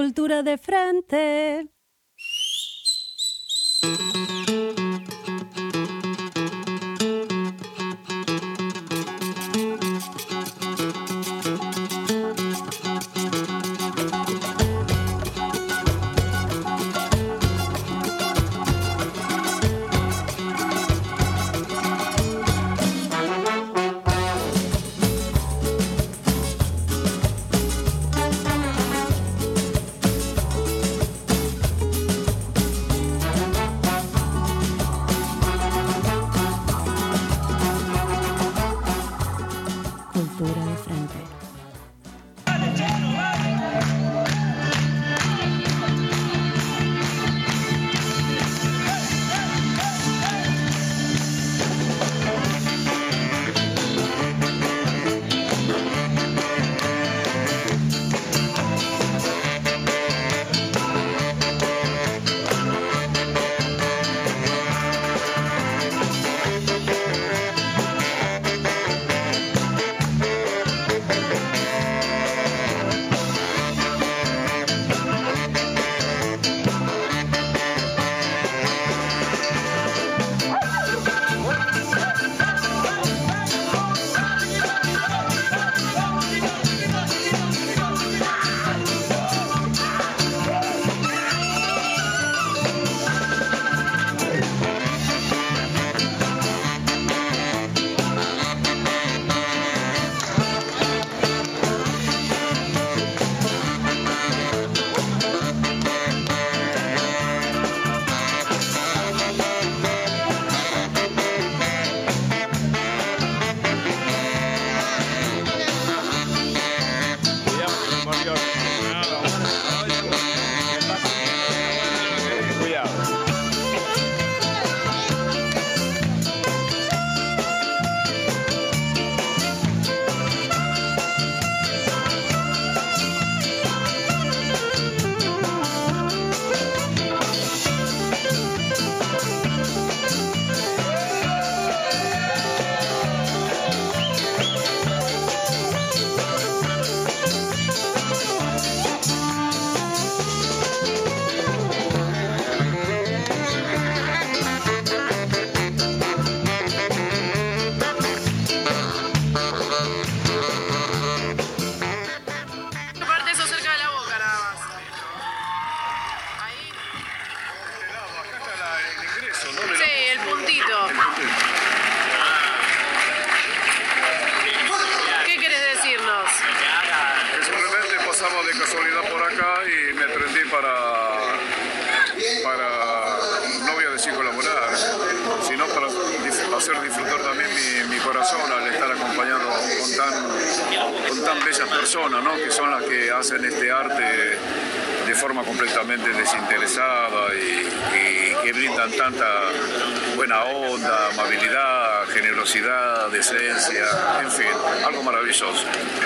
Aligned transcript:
cultura 0.00 0.42
de 0.42 0.56
frente. 0.56 1.79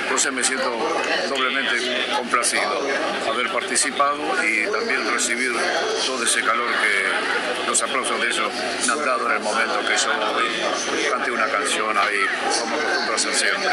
Entonces 0.03 0.33
me 0.33 0.45
siento 0.45 0.71
doblemente 1.29 2.07
complacido 2.17 2.81
haber 3.29 3.53
participado 3.53 4.23
y 4.45 4.71
también 4.71 5.11
recibir 5.13 5.53
todo 6.07 6.23
ese 6.25 6.43
calor 6.43 6.69
que 6.69 7.67
los 7.69 7.83
aplausos 7.83 8.21
de 8.21 8.29
ellos 8.29 8.53
me 8.87 8.93
han 8.93 9.05
dado 9.05 9.27
en 9.27 9.33
el 9.33 9.41
momento 9.41 9.81
que 9.81 9.97
yo 9.97 11.11
canté 11.11 11.31
una 11.31 11.47
canción 11.47 11.97
ahí, 11.97 12.27
como 12.61 12.77
acostumbro 12.77 13.15
hacer 13.15 13.35
siempre. 13.35 13.71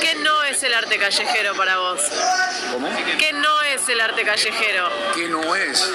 ¿Qué 0.00 0.14
no 0.16 0.44
es 0.44 0.62
el 0.62 0.74
arte 0.74 0.98
callejero 0.98 1.54
para 1.54 1.78
vos? 1.78 2.00
¿Cómo? 2.72 2.88
¿Qué 3.18 3.32
no 3.32 3.62
es 3.62 3.88
el 3.88 4.00
arte 4.00 4.22
callejero? 4.24 4.88
¿Qué 5.14 5.28
no 5.28 5.54
es? 5.54 5.92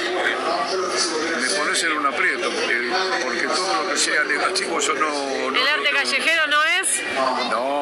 Me 1.41 1.50
pones 1.57 1.83
en 1.83 1.91
un 1.94 2.05
aprieto, 2.05 2.51
porque, 2.51 2.91
porque 3.23 3.47
todo 3.47 3.83
lo 3.83 3.89
que 3.91 3.97
sea 3.97 4.23
negativo 4.23 4.79
yo 4.79 4.94
no... 4.94 5.09
no 5.51 5.59
¿El 5.59 5.67
arte 5.67 5.89
callejero 5.91 6.47
no 6.47 6.63
es? 6.63 7.03
No, 7.50 7.81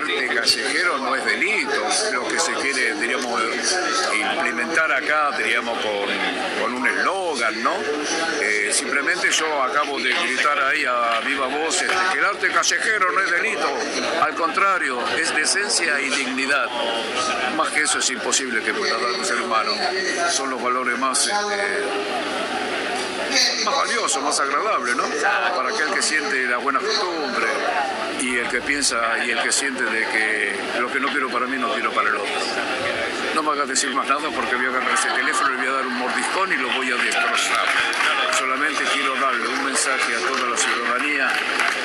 arte 0.00 0.28
callejero 0.34 0.98
no 0.98 1.14
es 1.14 1.24
delito. 1.24 1.86
Lo 2.12 2.28
que 2.28 2.38
se 2.38 2.52
quiere, 2.54 2.94
diríamos, 2.94 3.40
implementar 4.14 4.92
acá, 4.92 5.30
diríamos, 5.36 5.78
con, 5.78 6.62
con 6.62 6.74
un 6.74 6.86
eslogan, 6.86 7.62
¿no? 7.62 7.74
Eh, 8.40 8.70
simplemente 8.72 9.30
yo 9.30 9.62
acabo 9.62 9.98
de 9.98 10.12
gritar 10.12 10.58
ahí 10.64 10.84
a 10.84 11.20
viva 11.20 11.46
voz 11.46 11.80
este, 11.82 11.94
que 12.12 12.18
el 12.18 12.24
arte 12.24 12.48
callejero 12.50 13.12
no 13.12 13.20
es 13.20 13.30
delito. 13.30 13.68
Al 14.22 14.34
contrario, 14.34 14.98
es 15.16 15.34
decencia 15.34 16.00
y 16.00 16.10
dignidad. 16.10 16.66
Más 17.56 17.70
que 17.70 17.82
eso 17.82 17.98
es 17.98 18.10
imposible 18.10 18.62
que 18.62 18.72
pueda 18.74 18.94
dar 18.94 19.10
un 19.12 19.24
ser 19.24 19.40
humano. 19.40 19.72
Son 20.30 20.50
los 20.50 20.62
valores 20.62 20.98
más... 20.98 21.26
este, 21.26 21.34
más 23.64 23.76
valioso, 23.76 24.20
más 24.22 24.40
agradable, 24.40 24.94
¿no? 24.96 25.04
Para 25.54 25.68
aquel 25.68 25.92
que 25.94 26.02
siente 26.02 26.46
la 26.46 26.56
buena 26.58 26.80
costumbre 26.80 27.46
y 28.20 28.36
el 28.36 28.48
que 28.48 28.60
piensa 28.60 28.96
y 29.24 29.30
el 29.30 29.42
que 29.42 29.52
siente 29.52 29.82
de 29.84 30.06
que 30.06 30.80
lo 30.80 30.90
que 30.92 31.00
no 31.00 31.08
quiero 31.08 31.30
para 31.30 31.46
mí 31.46 31.56
no 31.56 31.72
quiero 31.72 31.90
para 31.92 32.08
el 32.08 32.16
otro. 32.16 32.34
No 33.34 33.42
me 33.42 33.50
hagas 33.52 33.68
decir 33.68 33.94
más 33.94 34.06
nada 34.08 34.28
porque 34.34 34.56
voy 34.56 34.66
a 34.66 34.68
agarrar 34.68 34.92
ese 34.92 35.08
teléfono 35.10 35.54
y 35.54 35.56
voy 35.56 35.66
a 35.66 35.72
dar 35.72 35.86
un 35.86 35.98
mordiscón 35.98 36.52
y 36.52 36.56
lo 36.56 36.68
voy 36.74 36.90
a 36.90 36.96
destrozar. 36.96 37.66
Solamente 38.38 38.84
quiero 38.92 39.14
darle 39.16 39.48
un 39.48 39.64
mensaje 39.64 40.16
a 40.16 40.20
toda 40.20 40.50
la 40.50 40.56
ciudadanía 40.56 41.32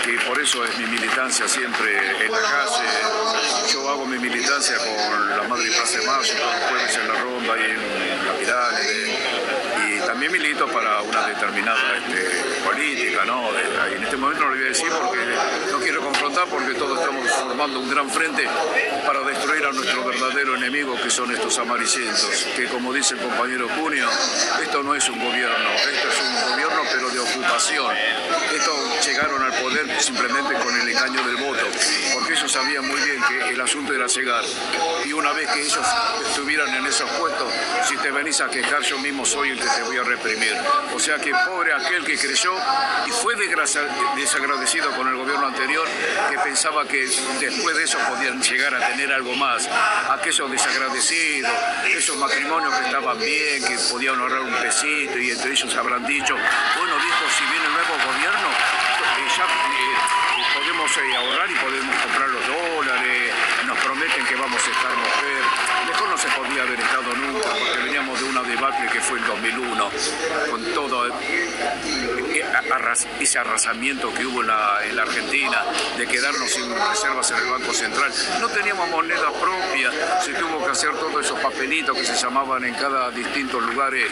que 0.04 0.18
por 0.28 0.42
eso 0.42 0.64
es 0.66 0.78
mi 0.78 0.86
militancia 0.86 1.48
siempre 1.48 2.26
en 2.26 2.32
la 2.32 2.40
calle. 2.40 3.72
Yo 3.72 3.90
hago 3.90 4.06
mi 4.06 4.18
militancia 4.20 4.76
con 4.78 5.30
la 5.30 5.44
Madre 5.44 5.70
Plaza 5.72 6.00
de 6.00 6.06
Mayo, 6.06 6.34
todos 6.36 6.56
los 6.56 6.64
jueves 6.70 6.98
en 6.98 7.08
la 7.08 7.16
ronda 7.16 7.54
y 7.58 7.72
en 7.72 8.28
la 8.28 8.34
pirámide 8.34 9.46
y 9.88 10.00
también 10.00 10.32
milito 10.32 10.68
para 10.68 11.02
una 11.02 11.28
determinada 11.28 11.98
este, 11.98 12.64
política, 12.64 13.26
¿no? 13.26 13.50
En 13.88 14.04
este 14.04 14.18
momento 14.18 14.44
no 14.44 14.50
lo 14.50 14.56
voy 14.56 14.66
a 14.66 14.70
decir 14.70 14.90
porque 14.90 15.20
no 15.72 15.80
quiero 15.80 16.02
porque 16.44 16.74
todos 16.74 17.00
estamos 17.00 17.32
formando 17.32 17.80
un 17.80 17.90
gran 17.90 18.10
frente 18.10 18.44
para 19.06 19.22
destruir 19.22 19.66
a 19.66 19.72
nuestro 19.72 20.04
verdadero 20.04 20.56
enemigo 20.58 20.96
que 21.02 21.10
son 21.10 21.32
estos 21.32 21.58
amarillentos, 21.60 22.48
que 22.56 22.66
como 22.66 22.92
dice 22.92 23.14
el 23.14 23.22
compañero 23.22 23.70
Junio, 23.70 24.10
esto 24.62 24.84
no 24.84 24.94
es 24.94 25.08
un 25.08 25.18
gobierno, 25.18 25.70
esto 25.90 26.08
es 26.10 26.22
un 26.22 26.52
gobierno 26.52 26.82
pero 26.92 27.10
de 27.10 27.20
ocupación. 27.20 27.96
Estos 28.54 29.08
llegaron 29.08 29.42
al 29.44 29.54
poder 29.54 30.02
simplemente 30.02 30.56
con 30.56 30.76
el 30.82 30.90
engaño 30.90 31.24
del 31.26 31.38
voto, 31.38 31.66
ellos 32.36 32.52
sabían 32.52 32.86
muy 32.86 33.00
bien 33.02 33.22
que 33.28 33.50
el 33.54 33.62
asunto 33.62 33.94
era 33.94 34.08
llegar. 34.08 34.44
Y 35.06 35.14
una 35.14 35.32
vez 35.32 35.50
que 35.52 35.62
ellos 35.62 35.86
estuvieran 36.28 36.68
en 36.76 36.86
esos 36.86 37.10
puestos, 37.12 37.52
si 37.88 37.96
te 37.98 38.12
venís 38.12 38.42
a 38.42 38.50
quejar, 38.50 38.82
yo 38.82 38.98
mismo 39.00 39.26
soy 39.26 39.52
el 39.52 39.60
que 39.60 39.68
te 39.68 39.84
voy 39.84 39.98
a 39.98 40.04
reprimir. 40.04 40.54
O 40.94 41.00
sea 41.00 41.18
que 41.18 41.32
pobre 41.46 41.74
aquel 41.74 42.04
que 42.04 42.18
creyó 42.18 42.54
y 43.08 43.12
fue 43.12 43.36
desagradecido 43.36 44.92
con 44.92 45.08
el 45.08 45.16
gobierno 45.16 45.48
anterior, 45.48 45.88
que 46.30 46.38
pensaba 46.40 46.86
que 46.86 47.08
después 47.40 47.78
de 47.78 47.84
eso 47.84 47.98
podían 48.10 48.42
llegar 48.42 48.76
a 48.76 48.88
tener 48.90 49.14
algo 49.14 49.34
más. 49.36 49.70
Aquellos 50.10 50.52
desagradecidos, 50.52 51.52
esos 51.96 52.18
matrimonios 52.18 52.74
que 52.76 52.86
estaban 52.86 53.18
bien, 53.18 53.64
que 53.64 53.78
podían 53.90 54.20
ahorrar 54.20 54.42
un 54.42 54.56
pesito 54.56 55.18
y 55.18 55.32
entre 55.32 55.52
ellos 55.52 55.74
habrán 55.76 56.06
dicho, 56.06 56.36
bueno, 56.36 56.96
dijo, 56.96 57.26
si 57.38 57.44
viene 57.46 57.66
el 57.66 57.74
nuevo 57.74 57.94
gobierno, 58.06 58.50
eh, 58.50 59.28
ya 59.38 59.44
eh, 59.46 60.35
podemos 60.76 60.98
eh, 60.98 61.16
ahorrar 61.16 61.50
y 61.50 61.56
podemos 61.56 61.96
comprar 62.04 62.30
los 62.30 62.48
dólares, 62.48 63.34
nos 63.66 63.78
prometen 63.80 64.26
que 64.26 64.36
vamos 64.36 64.60
a 64.60 64.72
estar 64.72 64.92
mujer. 64.92 65.44
Mejor 65.88 66.10
no 66.10 66.18
se 66.18 66.28
podía 66.30 66.64
haber 66.64 66.80
estado 66.80 67.16
nunca, 67.16 67.50
porque 67.50 67.80
veníamos 67.84 68.20
de 68.20 68.26
una 68.26 68.44
debacle 68.44 68.88
fue 69.06 69.20
el 69.20 69.26
2001, 69.26 69.90
con 70.50 70.64
todo 70.74 71.06
ese 73.20 73.40
arrasamiento 73.40 74.12
que 74.14 74.26
hubo 74.26 74.42
en 74.42 74.48
la, 74.48 75.02
Argentina, 75.02 75.64
de 75.98 76.08
quedarnos 76.08 76.50
sin 76.50 76.68
reservas 76.74 77.30
en 77.32 77.38
el 77.38 77.52
Banco 77.52 77.74
Central. 77.74 78.12
No 78.42 78.48
teníamos 78.50 78.90
moneda 78.90 79.32
propia, 79.32 79.92
se 80.22 80.34
tuvo 80.34 80.64
que 80.66 80.72
hacer 80.72 80.92
todos 80.94 81.24
esos 81.24 81.40
papelitos 81.40 81.96
que 81.96 82.04
se 82.04 82.16
llamaban 82.16 82.64
en 82.66 82.74
cada 82.74 83.12
distinto 83.12 83.60
lugar, 83.60 83.94
el, 83.94 84.10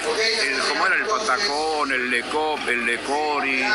como 0.69 0.85
era 0.85 0.95
el 0.95 1.05
Patacón, 1.05 1.91
el 1.91 2.11
Lecop, 2.11 2.59
el 2.67 2.85
Lecori, 2.85 3.65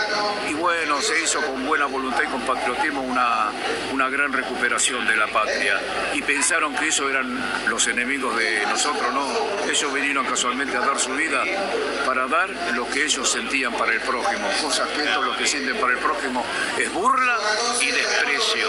y 0.48 0.54
bueno, 0.54 1.00
se 1.00 1.20
hizo 1.20 1.40
con 1.42 1.66
buena 1.66 1.86
voluntad 1.86 2.22
y 2.22 2.26
con 2.26 2.42
patriotismo 2.42 3.02
una, 3.02 3.50
una 3.92 4.08
gran 4.08 4.32
recuperación 4.32 5.06
de 5.06 5.16
la 5.16 5.26
patria. 5.26 5.80
Y 6.14 6.22
pensaron 6.22 6.74
que 6.76 6.88
eso 6.88 7.08
eran 7.10 7.38
los 7.68 7.86
enemigos 7.88 8.36
de 8.36 8.64
nosotros, 8.66 9.12
no, 9.12 9.26
ellos 9.68 9.92
vinieron 9.92 10.24
casualmente 10.24 10.76
a 10.76 10.80
dar 10.80 10.98
su 10.98 11.07
vida 11.16 11.42
para 12.06 12.26
dar 12.26 12.50
lo 12.74 12.86
que 12.88 13.04
ellos 13.04 13.30
sentían 13.30 13.72
para 13.72 13.92
el 13.92 14.00
prójimo, 14.00 14.48
cosas 14.62 14.88
que 14.88 15.02
esto 15.02 15.22
lo 15.22 15.36
que 15.36 15.46
sienten 15.46 15.76
para 15.76 15.92
el 15.92 15.98
prójimo 15.98 16.44
es 16.78 16.92
burla 16.92 17.36
y 17.80 17.90
desprecio. 17.90 18.68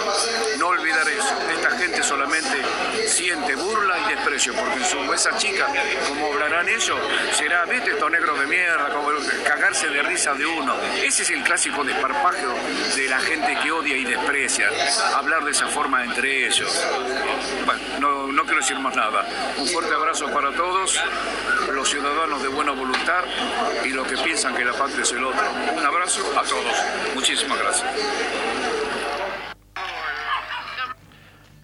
No 0.57 0.67
olvidar 0.67 1.07
eso, 1.07 1.35
esta 1.53 1.71
gente 1.71 2.03
solamente 2.03 2.57
siente 3.07 3.55
burla 3.55 3.99
y 3.99 4.15
desprecio, 4.15 4.53
porque 4.53 4.79
en 4.79 4.85
su 4.85 4.99
esa 5.13 5.35
chica, 5.37 5.67
como 6.07 6.27
hablarán 6.27 6.69
ellos, 6.69 6.97
será, 7.33 7.65
viste, 7.65 7.91
estos 7.91 8.11
negros 8.11 8.39
de 8.39 8.47
mierda, 8.47 8.89
cagarse 9.45 9.89
de 9.89 10.01
risa 10.03 10.33
de 10.33 10.45
uno. 10.45 10.75
Ese 11.03 11.23
es 11.23 11.29
el 11.31 11.43
clásico 11.43 11.83
desparpajo 11.83 12.55
de 12.95 13.09
la 13.09 13.19
gente 13.19 13.57
que 13.61 13.71
odia 13.71 13.97
y 13.97 14.05
desprecia, 14.05 14.69
hablar 15.15 15.43
de 15.43 15.51
esa 15.51 15.67
forma 15.67 16.03
entre 16.03 16.47
ellos. 16.47 16.85
Bueno, 17.65 17.81
no, 17.99 18.27
no 18.31 18.43
quiero 18.43 18.59
decir 18.59 18.79
más 18.79 18.95
nada. 18.95 19.27
Un 19.57 19.67
fuerte 19.67 19.93
abrazo 19.93 20.31
para 20.31 20.51
todos, 20.51 20.99
los 21.71 21.89
ciudadanos 21.89 22.18
de 22.19 22.49
buena 22.49 22.73
voluntad 22.73 23.23
y 23.85 23.91
los 23.91 24.05
que 24.05 24.17
piensan 24.17 24.53
que 24.53 24.65
la 24.65 24.73
patria 24.73 25.03
es 25.03 25.11
el 25.13 25.23
otro. 25.23 25.39
Un 25.73 25.85
abrazo 25.85 26.19
a 26.37 26.43
todos. 26.43 27.15
Muchísimas 27.15 27.57
gracias. 27.57 27.89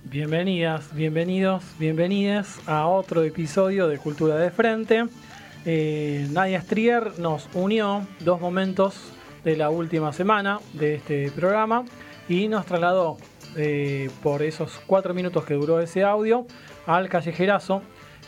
Bienvenidas, 0.06 0.96
bienvenidos, 0.96 1.62
bienvenidas 1.78 2.58
a 2.68 2.88
otro 2.88 3.24
episodio 3.24 3.90
de 3.90 3.98
Cultura 3.98 4.38
de 4.38 4.50
Frente. 4.50 5.08
Eh, 5.66 6.26
Nadia 6.32 6.62
Strier 6.62 7.20
nos 7.20 7.50
unió 7.54 8.08
dos 8.22 8.40
momentos 8.40 9.12
de 9.44 9.58
la 9.58 9.70
última 9.70 10.14
semana 10.14 10.62
de 10.72 10.96
este 10.96 11.32
programa 11.32 11.84
y 12.30 12.48
nos 12.48 12.66
trasladó 12.66 13.18
eh, 13.58 14.10
por 14.24 14.42
esos 14.42 14.80
cuatro 14.88 15.14
minutos 15.14 15.44
que 15.44 15.56
duró 15.56 15.82
ese 15.82 16.04
audio 16.04 16.48
al 16.86 17.10
callejerazo 17.10 17.82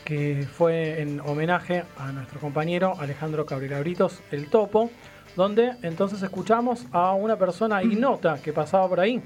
que 0.04 0.46
fue 0.50 1.00
en 1.00 1.20
homenaje 1.20 1.84
a 1.98 2.12
nuestro 2.12 2.40
compañero 2.40 2.94
Alejandro 2.98 3.44
Cabrerabritos, 3.46 4.20
el 4.30 4.48
Topo, 4.48 4.90
donde 5.36 5.72
entonces 5.82 6.22
escuchamos 6.22 6.86
a 6.92 7.12
una 7.12 7.36
persona 7.36 7.82
ignota 7.82 8.38
que 8.42 8.52
pasaba 8.52 8.88
por 8.88 9.00
ahí. 9.00 9.22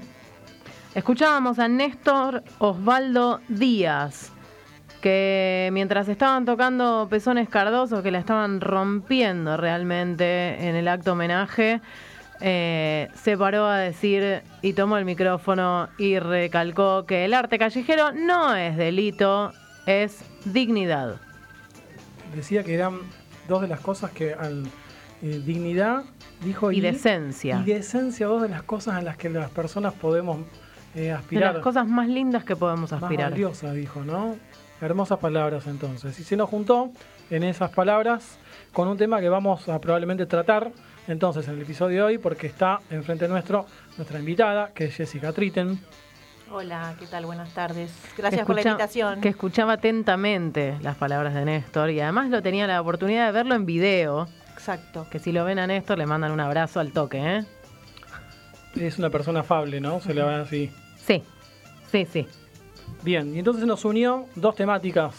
Escuchábamos 0.93 1.57
a 1.57 1.67
Néstor 1.67 2.43
Osvaldo 2.59 3.39
Díaz, 3.47 4.31
que 5.01 5.69
mientras 5.73 6.07
estaban 6.07 6.45
tocando 6.45 7.07
pezones 7.09 7.49
cardosos, 7.49 8.03
que 8.03 8.11
la 8.11 8.19
estaban 8.19 8.61
rompiendo 8.61 9.57
realmente 9.57 10.67
en 10.67 10.75
el 10.75 10.87
acto 10.87 11.13
homenaje, 11.13 11.81
eh, 12.41 13.07
se 13.15 13.37
paró 13.37 13.65
a 13.65 13.77
decir 13.77 14.43
y 14.61 14.73
tomó 14.73 14.97
el 14.97 15.05
micrófono 15.05 15.89
y 15.97 16.19
recalcó 16.19 17.05
que 17.05 17.25
el 17.25 17.33
arte 17.33 17.57
callejero 17.57 18.11
no 18.11 18.53
es 18.53 18.75
delito, 18.75 19.51
es 19.85 20.23
dignidad. 20.45 21.17
Decía 22.35 22.63
que 22.63 22.73
eran 22.73 22.99
dos 23.47 23.61
de 23.61 23.67
las 23.67 23.79
cosas 23.79 24.11
que 24.11 24.33
al 24.33 24.65
eh, 25.21 25.41
dignidad 25.45 26.03
dijo 26.43 26.71
y, 26.71 26.81
decencia. 26.81 27.61
Y 27.65 27.71
decencia, 27.71 28.27
dos 28.27 28.41
de 28.41 28.49
las 28.49 28.63
cosas 28.63 28.99
en 28.99 29.05
las 29.05 29.17
que 29.17 29.29
las 29.29 29.49
personas 29.49 29.93
podemos 29.93 30.39
eh, 30.95 31.11
aspirar. 31.11 31.49
De 31.49 31.53
las 31.55 31.63
cosas 31.63 31.87
más 31.87 32.07
lindas 32.07 32.43
que 32.43 32.55
podemos 32.55 32.91
aspirar. 32.91 33.29
Más 33.29 33.31
valiosa, 33.31 33.71
dijo, 33.73 34.03
¿no? 34.03 34.35
Hermosas 34.81 35.19
palabras 35.19 35.67
entonces. 35.67 36.19
Y 36.19 36.23
se 36.23 36.35
nos 36.35 36.49
juntó 36.49 36.91
en 37.29 37.43
esas 37.43 37.71
palabras 37.71 38.37
con 38.73 38.87
un 38.87 38.97
tema 38.97 39.21
que 39.21 39.29
vamos 39.29 39.69
a 39.69 39.79
probablemente 39.79 40.25
tratar 40.25 40.71
entonces 41.07 41.47
en 41.47 41.55
el 41.55 41.61
episodio 41.61 41.97
de 41.97 42.03
hoy 42.03 42.17
porque 42.17 42.47
está 42.47 42.79
enfrente 42.89 43.27
nuestro 43.27 43.65
nuestra 43.97 44.19
invitada, 44.19 44.71
que 44.73 44.85
es 44.85 44.95
Jessica 44.95 45.31
Tritten. 45.31 45.79
Hola, 46.55 46.93
¿qué 46.99 47.07
tal? 47.07 47.25
Buenas 47.25 47.51
tardes. 47.55 47.91
Gracias 48.15 48.45
por 48.45 48.53
la 48.53 48.61
invitación. 48.61 49.21
Que 49.21 49.29
escuchaba 49.29 49.73
atentamente 49.73 50.77
las 50.83 50.95
palabras 50.95 51.33
de 51.33 51.45
Néstor 51.45 51.89
y 51.89 51.99
además 51.99 52.29
lo 52.29 52.43
tenía 52.43 52.67
la 52.67 52.79
oportunidad 52.79 53.25
de 53.25 53.31
verlo 53.31 53.55
en 53.55 53.65
video. 53.65 54.27
Exacto. 54.51 55.07
Que 55.09 55.17
si 55.17 55.31
lo 55.31 55.45
ven 55.45 55.57
a 55.57 55.65
Néstor 55.65 55.97
le 55.97 56.05
mandan 56.05 56.31
un 56.31 56.39
abrazo 56.39 56.79
al 56.79 56.91
toque, 56.91 57.17
¿eh? 57.17 57.45
Es 58.75 58.99
una 58.99 59.09
persona 59.09 59.39
afable, 59.39 59.81
¿no? 59.81 59.99
Se 59.99 60.13
le 60.13 60.21
va 60.21 60.41
así. 60.41 60.69
Sí, 60.97 61.23
sí, 61.91 62.05
sí. 62.05 62.27
Bien, 63.01 63.33
y 63.33 63.39
entonces 63.39 63.65
nos 63.65 63.83
unió 63.83 64.27
dos 64.35 64.53
temáticas. 64.53 65.15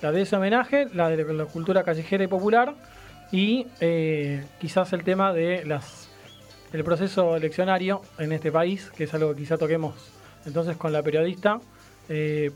La 0.00 0.10
de 0.10 0.22
ese 0.22 0.34
homenaje, 0.34 0.88
la 0.92 1.10
de 1.10 1.32
la 1.32 1.44
cultura 1.44 1.84
callejera 1.84 2.24
y 2.24 2.26
popular, 2.26 2.74
y 3.30 3.68
eh, 3.78 4.44
quizás 4.60 4.92
el 4.92 5.04
tema 5.04 5.32
de 5.32 5.64
las 5.64 6.08
el 6.72 6.82
proceso 6.82 7.36
eleccionario 7.36 8.02
en 8.18 8.32
este 8.32 8.50
país, 8.50 8.90
que 8.96 9.04
es 9.04 9.14
algo 9.14 9.32
que 9.32 9.42
quizá 9.42 9.56
toquemos 9.58 10.21
entonces 10.46 10.76
con 10.76 10.92
la 10.92 11.02
periodista. 11.02 11.60
Eh, 12.08 12.50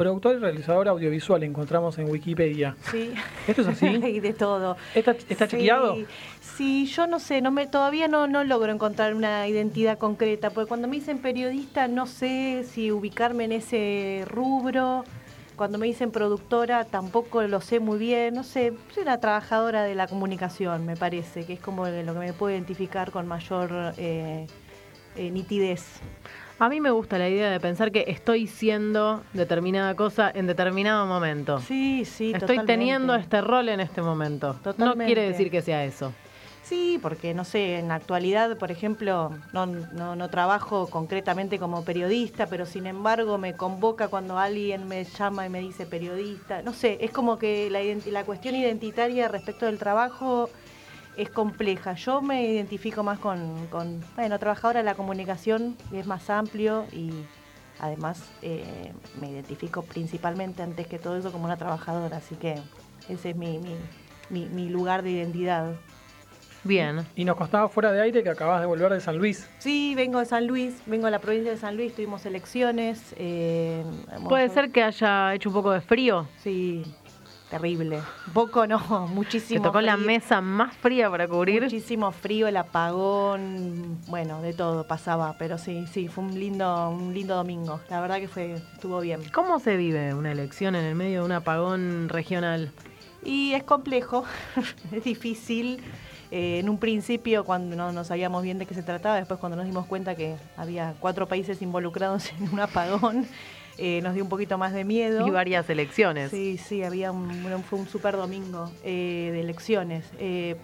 productor 0.00 0.36
y 0.36 0.38
realizador 0.38 0.88
audiovisual 0.88 1.42
encontramos 1.42 1.98
en 1.98 2.08
Wikipedia. 2.08 2.74
Sí. 2.90 3.12
¿Esto 3.46 3.60
es 3.62 3.68
así? 3.68 3.86
y 3.86 4.20
de 4.20 4.32
todo. 4.32 4.78
¿Está, 4.94 5.10
está 5.28 5.46
chequeado? 5.46 5.96
Sí, 6.40 6.86
yo 6.86 7.06
no 7.06 7.20
sé, 7.20 7.42
no 7.42 7.50
me, 7.50 7.66
todavía 7.66 8.08
no, 8.08 8.26
no 8.26 8.42
logro 8.44 8.72
encontrar 8.72 9.14
una 9.14 9.46
identidad 9.46 9.98
concreta, 9.98 10.50
porque 10.50 10.68
cuando 10.68 10.88
me 10.88 10.96
dicen 10.96 11.18
periodista 11.18 11.86
no 11.86 12.06
sé 12.06 12.64
si 12.70 12.90
ubicarme 12.90 13.44
en 13.44 13.52
ese 13.52 14.24
rubro. 14.26 15.04
Cuando 15.56 15.76
me 15.76 15.86
dicen 15.86 16.10
productora 16.10 16.86
tampoco 16.86 17.42
lo 17.42 17.60
sé 17.60 17.80
muy 17.80 17.98
bien, 17.98 18.32
no 18.32 18.42
sé, 18.42 18.72
soy 18.94 19.02
una 19.02 19.20
trabajadora 19.20 19.82
de 19.82 19.94
la 19.94 20.06
comunicación, 20.06 20.86
me 20.86 20.96
parece, 20.96 21.44
que 21.44 21.52
es 21.52 21.60
como 21.60 21.86
lo 21.86 22.14
que 22.14 22.18
me 22.18 22.32
puedo 22.32 22.54
identificar 22.54 23.10
con 23.10 23.28
mayor 23.28 23.92
eh, 23.98 24.46
eh, 25.16 25.30
nitidez. 25.30 25.84
A 26.60 26.68
mí 26.68 26.78
me 26.78 26.90
gusta 26.90 27.16
la 27.16 27.26
idea 27.26 27.50
de 27.50 27.58
pensar 27.58 27.90
que 27.90 28.04
estoy 28.06 28.46
siendo 28.46 29.22
determinada 29.32 29.96
cosa 29.96 30.30
en 30.32 30.46
determinado 30.46 31.06
momento. 31.06 31.58
Sí, 31.60 32.04
sí, 32.04 32.32
Estoy 32.34 32.58
teniendo 32.66 33.14
este 33.14 33.40
rol 33.40 33.70
en 33.70 33.80
este 33.80 34.02
momento. 34.02 34.60
No 34.76 34.94
quiere 34.94 35.26
decir 35.26 35.50
que 35.50 35.62
sea 35.62 35.82
eso. 35.86 36.12
Sí, 36.62 36.98
porque 37.00 37.32
no 37.32 37.46
sé, 37.46 37.78
en 37.78 37.88
la 37.88 37.94
actualidad, 37.94 38.58
por 38.58 38.70
ejemplo, 38.70 39.30
no, 39.54 39.64
no, 39.64 40.28
trabajo 40.28 40.86
concretamente 40.88 41.58
como 41.58 41.82
periodista, 41.82 42.46
pero 42.46 42.66
sin 42.66 42.86
embargo 42.86 43.38
me 43.38 43.56
convoca 43.56 44.08
cuando 44.08 44.38
alguien 44.38 44.86
me 44.86 45.04
llama 45.04 45.46
y 45.46 45.48
me 45.48 45.60
dice 45.60 45.86
periodista. 45.86 46.60
No 46.60 46.74
sé, 46.74 46.98
es 47.00 47.10
como 47.10 47.38
que 47.38 47.70
la, 47.70 47.80
la 48.12 48.24
cuestión 48.24 48.54
identitaria 48.54 49.28
respecto 49.28 49.64
del 49.64 49.78
trabajo 49.78 50.50
es 51.20 51.30
compleja. 51.30 51.94
Yo 51.94 52.22
me 52.22 52.44
identifico 52.46 53.02
más 53.02 53.18
con, 53.18 53.66
con 53.66 54.00
bueno, 54.16 54.38
trabajadora 54.38 54.80
de 54.80 54.84
la 54.84 54.94
comunicación, 54.94 55.76
es 55.92 56.06
más 56.06 56.30
amplio 56.30 56.86
y 56.92 57.10
además 57.78 58.30
eh, 58.42 58.92
me 59.20 59.30
identifico 59.30 59.82
principalmente 59.82 60.62
antes 60.62 60.86
que 60.86 60.98
todo 60.98 61.16
eso 61.16 61.30
como 61.32 61.44
una 61.44 61.56
trabajadora, 61.56 62.16
así 62.16 62.36
que 62.36 62.56
ese 63.08 63.30
es 63.30 63.36
mi, 63.36 63.60
mi, 64.30 64.46
mi 64.46 64.68
lugar 64.68 65.02
de 65.02 65.10
identidad. 65.10 65.74
Bien. 66.62 67.06
Y 67.16 67.24
nos 67.24 67.36
costaba 67.36 67.70
fuera 67.70 67.90
de 67.90 68.02
aire 68.02 68.22
que 68.22 68.28
acabas 68.28 68.60
de 68.60 68.66
volver 68.66 68.92
de 68.92 69.00
San 69.00 69.16
Luis. 69.16 69.48
Sí, 69.58 69.94
vengo 69.96 70.18
de 70.18 70.26
San 70.26 70.46
Luis, 70.46 70.82
vengo 70.84 71.06
a 71.06 71.10
la 71.10 71.18
provincia 71.18 71.50
de 71.50 71.56
San 71.56 71.74
Luis, 71.76 71.94
tuvimos 71.94 72.26
elecciones. 72.26 73.14
eh, 73.16 73.82
Puede 74.28 74.50
ser 74.50 74.70
que 74.70 74.82
haya 74.82 75.34
hecho 75.34 75.48
un 75.48 75.54
poco 75.54 75.70
de 75.70 75.80
frío. 75.80 76.28
Sí, 76.36 76.84
terrible. 77.50 78.00
Poco 78.32 78.66
no, 78.66 78.78
Te 79.08 79.14
muchísimo. 79.14 79.62
tocó 79.62 79.80
la 79.80 79.96
mesa 79.96 80.40
más 80.40 80.76
fría 80.76 81.10
para 81.10 81.28
cubrir. 81.28 81.64
Muchísimo 81.64 82.12
frío, 82.12 82.48
el 82.48 82.56
apagón, 82.56 83.98
bueno, 84.08 84.40
de 84.40 84.52
todo 84.54 84.86
pasaba, 84.86 85.34
pero 85.38 85.58
sí, 85.58 85.86
sí, 85.92 86.08
fue 86.08 86.24
un 86.24 86.38
lindo, 86.38 86.88
un 86.90 87.12
lindo 87.12 87.34
domingo. 87.36 87.80
La 87.90 88.00
verdad 88.00 88.18
que 88.18 88.28
fue, 88.28 88.54
estuvo 88.54 89.00
bien. 89.00 89.20
¿Cómo 89.32 89.58
se 89.58 89.76
vive 89.76 90.14
una 90.14 90.32
elección 90.32 90.74
en 90.74 90.84
el 90.84 90.94
medio 90.94 91.20
de 91.20 91.26
un 91.26 91.32
apagón 91.32 92.08
regional? 92.08 92.72
Y 93.24 93.52
es 93.52 93.64
complejo, 93.64 94.24
es 94.92 95.04
difícil. 95.04 95.82
Eh, 96.32 96.60
en 96.60 96.68
un 96.68 96.78
principio, 96.78 97.44
cuando 97.44 97.74
no, 97.74 97.90
no 97.90 98.04
sabíamos 98.04 98.44
bien 98.44 98.56
de 98.58 98.64
qué 98.64 98.72
se 98.72 98.84
trataba, 98.84 99.16
después 99.16 99.40
cuando 99.40 99.56
nos 99.56 99.66
dimos 99.66 99.86
cuenta 99.86 100.14
que 100.14 100.36
había 100.56 100.94
cuatro 101.00 101.26
países 101.26 101.60
involucrados 101.60 102.30
en 102.38 102.52
un 102.52 102.60
apagón, 102.60 103.26
eh, 103.80 104.00
nos 104.02 104.14
dio 104.14 104.22
un 104.22 104.28
poquito 104.28 104.58
más 104.58 104.72
de 104.72 104.84
miedo. 104.84 105.26
Y 105.26 105.30
varias 105.30 105.68
elecciones. 105.70 106.30
Sí, 106.30 106.58
sí, 106.58 106.84
había 106.84 107.10
un, 107.12 107.30
fue 107.68 107.78
un 107.78 107.88
super 107.88 108.16
domingo 108.16 108.70
eh, 108.84 109.30
de 109.32 109.40
elecciones. 109.40 110.04
Eh, 110.18 110.56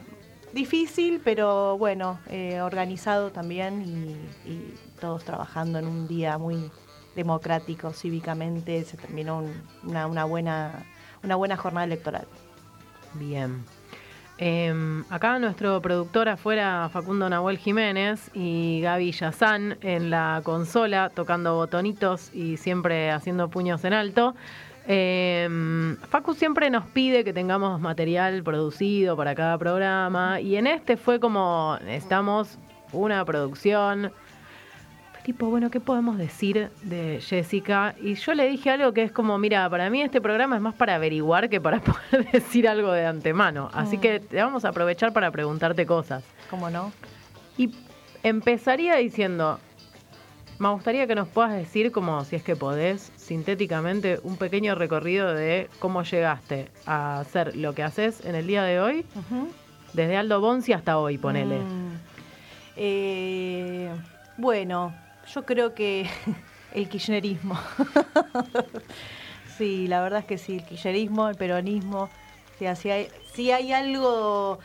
difícil, 0.52 1.20
pero 1.24 1.76
bueno, 1.78 2.18
eh, 2.28 2.60
organizado 2.60 3.30
también 3.32 3.82
y, 4.44 4.48
y 4.50 4.74
todos 5.00 5.24
trabajando 5.24 5.78
en 5.78 5.86
un 5.86 6.06
día 6.06 6.38
muy 6.38 6.70
democrático, 7.14 7.92
cívicamente. 7.92 8.84
Se 8.84 8.96
terminó 8.96 9.38
un- 9.38 9.62
una, 9.82 10.06
una 10.06 10.24
buena, 10.24 10.84
una 11.24 11.36
buena 11.36 11.56
jornada 11.56 11.84
electoral. 11.84 12.26
Bien. 13.14 13.64
Em, 14.38 15.02
acá 15.08 15.38
nuestro 15.38 15.80
productor 15.80 16.28
afuera, 16.28 16.90
Facundo 16.92 17.28
Nahuel 17.30 17.56
Jiménez 17.56 18.30
y 18.34 18.80
Gaby 18.82 19.12
Yazán 19.12 19.78
en 19.80 20.10
la 20.10 20.42
consola 20.44 21.10
tocando 21.14 21.54
botonitos 21.54 22.30
y 22.34 22.58
siempre 22.58 23.10
haciendo 23.10 23.48
puños 23.48 23.82
en 23.84 23.94
alto. 23.94 24.34
Em, 24.86 25.96
Facu 26.10 26.34
siempre 26.34 26.68
nos 26.70 26.84
pide 26.86 27.24
que 27.24 27.32
tengamos 27.32 27.80
material 27.80 28.42
producido 28.42 29.16
para 29.16 29.34
cada 29.34 29.56
programa 29.56 30.40
y 30.40 30.56
en 30.56 30.66
este 30.66 30.96
fue 30.96 31.18
como 31.18 31.78
necesitamos 31.84 32.58
una 32.92 33.24
producción 33.24 34.12
tipo, 35.26 35.46
bueno, 35.50 35.70
¿qué 35.70 35.80
podemos 35.80 36.16
decir 36.18 36.70
de 36.82 37.20
Jessica? 37.20 37.96
Y 38.00 38.14
yo 38.14 38.32
le 38.34 38.48
dije 38.48 38.70
algo 38.70 38.92
que 38.92 39.02
es 39.02 39.10
como, 39.10 39.36
mira, 39.38 39.68
para 39.68 39.90
mí 39.90 40.00
este 40.00 40.20
programa 40.20 40.54
es 40.54 40.62
más 40.62 40.74
para 40.74 40.94
averiguar 40.94 41.48
que 41.50 41.60
para 41.60 41.80
poder 42.10 42.30
decir 42.30 42.68
algo 42.68 42.92
de 42.92 43.04
antemano. 43.06 43.68
Así 43.74 43.96
Mm. 43.96 44.00
que 44.00 44.20
te 44.20 44.36
vamos 44.40 44.64
a 44.64 44.68
aprovechar 44.68 45.12
para 45.12 45.30
preguntarte 45.32 45.84
cosas. 45.84 46.22
¿Cómo 46.48 46.70
no? 46.70 46.92
Y 47.58 47.74
empezaría 48.22 48.94
diciendo, 48.96 49.58
me 50.60 50.68
gustaría 50.70 51.08
que 51.08 51.16
nos 51.16 51.26
puedas 51.26 51.52
decir, 51.54 51.90
como 51.90 52.24
si 52.24 52.36
es 52.36 52.44
que 52.44 52.54
podés, 52.54 53.10
sintéticamente, 53.16 54.20
un 54.22 54.36
pequeño 54.36 54.76
recorrido 54.76 55.34
de 55.34 55.68
cómo 55.80 56.04
llegaste 56.04 56.68
a 56.86 57.18
hacer 57.18 57.56
lo 57.56 57.74
que 57.74 57.82
haces 57.82 58.24
en 58.24 58.36
el 58.36 58.46
día 58.46 58.62
de 58.62 58.80
hoy, 58.80 59.04
desde 59.92 60.16
Aldo 60.16 60.40
Bonzi 60.40 60.72
hasta 60.72 60.98
hoy, 60.98 61.18
ponele. 61.18 61.58
Mm. 61.58 61.92
Eh, 62.76 63.90
bueno, 64.36 64.94
yo 65.26 65.44
creo 65.44 65.74
que 65.74 66.08
el 66.72 66.88
kirchnerismo. 66.88 67.58
sí, 69.56 69.86
la 69.86 70.00
verdad 70.02 70.20
es 70.20 70.26
que 70.26 70.38
sí, 70.38 70.54
el 70.56 70.64
kirchnerismo, 70.64 71.28
el 71.28 71.36
peronismo. 71.36 72.04
O 72.54 72.58
sea, 72.58 72.74
si 72.74 72.90
hay, 72.90 73.08
si 73.34 73.50
hay 73.50 73.72
algo 73.72 74.58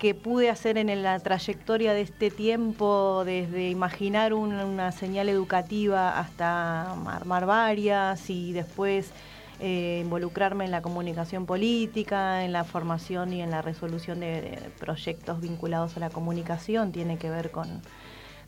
que 0.00 0.14
pude 0.14 0.50
hacer 0.50 0.78
en 0.78 1.02
la 1.02 1.18
trayectoria 1.20 1.92
de 1.92 2.00
este 2.02 2.30
tiempo, 2.30 3.22
desde 3.24 3.68
imaginar 3.70 4.34
un- 4.34 4.54
una 4.54 4.90
señal 4.92 5.28
educativa 5.28 6.18
hasta 6.18 6.92
armar 6.92 7.44
varias 7.46 8.28
y 8.30 8.52
después 8.52 9.12
eh, 9.60 10.00
involucrarme 10.02 10.64
en 10.64 10.72
la 10.72 10.82
comunicación 10.82 11.46
política, 11.46 12.44
en 12.44 12.52
la 12.52 12.64
formación 12.64 13.32
y 13.32 13.42
en 13.42 13.52
la 13.52 13.62
resolución 13.62 14.18
de 14.20 14.72
proyectos 14.78 15.40
vinculados 15.40 15.96
a 15.96 16.00
la 16.00 16.10
comunicación, 16.10 16.90
tiene 16.90 17.16
que 17.16 17.30
ver 17.30 17.52
con, 17.52 17.82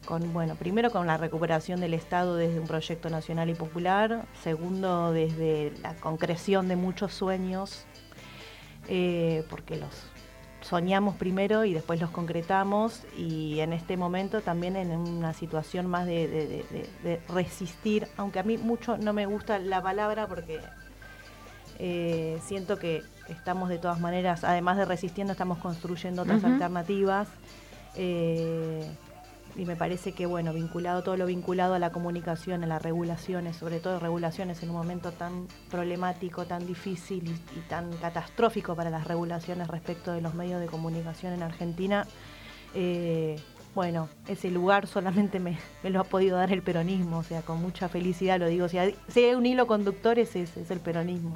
con, 0.05 0.33
bueno, 0.33 0.55
primero 0.57 0.91
con 0.91 1.07
la 1.07 1.17
recuperación 1.17 1.81
del 1.81 1.95
Estado 1.95 2.37
desde 2.37 2.61
un 2.61 2.67
proyecto 2.67 3.11
nacional 3.11 3.51
y 3.51 3.55
popular, 3.55 4.27
segundo 4.43 5.13
desde 5.13 5.73
la 5.83 5.95
concreción 5.95 6.69
de 6.69 6.77
muchos 6.77 7.13
sueños, 7.15 7.85
eh, 8.89 9.45
porque 9.51 9.77
los 9.77 9.91
soñamos 10.61 11.17
primero 11.17 11.65
y 11.65 11.75
después 11.75 12.01
los 12.01 12.11
concretamos 12.11 13.03
y 13.19 13.61
en 13.61 13.73
este 13.75 13.97
momento 13.99 14.41
también 14.41 14.77
en 14.77 14.91
una 14.93 15.35
situación 15.35 15.87
más 15.87 16.07
de, 16.07 16.27
de- 16.27 16.47
de- 16.47 16.65
de- 16.71 16.91
de 17.03 17.21
resistir, 17.29 18.09
aunque 18.17 18.39
a 18.39 18.43
mí 18.45 18.57
mucho 18.57 18.97
no 18.97 19.13
me 19.13 19.27
gusta 19.27 19.59
la 19.59 19.83
palabra 19.83 20.27
porque 20.27 20.61
eh, 21.79 22.39
siento 22.47 22.79
que 22.79 23.03
estamos 23.29 23.69
de 23.69 23.79
todas 23.79 24.01
maneras, 24.01 24.45
además 24.45 24.77
de 24.77 24.85
resistiendo, 24.85 25.33
estamos 25.33 25.59
construyendo 25.59 26.23
otras 26.23 26.43
alternativas. 26.45 27.29
eh, 27.97 28.85
y 29.57 29.65
me 29.67 29.77
parece 29.77 30.13
que, 30.13 30.27
bueno, 30.27 30.53
vinculado 30.53 31.03
todo 31.03 31.17
lo 31.17 31.27
vinculado 31.27 31.75
a 31.75 31.79
la 31.79 31.91
comunicación, 31.91 32.65
a 32.65 32.67
las 32.67 32.83
regulaciones, 32.83 33.57
sobre 33.57 33.79
todo 33.81 34.01
regulaciones 34.01 34.63
en 34.63 34.71
un 34.71 34.77
momento 34.77 35.13
tan 35.13 35.47
problemático, 35.71 36.45
tan 36.47 36.67
difícil 36.67 37.29
y, 37.29 37.59
y 37.59 37.63
tan 37.69 37.93
catastrófico 37.99 38.75
para 38.75 38.91
las 38.91 39.07
regulaciones 39.07 39.69
respecto 39.69 40.13
de 40.13 40.21
los 40.21 40.35
medios 40.35 40.61
de 40.61 40.67
comunicación 40.67 41.33
en 41.35 41.43
Argentina, 41.43 42.07
eh, 42.75 43.37
bueno, 43.75 44.09
ese 44.29 44.51
lugar 44.51 44.87
solamente 44.89 45.39
me, 45.41 45.59
me 45.83 45.91
lo 45.91 46.01
ha 46.01 46.05
podido 46.05 46.37
dar 46.37 46.53
el 46.53 46.63
peronismo, 46.63 47.19
o 47.19 47.23
sea, 47.23 47.43
con 47.43 47.61
mucha 47.61 47.89
felicidad 47.89 48.39
lo 48.39 48.47
digo. 48.49 48.69
Si 48.69 48.79
hay, 48.79 48.97
si 49.09 49.25
hay 49.25 49.35
un 49.35 49.47
hilo 49.47 49.67
conductor, 49.67 50.19
es 50.19 50.35
ese, 50.37 50.63
es 50.63 50.71
el 50.71 50.81
peronismo. 50.81 51.35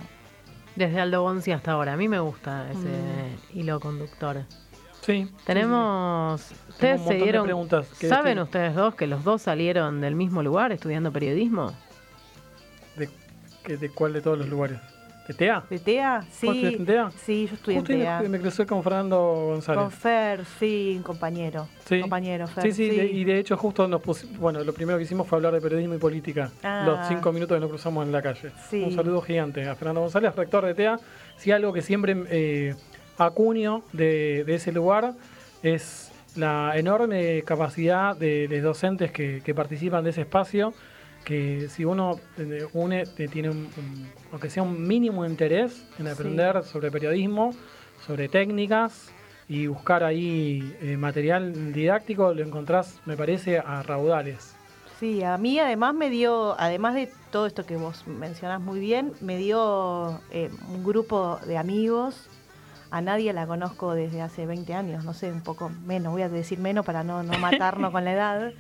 Desde 0.77 1.01
Aldo 1.01 1.23
Bonzi 1.23 1.51
hasta 1.51 1.73
ahora. 1.73 1.95
A 1.95 1.97
mí 1.97 2.09
me 2.09 2.21
gusta 2.21 2.71
ese 2.71 2.79
Mm. 2.89 3.59
hilo 3.59 3.81
conductor. 3.81 4.45
Sí. 5.09 5.27
Tenemos. 5.47 6.51
Un 6.51 6.69
¿Ustedes 6.69 7.01
se 7.03 7.15
de 7.15 7.23
dieron. 7.23 7.45
preguntas 7.45 7.89
que 7.99 8.09
¿Saben 8.09 8.39
estoy- 8.39 8.45
ustedes 8.45 8.75
dos 8.75 8.95
que 8.95 9.07
los 9.07 9.25
dos 9.25 9.41
salieron 9.43 10.01
del 10.03 10.15
mismo 10.15 10.43
lugar 10.43 10.71
estudiando 10.71 11.11
periodismo? 11.11 11.73
¿De, 12.97 13.09
que- 13.65 13.77
de 13.79 13.89
cuál 13.91 14.13
de 14.13 14.21
todos 14.21 14.39
los 14.39 14.49
lugares? 14.49 14.79
¿De 15.27 15.35
TEA? 15.35 15.63
¿De 15.69 15.79
TEA? 15.79 16.19
¿Vos 16.21 16.27
Sí. 16.31 16.67
en 16.79 16.87
TEA? 16.87 17.11
Sí, 17.11 17.47
yo 17.49 17.55
estudié 17.55 17.79
en 17.79 17.85
TEA. 17.85 18.21
me, 18.23 18.29
me 18.31 18.41
crucé 18.41 18.65
con 18.67 18.83
Fernando 18.83 19.19
González. 19.53 19.83
Con 19.83 19.91
Fer, 19.91 20.45
sí, 20.59 21.01
compañero. 21.05 21.69
Sí. 21.87 22.01
Compañero, 22.01 22.47
Fer. 22.47 22.63
Sí, 22.65 22.73
sí, 22.73 22.89
de- 22.97 23.07
y 23.07 23.25
de 23.25 23.39
hecho 23.39 23.57
justo 23.59 23.87
nos 23.89 24.01
pusimos, 24.01 24.39
bueno, 24.39 24.63
lo 24.65 24.73
primero 24.73 24.97
que 24.99 25.05
hicimos 25.05 25.27
fue 25.27 25.37
hablar 25.37 25.53
de 25.55 25.61
periodismo 25.61 25.95
y 25.95 25.99
política, 25.99 26.51
Ah. 26.63 26.83
los 26.87 27.09
cinco 27.09 27.31
minutos 27.33 27.57
que 27.57 27.61
nos 27.61 27.69
cruzamos 27.69 28.07
en 28.07 28.13
la 28.13 28.23
calle. 28.23 28.53
Sí. 28.71 28.83
Un 28.85 28.95
saludo 28.95 29.21
gigante 29.21 29.67
a 29.69 29.75
Fernando 29.75 30.01
González, 30.01 30.35
rector 30.35 30.65
de 30.65 30.75
TEA. 30.75 30.99
Sí, 31.37 31.51
algo 31.53 31.73
que 31.75 31.83
siempre 31.83 32.17
eh, 32.31 32.75
acuño 33.19 33.83
de, 33.93 34.45
de 34.47 34.55
ese 34.55 34.73
lugar 34.73 35.15
es 35.63 36.11
la 36.37 36.73
enorme 36.77 37.43
capacidad 37.43 38.17
de, 38.17 38.61
docentes 38.61 39.11
que, 39.11 39.43
que 39.45 39.55
participan 39.55 40.05
de 40.05 40.11
ese 40.11 40.21
espacio, 40.23 40.73
que 41.25 41.69
si 41.69 41.85
uno 41.85 42.21
eh, 42.39 42.67
une, 42.73 43.07
tiene 43.07 43.51
un, 43.51 43.57
un- 43.59 44.09
aunque 44.31 44.49
sea 44.51 44.63
un 44.63 44.87
mínimo 44.87 45.27
interés 45.27 45.85
en 45.99 46.07
Sí. 46.07 46.13
aprender 46.13 46.63
sobre 46.65 46.91
periodismo, 46.91 47.55
sobre 48.07 48.29
técnicas 48.29 49.11
y 49.49 49.67
buscar 49.67 50.05
ahí 50.05 50.77
eh, 50.81 50.97
material 50.97 51.73
didáctico, 51.73 52.33
lo 52.35 52.43
encontrás, 52.43 53.01
me 53.07 53.17
parece, 53.17 53.59
a 53.59 53.83
raudales. 53.83 54.55
Sí, 55.01 55.23
a 55.23 55.39
mí 55.39 55.59
además 55.59 55.95
me 55.95 56.11
dio, 56.11 56.59
además 56.61 56.95
de 56.95 57.09
todo 57.31 57.47
esto 57.47 57.65
que 57.65 57.77
vos 57.77 58.07
mencionás 58.07 58.61
muy 58.61 58.79
bien, 58.81 59.13
me 59.21 59.37
dio 59.39 60.21
eh, 60.31 60.51
un 60.73 60.85
grupo 60.85 61.39
de 61.47 61.57
amigos. 61.57 62.29
A 62.91 63.01
nadie 63.03 63.33
la 63.33 63.47
conozco 63.47 63.93
desde 63.95 64.23
hace 64.23 64.47
20 64.47 64.73
años, 64.75 65.05
no 65.05 65.13
sé, 65.13 65.31
un 65.31 65.43
poco 65.43 65.71
menos, 65.85 66.13
voy 66.13 66.23
a 66.23 66.29
decir 66.29 66.59
menos 66.59 66.87
para 66.87 67.05
no, 67.05 67.23
no 67.23 67.39
matarnos 67.39 67.91
con 67.93 68.05
la 68.05 68.13
edad. 68.13 68.53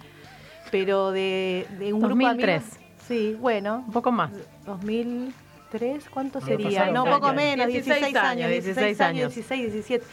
Pero 0.70 1.12
de, 1.12 1.66
de 1.78 1.92
un 1.94 2.00
grupo 2.00 2.16
de 2.18 2.25
2003. 2.25 2.62
amigos. 2.62 2.78
Sí, 3.06 3.37
bueno, 3.40 3.85
Un 3.87 3.92
poco 3.92 4.12
más. 4.12 4.30
2003, 4.66 6.04
¿cuánto 6.11 6.40
sería? 6.42 6.90
No, 6.90 7.02
años. 7.04 7.18
poco 7.18 7.32
menos, 7.32 7.66
16 7.68 8.00
16, 8.00 8.16
años, 8.16 8.50
16 8.50 8.76
16 8.76 9.00
años, 9.00 9.23
años. 9.23 9.35
16, 9.35 9.73
17. 9.73 10.04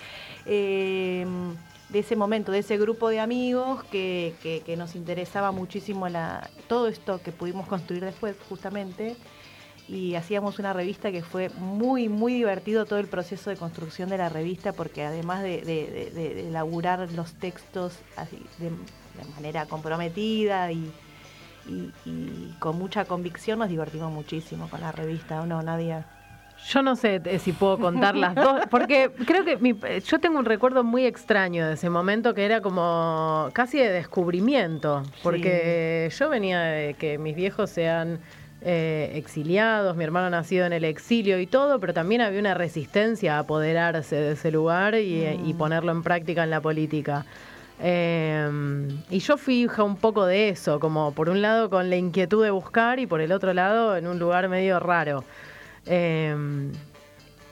Eh, 0.45 1.25
de 1.89 1.99
ese 1.99 2.15
momento, 2.15 2.51
de 2.51 2.59
ese 2.59 2.77
grupo 2.77 3.09
de 3.09 3.19
amigos 3.19 3.83
que, 3.85 4.33
que- 4.41 4.61
que 4.65 4.75
nos 4.77 4.95
interesaba 4.95 5.51
muchísimo 5.51 6.07
la, 6.09 6.49
todo 6.67 6.87
esto 6.87 7.21
que 7.21 7.31
pudimos 7.31 7.67
construir 7.67 8.03
después, 8.03 8.35
justamente. 8.49 9.15
Y 9.87 10.15
hacíamos 10.15 10.57
una 10.57 10.73
revista 10.73 11.11
que 11.11 11.21
fue 11.21 11.49
muy, 11.49 12.09
muy 12.09 12.33
divertido 12.33 12.85
todo 12.85 12.97
el 12.99 13.07
proceso 13.07 13.51
de 13.51 13.55
construcción 13.55 14.09
de 14.09 14.17
la 14.17 14.29
revista, 14.29 14.73
porque 14.73 15.03
además 15.03 15.43
de, 15.43 15.61
de- 15.61 15.87
de- 15.91 16.11
de- 16.11 16.33
de 16.35 16.47
elaborar 16.47 17.07
los 17.11 17.33
textos 17.35 17.99
así, 18.17 18.39
de, 18.57 18.71
manera 19.35 19.65
comprometida 19.67 20.71
y, 20.71 20.91
y- 21.69 21.91
y 22.05 22.53
con 22.59 22.77
mucha 22.77 23.05
convicción, 23.05 23.59
nos 23.59 23.69
divertimos 23.69 24.11
muchísimo 24.11 24.69
con 24.69 24.81
la 24.81 24.91
revista, 24.91 25.41
¿o 25.41 25.45
no, 25.45 25.61
Nadia? 25.61 26.05
Yo 26.67 26.81
no 26.81 26.95
sé 26.95 27.21
eh, 27.25 27.37
si 27.39 27.51
puedo 27.51 27.77
contar 27.77 28.15
las 28.15 28.33
dos, 28.33 28.61
porque 28.71 29.11
creo 29.25 29.45
que 29.45 29.57
mi- 29.57 29.75
yo 30.03 30.19
tengo 30.19 30.39
un 30.39 30.45
recuerdo 30.45 30.83
muy 30.83 31.05
extraño 31.05 31.67
de 31.67 31.73
ese 31.75 31.89
momento 31.89 32.33
que 32.33 32.43
era 32.45 32.61
como 32.61 33.49
casi 33.53 33.77
de 33.77 33.89
descubrimiento, 33.89 35.03
porque 35.21 36.09
yo 36.17 36.29
venía 36.29 36.59
de 36.61 36.93
que 36.95 37.17
mis 37.19 37.35
viejos 37.35 37.69
sean 37.69 38.19
eh, 38.65 39.11
exiliados, 39.13 39.95
mi 39.95 40.03
hermano 40.03 40.29
nacido 40.29 40.65
en 40.65 40.73
el 40.73 40.83
exilio 40.83 41.39
y 41.39 41.45
todo, 41.45 41.79
pero 41.79 41.93
también 41.93 42.21
había 42.21 42.39
una 42.39 42.55
resistencia 42.55 43.37
a 43.37 43.39
apoderarse 43.39 44.15
de 44.15 44.31
ese 44.33 44.51
lugar 44.51 44.95
y, 44.95 45.21
eh, 45.21 45.39
y 45.45 45.53
ponerlo 45.53 45.91
en 45.91 46.01
práctica 46.01 46.43
en 46.43 46.49
la 46.49 46.61
política. 46.61 47.25
Eh, 47.79 48.87
y 49.09 49.19
yo 49.19 49.37
fui 49.37 49.63
hija 49.63 49.83
un 49.83 49.97
poco 49.97 50.25
de 50.25 50.49
eso, 50.49 50.79
como 50.79 51.11
por 51.11 51.29
un 51.29 51.41
lado 51.41 51.69
con 51.69 51.89
la 51.89 51.95
inquietud 51.95 52.43
de 52.43 52.51
buscar 52.51 52.99
y 52.99 53.05
por 53.05 53.21
el 53.21 53.31
otro 53.31 53.53
lado 53.53 53.95
en 53.97 54.07
un 54.07 54.17
lugar 54.17 54.49
medio 54.49 54.79
raro. 54.79 55.23
Eh, 55.85 56.35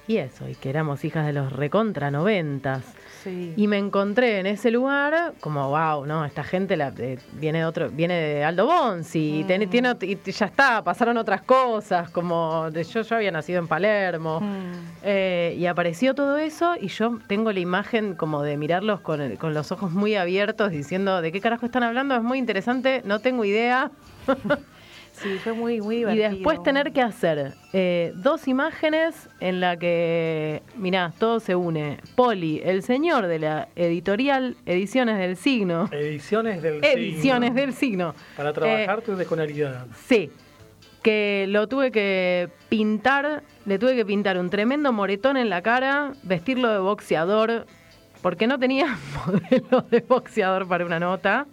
y 0.07 0.17
eso, 0.17 0.49
y 0.49 0.55
que 0.55 0.69
éramos 0.69 1.05
hijas 1.05 1.25
de 1.25 1.33
los 1.33 1.53
recontra 1.53 2.11
noventas. 2.11 2.83
Sí. 3.23 3.53
Y 3.55 3.67
me 3.67 3.77
encontré 3.77 4.39
en 4.39 4.45
ese 4.47 4.69
lugar 4.69 5.33
como, 5.39 5.69
wow, 5.69 6.05
no, 6.05 6.25
esta 6.25 6.43
gente 6.43 6.75
la, 6.75 6.91
eh, 6.97 7.17
viene 7.33 7.59
de 7.59 7.65
otro, 7.65 7.89
viene 7.89 8.15
de 8.15 8.43
Aldo 8.43 8.65
Bonzi, 8.65 9.39
y, 9.39 9.43
tiene, 9.45 9.67
tiene 9.67 9.91
ot- 9.91 10.03
y 10.25 10.31
ya 10.31 10.45
está, 10.47 10.83
pasaron 10.83 11.17
otras 11.17 11.41
cosas, 11.43 12.09
como 12.09 12.69
de, 12.71 12.83
yo, 12.83 13.01
yo 13.01 13.15
había 13.15 13.31
nacido 13.31 13.59
en 13.59 13.67
Palermo. 13.67 14.41
Mm. 14.41 14.71
Eh, 15.03 15.55
y 15.57 15.65
apareció 15.67 16.13
todo 16.15 16.37
eso 16.37 16.75
y 16.79 16.87
yo 16.87 17.19
tengo 17.27 17.51
la 17.51 17.59
imagen 17.59 18.15
como 18.15 18.41
de 18.43 18.57
mirarlos 18.57 18.99
con, 19.01 19.21
el- 19.21 19.37
con 19.37 19.53
los 19.53 19.71
ojos 19.71 19.91
muy 19.91 20.15
abiertos 20.15 20.71
diciendo, 20.71 21.21
¿de 21.21 21.31
qué 21.31 21.39
carajo 21.41 21.65
están 21.65 21.83
hablando? 21.83 22.15
Es 22.15 22.23
muy 22.23 22.37
interesante, 22.39 23.01
no 23.05 23.19
tengo 23.19 23.45
idea. 23.45 23.91
Sí, 25.13 25.37
fue 25.43 25.53
muy, 25.53 25.79
muy 25.79 25.95
Y 25.95 25.99
divertido. 25.99 26.29
después 26.31 26.63
tener 26.63 26.91
que 26.91 27.01
hacer 27.01 27.53
eh, 27.71 28.11
dos 28.15 28.47
imágenes 28.47 29.29
en 29.39 29.59
la 29.61 29.77
que, 29.77 30.63
mirá, 30.75 31.13
todo 31.19 31.39
se 31.39 31.55
une. 31.55 31.97
Poli, 32.15 32.61
el 32.65 32.81
señor 32.83 33.27
de 33.27 33.39
la 33.39 33.67
editorial 33.75 34.57
Ediciones 34.65 35.17
del 35.19 35.37
Signo. 35.37 35.87
Ediciones 35.91 36.61
del 36.61 36.83
Ediciones 36.83 37.49
signo. 37.49 37.61
del 37.61 37.73
Signo. 37.73 38.15
Para 38.35 38.49
Eh, 38.49 38.53
trabajar 38.53 39.01
tu 39.03 39.15
desconalidad. 39.15 39.85
Sí, 40.07 40.31
que 41.03 41.45
lo 41.47 41.67
tuve 41.67 41.91
que 41.91 42.49
pintar, 42.69 43.43
le 43.65 43.77
tuve 43.77 43.95
que 43.95 44.05
pintar 44.05 44.37
un 44.39 44.49
tremendo 44.49 44.91
moretón 44.91 45.37
en 45.37 45.49
la 45.49 45.61
cara, 45.61 46.13
vestirlo 46.23 46.71
de 46.71 46.79
boxeador, 46.79 47.67
porque 48.23 48.47
no 48.47 48.57
tenía 48.57 48.97
modelo 49.27 49.85
de 49.91 49.99
boxeador 50.01 50.67
para 50.67 50.85
una 50.85 50.99
nota. 50.99 51.45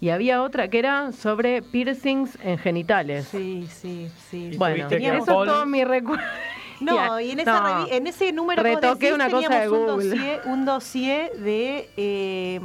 Y 0.00 0.10
había 0.10 0.42
otra 0.42 0.68
que 0.68 0.78
era 0.78 1.10
sobre 1.12 1.60
piercings 1.62 2.38
en 2.42 2.56
genitales. 2.58 3.26
Sí, 3.28 3.66
sí, 3.70 4.08
sí. 4.30 4.50
Y 4.52 4.56
Bueno, 4.56 4.88
que 4.88 4.96
eso 4.98 5.16
es 5.18 5.24
todo 5.26 5.66
mi 5.66 5.84
recuerdo. 5.84 6.24
No, 6.80 7.18
y 7.18 7.32
en, 7.32 7.40
esa 7.40 7.60
No. 7.60 7.66
revi- 7.66 7.88
en 7.90 8.06
ese 8.06 8.30
número 8.32 8.62
Retoqué 8.62 9.06
decís, 9.06 9.12
una 9.12 9.28
cosa 9.28 9.48
de 9.48 9.60
teníamos 9.60 9.72
un 9.80 9.86
Google. 9.96 10.08
dossier, 10.10 10.40
un 10.44 10.64
dossier 10.64 11.32
de, 11.32 11.90
eh, 11.96 12.60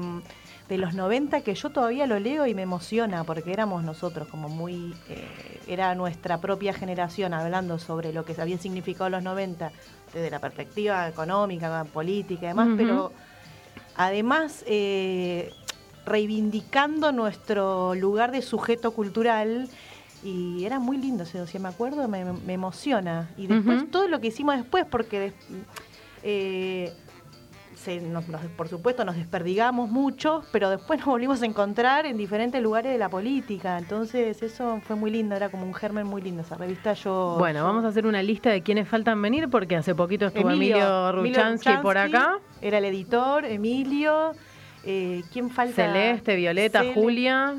de 0.70 0.78
los 0.78 0.94
90 0.94 1.42
que 1.42 1.56
yo 1.56 1.72
todavía 1.72 2.06
lo 2.06 2.20
leo 2.20 2.46
y 2.46 2.54
me 2.54 2.62
emociona 2.62 3.24
porque 3.24 3.52
éramos 3.52 3.84
nosotros 3.84 4.28
como 4.28 4.50
muy... 4.50 4.94
eh, 5.10 5.28
era 5.66 5.96
nuestra 5.96 6.38
propia 6.40 6.74
generación 6.76 7.34
hablando 7.34 7.80
sobre 7.80 8.14
lo 8.14 8.24
que 8.24 8.40
habían 8.40 8.60
significado 8.60 9.10
los 9.10 9.24
90 9.24 9.72
desde 10.14 10.30
la 10.30 10.38
perspectiva 10.38 11.08
económica, 11.08 11.84
política 11.92 12.46
y 12.46 12.48
demás, 12.50 12.70
pero 12.78 13.12
además 13.96 14.64
eh, 14.68 15.52
reivindicando 16.06 17.12
nuestro 17.12 17.96
lugar 17.96 18.32
de 18.32 18.42
sujeto 18.42 18.92
cultural 18.92 19.68
y 20.24 20.64
era 20.66 20.80
muy 20.80 20.98
lindo 20.98 21.24
ese 21.24 21.38
dossier, 21.38 21.62
me 21.62 21.70
acuerdo, 21.70 22.08
me, 22.08 22.24
me 22.26 22.54
emociona. 22.54 23.30
Y 23.38 23.48
después 23.48 23.90
todo 23.92 24.08
lo 24.08 24.20
que 24.22 24.28
hicimos 24.28 24.56
después, 24.56 24.86
porque 24.90 25.34
eh, 26.24 26.94
se- 27.76 28.00
nos- 28.00 28.30
nos- 28.30 28.42
por 28.56 28.70
supuesto 28.70 29.04
nos 29.04 29.16
desperdigamos 29.18 29.90
mucho, 29.90 30.44
pero 30.54 30.70
después 30.70 31.00
nos 31.00 31.08
volvimos 31.08 31.42
a 31.42 31.46
encontrar 31.46 32.06
en 32.06 32.16
diferentes 32.18 32.62
lugares 32.64 32.92
de 32.94 32.98
la 32.98 33.10
política. 33.10 33.78
Entonces 33.78 34.42
eso 34.42 34.80
fue 34.88 34.96
muy 34.96 35.12
lindo, 35.12 35.36
era 35.36 35.50
como 35.50 35.66
un 35.66 35.74
germen 35.74 36.08
muy 36.08 36.22
lindo 36.22 36.42
esa 36.44 36.56
revista. 36.56 36.94
Yo 36.94 37.36
Bueno, 37.38 37.60
yo- 37.60 37.66
vamos 37.66 37.84
a 37.84 37.90
hacer 37.90 38.06
una 38.06 38.24
lista 38.24 38.50
de 38.50 38.62
quienes 38.62 38.88
faltan 38.88 39.22
venir 39.22 39.50
porque 39.50 39.76
hace 39.76 39.94
poquito 39.94 40.28
estuvo 40.28 40.50
Emilio, 40.50 41.12
Ruchansky 41.12 41.78
por 41.82 41.98
acá. 41.98 42.40
Era 42.62 42.78
el 42.78 42.86
editor, 42.86 43.44
Emilio. 43.44 44.32
Eh, 44.84 45.24
¿Quién 45.32 45.50
falta? 45.50 45.76
Celeste, 45.76 46.36
Violeta, 46.36 46.84
Julia, 46.94 47.56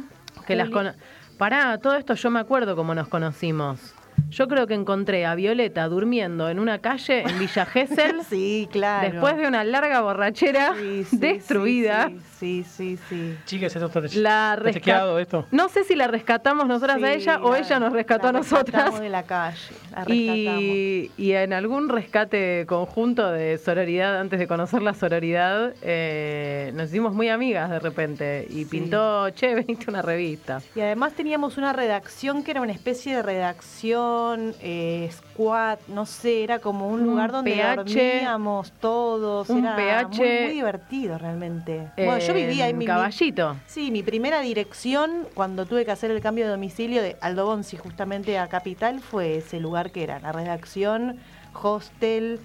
que 0.47 0.57
las 0.57 0.69
cono- 0.71 0.93
Pará, 1.39 1.79
todo 1.79 1.97
esto 1.97 2.15
yo 2.15 2.31
me 2.31 2.39
acuerdo 2.41 2.77
cómo 2.77 2.95
nos 2.95 3.09
conocimos. 3.09 3.95
Yo 4.35 4.49
creo 4.49 4.67
que 4.67 4.75
encontré 4.75 5.25
a 5.27 5.35
Violeta 5.37 5.89
durmiendo 5.89 6.49
en 6.49 6.59
una 6.59 6.81
calle 6.81 7.23
en 7.23 7.39
Villa 7.39 7.65
Gesell 7.73 8.23
Sí, 8.29 8.69
claro. 8.71 9.11
después 9.13 9.37
de 9.37 9.47
una 9.47 9.63
larga 9.63 10.01
borrachera 10.01 10.75
Sí, 10.77 11.05
sí, 11.05 11.17
destruida. 11.19 12.11
Sí, 12.41 12.65
sí, 12.65 12.97
sí. 12.99 12.99
sí. 13.09 13.37
Chicas, 13.47 13.75
¿esto 13.77 13.87
está, 13.87 14.19
La 14.21 14.57
resca- 14.57 14.73
chequeado 14.75 15.19
esto? 15.21 15.47
No 15.53 15.69
sé 15.69 15.85
si 15.85 15.95
la 15.95 16.09
rescatamos 16.09 16.67
nosotras 16.67 17.01
a 17.03 17.13
ella 17.13 17.39
o 17.43 17.53
la- 17.53 17.61
ella 17.61 17.79
nos 17.79 17.93
rescató 17.93 18.29
a 18.29 18.33
la 18.33 18.39
nosotras. 18.41 18.67
rescatamos 18.75 19.01
de 19.01 19.09
la 19.09 19.23
calle. 19.23 19.57
La 19.93 20.05
rescatamos. 20.05 20.63
Y, 20.63 21.11
y 21.17 21.33
en 21.33 21.53
algún 21.53 21.89
rescate 21.89 22.65
conjunto 22.67 23.31
de 23.31 23.57
sororidad, 23.59 24.19
antes 24.21 24.39
de 24.41 24.47
conocer 24.49 24.83
la 24.83 24.95
sororidad, 24.95 25.75
eh, 25.83 26.73
nos 26.75 26.89
hicimos 26.91 27.15
muy 27.15 27.29
amigas 27.29 27.71
de 27.71 27.79
repente. 27.79 28.47
Y 28.51 28.65
Sí. 28.65 28.71
pintó, 28.71 29.31
che, 29.31 29.55
veniste 29.55 29.85
a 29.87 29.91
una 29.91 30.03
revista. 30.03 30.61
Y 30.75 30.81
además 30.81 31.13
teníamos 31.13 31.57
una 31.57 31.73
redacción 31.73 32.43
que 32.43 32.51
era 32.51 32.61
una 32.61 32.73
especie 32.73 33.15
de 33.17 33.23
redacción, 33.23 34.24
eh, 34.61 35.11
squad, 35.13 35.79
no 35.89 36.07
sé, 36.07 36.43
era 36.45 36.59
como 36.59 36.89
un 36.89 37.01
Un 37.03 37.07
lugar 37.07 37.33
donde 37.33 37.53
PH, 37.53 37.77
dormíamos 37.77 38.73
todos. 38.81 39.49
un 39.51 39.59
era 39.65 39.77
PH, 39.77 40.09
muy, 40.19 40.29
muy 40.43 40.53
divertido 40.53 41.19
realmente. 41.19 41.91
bueno, 41.97 42.19
yo 42.19 42.35
vivía 42.35 42.69
en 42.69 42.79
mi, 42.79 42.87
Caballito. 42.87 43.57
Sí, 43.67 43.91
mi 43.91 44.03
primera 44.03 44.41
dirección 44.41 45.27
cuando 45.35 45.67
tuve 45.67 45.85
que 45.85 45.91
hacer 45.91 46.11
el 46.11 46.21
cambio 46.21 46.45
de 46.47 46.51
domicilio 46.53 47.03
de 47.03 47.17
Aldo 47.21 47.47
Bonzi 47.47 47.77
justamente 47.77 48.39
a 48.39 48.49
Capital 48.49 49.01
fue 49.01 49.37
ese 49.39 49.61
lugar 49.61 49.91
que 49.91 50.03
era 50.03 50.19
la 50.21 50.33
redacción, 50.33 51.19
hostel. 51.63 52.41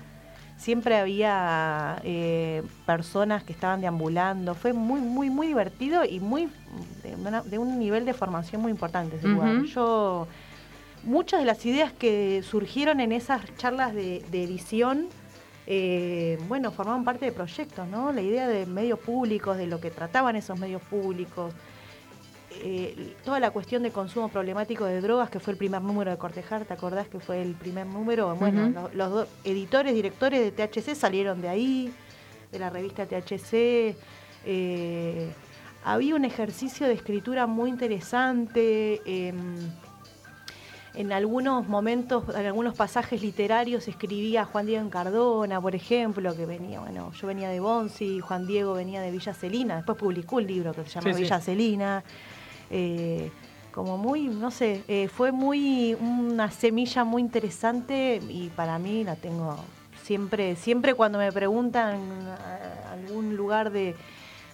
Siempre 0.58 0.98
había 0.98 2.02
eh, 2.04 2.64
personas 2.86 3.44
que 3.46 3.54
estaban 3.54 3.80
deambulando. 3.80 4.56
Fue 4.56 4.74
muy, 4.74 5.00
muy, 5.00 5.30
muy 5.30 5.48
divertido 5.48 6.04
y 6.04 6.20
muy 6.20 6.50
de, 7.02 7.16
una- 7.16 7.42
de 7.44 7.58
un 7.58 7.80
nivel 7.80 8.04
de 8.04 8.14
formación 8.14 8.62
muy 8.62 8.72
importante 8.72 9.16
ese 9.16 9.28
lugar. 9.30 9.64
Yo 9.64 10.28
muchas 11.10 11.40
de 11.40 11.46
las 11.48 11.66
ideas 11.66 11.92
que 11.92 12.44
surgieron 12.44 13.00
en 13.00 13.12
esas 13.12 13.42
charlas 13.58 13.96
de, 13.96 14.24
de 14.30 14.44
edición, 14.44 15.08
eh, 15.66 16.38
bueno, 16.48 16.72
formaban 16.72 17.04
parte 17.04 17.26
de 17.26 17.32
proyectos, 17.32 17.88
¿no? 17.88 18.12
La 18.14 18.22
idea 18.22 18.48
de 18.48 18.68
medios 18.68 19.00
públicos, 19.00 19.58
de 19.58 19.66
lo 19.66 19.82
que 19.82 19.90
trataban 19.90 20.36
esos 20.36 20.60
medios 20.60 20.84
públicos, 20.84 21.54
eh, 22.64 23.16
toda 23.26 23.40
la 23.40 23.50
cuestión 23.50 23.82
de 23.82 23.92
consumo 23.92 24.30
problemático 24.30 24.86
de 24.86 25.02
drogas, 25.02 25.32
que 25.32 25.40
fue 25.40 25.54
el 25.54 25.58
primer 25.58 25.82
número 25.82 26.12
de 26.12 26.18
Cortejar, 26.18 26.66
¿te 26.66 26.74
acordás 26.74 27.08
que 27.08 27.20
fue 27.20 27.42
el 27.42 27.54
primer 27.54 27.88
número? 27.88 28.36
Bueno, 28.36 28.90
los, 28.94 29.10
dos 29.10 29.28
editores, 29.44 29.96
directores 29.96 30.42
de 30.42 30.52
THC 30.52 30.96
salieron 30.96 31.42
de 31.42 31.50
ahí, 31.50 31.94
de 32.52 32.60
la 32.60 32.70
revista 32.70 33.08
THC. 33.08 33.96
eh, 34.46 35.34
había 35.84 36.14
un 36.16 36.26
ejercicio 36.26 36.88
de 36.88 36.94
escritura 36.94 37.48
muy 37.48 37.70
interesante. 37.70 39.02
em, 39.06 39.56
en 40.96 41.12
algunos 41.12 41.68
momentos, 41.68 42.24
en 42.36 42.46
algunos 42.46 42.76
pasajes 42.76 43.22
literarios 43.22 43.88
escribía 43.88 44.46
Juan 44.46 44.66
Diego 44.66 44.86
Encardona, 44.86 45.62
por 45.62 45.76
ejemplo, 45.76 46.36
que 46.36 46.46
venía, 46.46 46.80
bueno, 46.80 47.12
yo 47.14 47.28
venía 47.28 47.50
de 47.50 47.60
Bonzi, 47.60 48.20
Juan 48.20 48.48
Diego 48.48 48.74
venía 48.74 49.00
de 49.02 49.12
Villa 49.12 49.34
Celina, 49.34 49.76
después 49.78 49.98
publicó 49.98 50.38
un 50.38 50.48
libro 50.48 50.74
que 50.74 50.84
se 50.86 50.90
llama 50.90 51.10
Sí, 51.10 51.14
sí. 51.16 51.22
Villa 51.24 51.40
Celina. 51.40 52.04
eh, 52.72 53.32
como 53.72 53.98
muy, 53.98 54.28
no 54.28 54.50
sé, 54.52 54.84
eh, 54.88 55.08
fue 55.08 55.32
muy 55.32 55.94
una 56.02 56.50
semilla 56.52 57.04
muy 57.04 57.22
interesante 57.22 58.20
y 58.28 58.50
para 58.50 58.78
mí 58.80 59.04
la 59.04 59.16
tengo 59.16 59.56
siempre, 60.04 60.56
siempre 60.56 60.96
cuando 60.96 61.20
me 61.20 61.32
preguntan 61.32 62.00
a- 62.28 62.92
algún 62.94 63.36
lugar 63.38 63.72
de, 63.72 63.96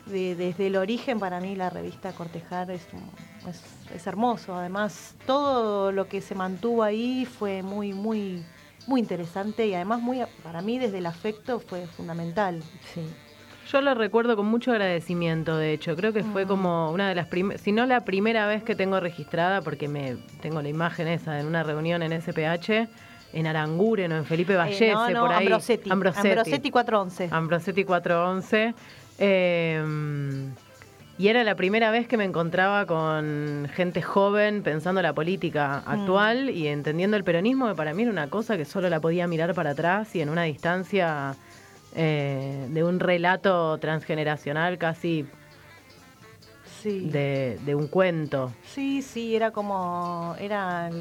de- 0.05 0.35
desde 0.35 0.67
el 0.67 0.75
origen, 0.75 1.19
para 1.19 1.39
mí 1.39 1.55
la 1.55 1.69
revista 1.69 2.11
Cortejar 2.13 2.71
es, 2.71 2.87
es, 3.49 3.61
es 3.93 4.07
hermoso. 4.07 4.55
Además, 4.55 5.15
todo 5.25 5.91
lo 5.91 6.07
que 6.07 6.21
se 6.21 6.35
mantuvo 6.35 6.83
ahí 6.83 7.25
fue 7.25 7.63
muy, 7.63 7.93
muy, 7.93 8.43
muy 8.87 8.99
interesante 8.99 9.65
y 9.67 9.73
además 9.73 10.01
muy, 10.01 10.19
para 10.43 10.61
mí 10.61 10.77
desde 10.79 10.99
el 10.99 11.05
afecto 11.05 11.59
fue 11.59 11.87
fundamental. 11.87 12.61
Sí. 12.93 13.01
Yo 13.71 13.81
lo 13.81 13.95
recuerdo 13.95 14.35
con 14.35 14.45
mucho 14.45 14.71
agradecimiento, 14.71 15.57
de 15.57 15.73
hecho. 15.73 15.95
Creo 15.95 16.13
que 16.13 16.23
fue 16.23 16.45
Mm. 16.45 16.47
como 16.47 16.91
una 16.91 17.09
de 17.09 17.15
las 17.15 17.25
primeras, 17.25 17.61
si 17.61 17.71
no 17.71 17.87
la 17.87 18.05
primera 18.05 18.45
vez 18.45 18.61
que 18.63 18.75
tengo 18.75 18.99
registrada, 18.99 19.61
porque 19.63 19.87
me 19.87 20.17
tengo 20.41 20.61
la 20.61 20.69
imagen 20.69 21.07
esa 21.07 21.39
en 21.39 21.47
una 21.47 21.63
reunión 21.63 22.03
en 22.03 22.13
SPH, 22.13 22.87
en 23.33 23.47
Aranguren 23.47 24.11
o 24.11 24.17
en 24.17 24.25
Felipe 24.25 24.55
Vallese, 24.55 24.89
Eh, 24.91 24.93
no, 24.93 25.09
no, 25.09 25.21
por 25.21 25.31
ahí. 25.31 25.47
Ambrosetti. 25.47 25.89
Ambrosetti 25.89 26.69
411. 26.69 27.27
Ambrosetti 27.31 27.83
411. 27.83 28.75
Eh, 29.19 29.83
Y 31.17 31.29
era 31.29 31.45
la 31.45 31.55
primera 31.55 31.91
vez 31.91 32.09
que 32.09 32.17
me 32.17 32.25
encontraba 32.25 32.85
con 32.85 33.69
gente 33.73 34.01
joven 34.01 34.63
pensando 34.63 35.01
la 35.01 35.13
política 35.13 35.77
actual 35.85 36.49
y 36.49 36.67
entendiendo 36.67 37.15
el 37.15 37.23
peronismo, 37.23 37.69
que 37.69 37.75
para 37.75 37.93
mí 37.93 38.01
era 38.03 38.11
una 38.11 38.27
cosa 38.29 38.57
que 38.57 38.65
solo 38.65 38.89
la 38.89 38.99
podía 38.99 39.25
mirar 39.25 39.53
para 39.53 39.69
atrás 39.69 40.13
y 40.13 40.19
en 40.21 40.27
una 40.27 40.43
distancia 40.43 41.35
eh, 41.95 42.67
de 42.69 42.83
un 42.83 42.99
relato 42.99 43.77
transgeneracional 43.77 44.77
casi 44.77 45.25
Sí. 46.85 46.99
de, 47.09 47.57
de 47.65 47.73
un 47.73 47.87
cuento. 47.87 48.53
Sí, 48.63 49.01
sí, 49.01 49.35
era 49.35 49.49
como, 49.49 50.35
eran 50.39 50.99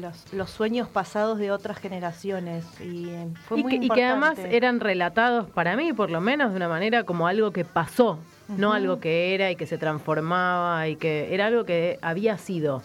los, 0.00 0.32
los 0.32 0.50
sueños 0.50 0.88
pasados 0.88 1.38
de 1.38 1.52
otras 1.52 1.78
generaciones 1.78 2.64
y 2.80 3.10
eh, 3.10 3.28
fue 3.46 3.60
Y 3.60 3.62
muy 3.62 3.78
que, 3.78 3.86
y 3.86 3.88
que 3.90 4.04
además 4.04 4.40
eran 4.40 4.80
relatados 4.80 5.48
para 5.48 5.76
mí, 5.76 5.92
por 5.92 6.10
lo 6.10 6.20
menos, 6.20 6.50
de 6.50 6.56
una 6.56 6.68
manera 6.68 7.04
como 7.04 7.28
algo 7.28 7.52
que 7.52 7.64
pasó, 7.64 8.18
no 8.48 8.72
algo 8.72 8.98
que 8.98 9.32
era 9.32 9.52
y 9.52 9.54
que 9.54 9.66
se 9.66 9.78
transformaba 9.78 10.88
y 10.88 10.96
que 10.96 11.32
era 11.32 11.46
algo 11.46 11.64
que 11.64 12.00
había 12.02 12.36
sido 12.36 12.82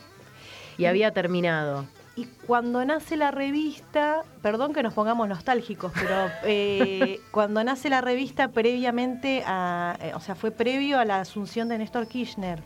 y 0.77 0.85
había 0.85 1.09
terminado. 1.11 1.87
Y 2.17 2.25
cuando 2.47 2.85
nace 2.85 3.17
la 3.17 3.31
revista, 3.31 4.23
perdón 4.41 4.73
que 4.73 4.81
nos 4.81 4.93
pongamos 4.93 5.27
nostálgicos, 5.27 5.91
pero 5.93 6.31
eh, 6.43 7.19
cuando 7.31 7.63
nace 7.63 7.89
la 7.89 7.99
revista 7.99 8.47
previamente 8.47 9.43
a, 9.45 9.97
eh, 9.99 10.13
o 10.15 10.21
sea, 10.21 10.35
fue 10.35 10.51
previo 10.51 10.97
a 10.97 11.05
la 11.05 11.19
asunción 11.19 11.67
de 11.67 11.77
Néstor 11.77 12.07
Kirchner. 12.07 12.63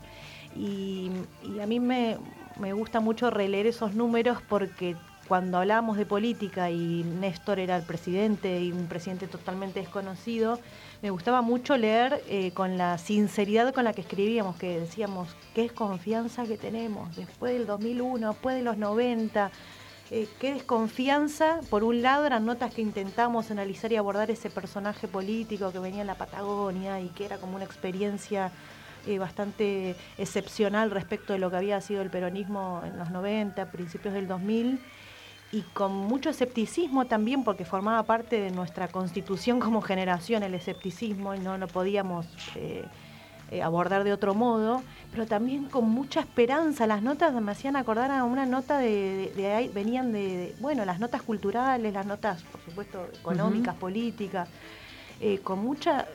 Y, 0.54 1.10
y 1.42 1.60
a 1.60 1.66
mí 1.66 1.80
me, 1.80 2.18
me 2.60 2.72
gusta 2.72 3.00
mucho 3.00 3.30
releer 3.30 3.66
esos 3.66 3.94
números 3.94 4.38
porque 4.48 4.96
cuando 5.30 5.58
hablábamos 5.58 5.96
de 5.96 6.06
política 6.06 6.70
y 6.70 7.04
Néstor 7.04 7.60
era 7.60 7.76
el 7.76 7.84
presidente 7.84 8.60
y 8.60 8.72
un 8.72 8.86
presidente 8.86 9.28
totalmente 9.28 9.78
desconocido, 9.78 10.58
me 11.02 11.10
gustaba 11.10 11.40
mucho 11.40 11.76
leer 11.76 12.22
eh, 12.28 12.52
con 12.52 12.76
la 12.76 12.98
sinceridad 12.98 13.72
con 13.72 13.84
la 13.84 13.92
que 13.92 14.02
escribíamos, 14.02 14.56
que 14.56 14.80
decíamos, 14.80 15.34
qué 15.54 15.62
desconfianza 15.62 16.44
que 16.44 16.58
tenemos 16.58 17.16
después 17.16 17.54
del 17.54 17.66
2001, 17.66 18.28
después 18.28 18.56
de 18.56 18.62
los 18.62 18.76
90. 18.76 19.50
eh, 20.10 20.28
qué 20.40 20.54
desconfianza, 20.54 21.60
por 21.70 21.84
un 21.84 22.02
lado 22.02 22.26
eran 22.26 22.44
notas 22.44 22.74
que 22.74 22.82
intentamos 22.82 23.50
analizar 23.50 23.92
y 23.92 23.96
abordar 23.96 24.30
ese 24.30 24.50
personaje 24.50 25.08
político 25.08 25.72
que 25.72 25.78
venía 25.78 26.02
en 26.02 26.08
la 26.08 26.16
Patagonia 26.16 27.00
y 27.00 27.08
que 27.08 27.24
era 27.24 27.38
como 27.38 27.56
una 27.56 27.64
experiencia 27.64 28.50
eh, 29.06 29.18
bastante 29.18 29.96
excepcional 30.18 30.90
respecto 30.90 31.32
de 31.32 31.38
lo 31.38 31.50
que 31.50 31.56
había 31.56 31.80
sido 31.80 32.02
el 32.02 32.10
peronismo 32.10 32.82
en 32.84 32.98
los 32.98 33.10
90, 33.10 33.70
principios 33.70 34.12
del 34.12 34.28
2000 34.28 34.80
y 35.52 35.62
con 35.62 35.92
mucho 35.92 36.30
escepticismo 36.30 37.06
también 37.06 37.42
porque 37.42 37.64
formaba 37.64 38.02
parte 38.04 38.40
de 38.40 38.50
nuestra 38.52 38.88
constitución 38.88 39.58
como 39.58 39.80
generación 39.82 40.42
el 40.44 40.54
escepticismo 40.54 41.34
y 41.34 41.40
no 41.40 41.58
lo 41.58 41.66
podíamos 41.66 42.26
eh, 42.54 42.84
eh, 43.50 43.60
abordar 43.62 44.04
de 44.04 44.12
otro 44.12 44.32
modo, 44.34 44.80
pero 45.10 45.26
también 45.26 45.64
con 45.64 45.88
mucha 45.90 46.20
esperanza. 46.20 46.86
Las 46.86 47.02
notas 47.02 47.32
me 47.42 47.50
hacían 47.50 47.74
acordar 47.74 48.12
a 48.12 48.22
una 48.22 48.46
nota 48.46 48.78
de, 48.78 48.86
de- 48.88 49.32
de 49.34 49.52
ahí, 49.52 49.68
venían 49.68 50.12
de, 50.12 50.18
de, 50.36 50.56
bueno, 50.60 50.84
las 50.84 51.00
notas 51.00 51.20
culturales, 51.22 51.92
las 51.92 52.06
notas, 52.06 52.42
por 52.44 52.60
supuesto, 52.60 53.08
económicas, 53.18 53.74
políticas, 53.74 54.48
eh, 55.20 55.40
con 55.42 55.58
mucha... 55.58 56.06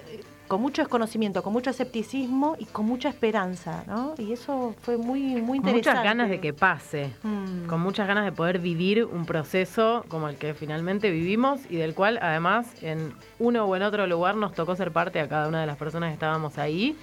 con 0.48 0.62
mucho 0.62 0.82
desconocimiento, 0.82 1.42
con 1.44 1.54
mucho 1.54 1.70
escepticismo 1.72 2.56
y 2.60 2.66
con 2.66 2.86
mucha 2.86 3.10
esperanza, 3.10 3.84
¿no? 3.88 4.14
Y 4.18 4.32
eso 4.32 4.76
fue 4.82 4.98
muy, 4.98 5.22
muy 5.42 5.60
Con 5.60 5.70
interesante. 5.70 5.90
muchas 5.90 6.04
ganas 6.04 6.30
de 6.30 6.40
que 6.40 6.54
pase, 6.54 7.12
Mm. 7.24 7.66
con 7.68 7.82
muchas 7.82 8.08
ganas 8.08 8.26
de 8.26 8.32
poder 8.32 8.60
vivir 8.60 9.06
un 9.06 9.26
proceso 9.26 10.06
como 10.08 10.30
el 10.30 10.38
que 10.38 10.54
finalmente 10.54 11.10
vivimos 11.10 11.62
y 11.70 11.78
del 11.78 11.94
cual 11.96 12.20
además 12.22 12.68
en 12.84 13.14
uno 13.40 13.66
o 13.66 13.76
en 13.76 13.84
otro 13.84 14.06
lugar 14.08 14.36
nos 14.36 14.54
tocó 14.54 14.76
ser 14.76 14.92
parte 14.92 15.20
a 15.20 15.28
cada 15.28 15.48
una 15.48 15.62
de 15.62 15.68
las 15.68 15.78
personas 15.78 16.10
que 16.10 16.14
estábamos 16.14 16.58
ahí 16.58 16.96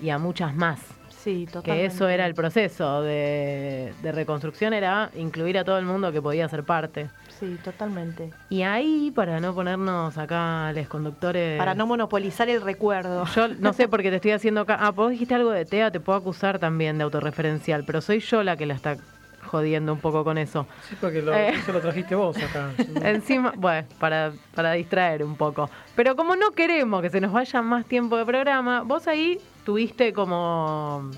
y 0.00 0.10
a 0.10 0.18
muchas 0.18 0.54
más. 0.54 0.80
Sí, 1.08 1.46
totalmente. 1.46 1.70
Que 1.72 1.86
eso 1.86 2.06
era 2.08 2.26
el 2.26 2.34
proceso 2.34 3.00
de, 3.00 3.94
de 4.02 4.12
reconstrucción, 4.12 4.74
era 4.74 5.10
incluir 5.16 5.56
a 5.56 5.64
todo 5.64 5.78
el 5.78 5.86
mundo 5.86 6.12
que 6.12 6.20
podía 6.20 6.46
ser 6.50 6.64
parte. 6.64 7.08
Sí, 7.40 7.58
totalmente. 7.64 8.30
Y 8.48 8.62
ahí, 8.62 9.10
para 9.14 9.40
no 9.40 9.54
ponernos 9.54 10.16
acá 10.18 10.72
los 10.72 10.86
conductores... 10.88 11.58
Para 11.58 11.74
no 11.74 11.86
monopolizar 11.86 12.48
el 12.48 12.62
recuerdo. 12.62 13.24
Yo 13.34 13.48
no 13.48 13.72
sé 13.72 13.88
porque 13.88 14.10
te 14.10 14.16
estoy 14.16 14.30
haciendo 14.30 14.60
acá. 14.62 14.76
Ah, 14.80 14.90
vos 14.90 15.10
dijiste 15.10 15.34
algo 15.34 15.50
de 15.50 15.64
TEA, 15.64 15.90
te 15.90 16.00
puedo 16.00 16.18
acusar 16.18 16.58
también 16.58 16.96
de 16.98 17.04
autorreferencial, 17.04 17.84
pero 17.84 18.00
soy 18.00 18.20
yo 18.20 18.42
la 18.42 18.56
que 18.56 18.66
la 18.66 18.74
está 18.74 18.96
jodiendo 19.44 19.92
un 19.92 20.00
poco 20.00 20.24
con 20.24 20.38
eso. 20.38 20.66
Sí, 20.88 20.96
porque 21.00 21.22
lo, 21.22 21.34
Eh. 21.34 21.50
eso 21.50 21.72
lo 21.72 21.80
trajiste 21.80 22.14
vos 22.14 22.36
acá. 22.36 22.70
Encima, 23.08 23.52
bueno, 23.56 23.86
para, 23.98 24.32
para 24.54 24.72
distraer 24.72 25.22
un 25.24 25.36
poco. 25.36 25.68
Pero 25.94 26.16
como 26.16 26.36
no 26.36 26.52
queremos 26.52 27.02
que 27.02 27.10
se 27.10 27.20
nos 27.20 27.32
vaya 27.32 27.62
más 27.62 27.84
tiempo 27.84 28.16
de 28.16 28.24
programa, 28.24 28.82
vos 28.82 29.06
ahí 29.06 29.38
tuviste 29.64 30.12
como. 30.12 31.10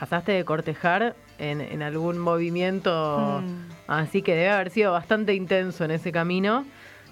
pasaste 0.00 0.32
de 0.32 0.44
cortejar 0.44 1.14
en, 1.38 1.60
en 1.60 1.82
algún 1.82 2.18
movimiento. 2.18 3.42
Mm. 3.42 3.68
Así 3.86 4.22
que 4.22 4.34
debe 4.34 4.50
haber 4.50 4.70
sido 4.70 4.92
bastante 4.92 5.34
intenso 5.34 5.84
en 5.84 5.92
ese 5.92 6.12
camino. 6.12 6.64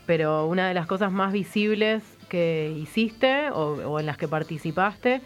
Pero 0.06 0.46
una 0.46 0.68
de 0.68 0.74
las 0.74 0.86
cosas 0.86 1.10
más 1.10 1.32
visibles 1.32 2.02
que 2.28 2.72
hiciste 2.76 3.50
o, 3.50 3.74
o 3.88 4.00
en 4.00 4.06
las 4.06 4.16
que 4.16 4.28
participaste 4.28 5.20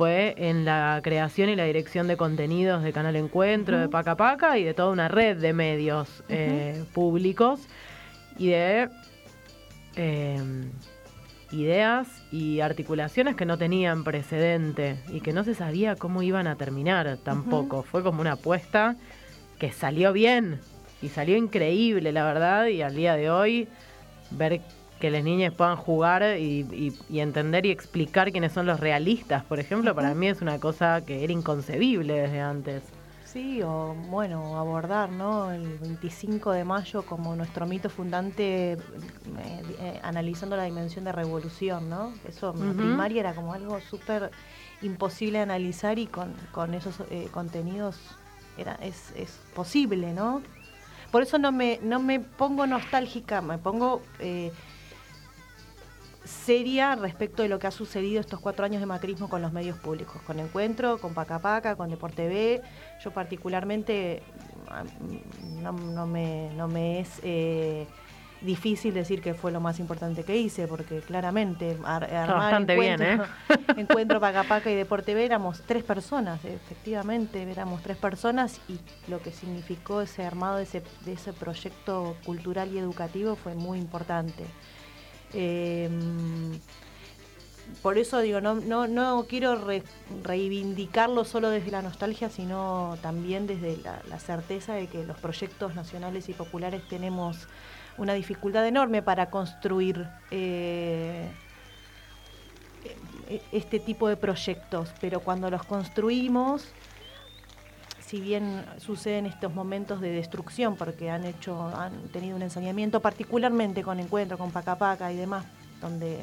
fue 0.00 0.34
en 0.38 0.64
la 0.64 1.00
creación 1.02 1.50
y 1.50 1.56
la 1.56 1.64
dirección 1.64 2.08
de 2.08 2.16
contenidos 2.16 2.82
de 2.82 2.90
Canal 2.90 3.16
Encuentro, 3.16 3.78
de 3.78 3.86
Paca 3.90 4.16
Paca 4.16 4.56
y 4.56 4.64
de 4.64 4.72
toda 4.72 4.88
una 4.88 5.08
red 5.08 5.36
de 5.36 5.52
medios 5.52 6.24
eh, 6.30 6.84
públicos 6.94 7.68
y 8.38 8.48
de 8.48 8.88
eh, 9.96 10.42
ideas 11.52 12.06
y 12.30 12.60
articulaciones 12.60 13.34
que 13.36 13.44
no 13.44 13.58
tenían 13.58 14.04
precedente 14.04 14.96
y 15.12 15.20
que 15.20 15.32
no 15.32 15.42
se 15.44 15.54
sabía 15.54 15.96
cómo 15.96 16.22
iban 16.22 16.46
a 16.46 16.56
terminar 16.56 17.18
tampoco. 17.22 17.82
Fue 17.82 18.02
como 18.02 18.20
una 18.20 18.32
apuesta 18.32 18.96
que 19.58 19.72
salió 19.72 20.12
bien 20.12 20.60
y 21.02 21.08
salió 21.08 21.36
increíble, 21.36 22.12
la 22.12 22.24
verdad, 22.24 22.66
y 22.66 22.82
al 22.82 22.94
día 22.94 23.16
de 23.16 23.30
hoy 23.30 23.68
ver 24.30 24.60
que 25.00 25.10
las 25.10 25.24
niñas 25.24 25.52
puedan 25.54 25.76
jugar 25.76 26.22
y, 26.38 26.60
y- 26.72 26.92
y 27.08 27.20
entender 27.20 27.64
y 27.66 27.70
explicar 27.70 28.30
quiénes 28.32 28.52
son 28.52 28.66
los 28.66 28.78
realistas, 28.78 29.42
por 29.44 29.58
ejemplo, 29.58 29.94
para 29.94 30.14
mí 30.14 30.28
es 30.28 30.42
una 30.42 30.60
cosa 30.60 31.04
que 31.04 31.24
era 31.24 31.32
inconcebible 31.32 32.12
desde 32.14 32.40
antes. 32.40 32.82
Sí, 33.32 33.62
o 33.62 33.94
bueno, 34.08 34.58
abordar, 34.58 35.10
¿no? 35.10 35.52
El 35.52 35.78
25 35.78 36.50
de 36.50 36.64
mayo 36.64 37.02
como 37.02 37.36
nuestro 37.36 37.64
mito 37.64 37.88
fundante, 37.88 38.72
eh, 38.72 38.78
eh, 39.78 40.00
analizando 40.02 40.56
la 40.56 40.64
dimensión 40.64 41.04
de 41.04 41.12
revolución, 41.12 41.88
¿no? 41.88 42.12
Eso 42.26 42.52
en 42.56 42.76
primaria 42.76 43.20
era 43.20 43.34
como 43.34 43.52
algo 43.52 43.80
súper 43.80 44.32
imposible 44.82 45.38
de 45.38 45.44
analizar 45.44 46.00
y 46.00 46.08
con, 46.08 46.34
con 46.50 46.74
esos 46.74 46.96
eh, 47.08 47.28
contenidos 47.30 48.00
era, 48.58 48.74
es, 48.82 49.12
es 49.14 49.38
posible, 49.54 50.12
¿no? 50.12 50.42
Por 51.12 51.22
eso 51.22 51.38
no 51.38 51.52
me, 51.52 51.78
no 51.82 52.00
me 52.00 52.18
pongo 52.18 52.66
nostálgica, 52.66 53.40
me 53.42 53.58
pongo 53.58 54.02
eh, 54.18 54.52
seria 56.24 56.94
respecto 56.96 57.42
de 57.42 57.48
lo 57.48 57.58
que 57.58 57.66
ha 57.66 57.70
sucedido 57.70 58.20
estos 58.20 58.40
cuatro 58.40 58.64
años 58.64 58.80
de 58.80 58.86
macrismo 58.86 59.28
con 59.28 59.40
los 59.42 59.52
medios 59.52 59.78
públicos, 59.78 60.20
con 60.22 60.38
Encuentro, 60.38 60.98
con 60.98 61.14
Paca 61.14 61.38
Paca, 61.38 61.76
con 61.76 61.90
Deporte 61.90 62.28
B. 62.28 62.62
Yo 63.02 63.10
particularmente 63.10 64.22
ah, 64.68 64.84
no, 65.62 65.72
no 65.72 66.06
me, 66.06 66.50
no 66.56 66.68
me 66.68 67.00
es 67.00 67.20
eh, 67.22 67.86
difícil 68.42 68.94
decir 68.94 69.20
que 69.22 69.34
fue 69.34 69.50
lo 69.52 69.60
más 69.60 69.78
importante 69.80 70.24
que 70.24 70.36
hice, 70.36 70.66
porque 70.66 71.00
claramente 71.00 71.76
ar- 71.84 72.04
armar 72.04 72.36
bastante 72.38 72.78
bien, 72.78 73.02
¿eh? 73.02 73.12
encuentro, 73.48 73.78
encuentro 73.80 74.20
Paca 74.20 74.44
Paca 74.44 74.70
y 74.70 74.74
Deporte 74.74 75.14
B 75.14 75.24
éramos 75.24 75.62
tres 75.66 75.84
personas, 75.84 76.44
efectivamente, 76.44 77.42
éramos 77.42 77.82
tres 77.82 77.96
personas 77.96 78.60
y 78.68 78.78
lo 79.10 79.20
que 79.20 79.30
significó 79.30 80.00
ese 80.02 80.24
armado 80.24 80.56
de 80.58 80.62
ese, 80.64 80.82
de 81.04 81.12
ese 81.14 81.32
proyecto 81.32 82.16
cultural 82.24 82.72
y 82.72 82.78
educativo 82.78 83.36
fue 83.36 83.54
muy 83.54 83.78
importante. 83.78 84.44
Eh, 85.34 85.88
por 87.82 87.98
eso 87.98 88.20
digo, 88.20 88.40
no, 88.40 89.26
quiero 89.28 89.54
re- 89.64 89.84
reivindicarlo 90.24 91.24
solo 91.24 91.50
desde 91.50 91.70
la 91.70 91.82
nostalgia, 91.82 92.28
sino 92.28 92.98
también 93.00 93.46
desde 93.46 93.76
la, 93.78 94.02
la 94.08 94.18
certeza 94.18 94.74
de 94.74 94.88
que 94.88 95.04
los 95.04 95.16
proyectos 95.18 95.74
nacionales 95.74 96.28
y 96.28 96.32
populares 96.34 96.82
tenemos 96.88 97.48
una 97.96 98.12
dificultad 98.14 98.66
enorme 98.66 99.02
para 99.02 99.30
construir 99.30 100.06
eh, 100.30 101.30
e- 103.28 103.42
este 103.52 103.78
tipo 103.78 104.08
de 104.08 104.16
proyectos, 104.16 104.92
pero 105.00 105.20
cuando 105.20 105.48
los 105.50 105.62
construimos, 105.64 106.66
si 108.10 108.20
bien 108.20 108.64
suceden 108.78 109.24
estos 109.26 109.54
momentos 109.54 110.00
de 110.00 110.10
destrucción, 110.10 110.74
porque 110.74 111.10
han 111.10 111.24
hecho, 111.24 111.68
han 111.76 112.08
tenido 112.08 112.34
un 112.34 112.42
ensañamiento, 112.42 112.98
particularmente 112.98 113.84
con 113.84 114.00
Encuentro, 114.00 114.36
con 114.36 114.50
Paca 114.50 114.76
Paca 114.76 115.12
y 115.12 115.16
demás, 115.16 115.44
donde 115.80 116.18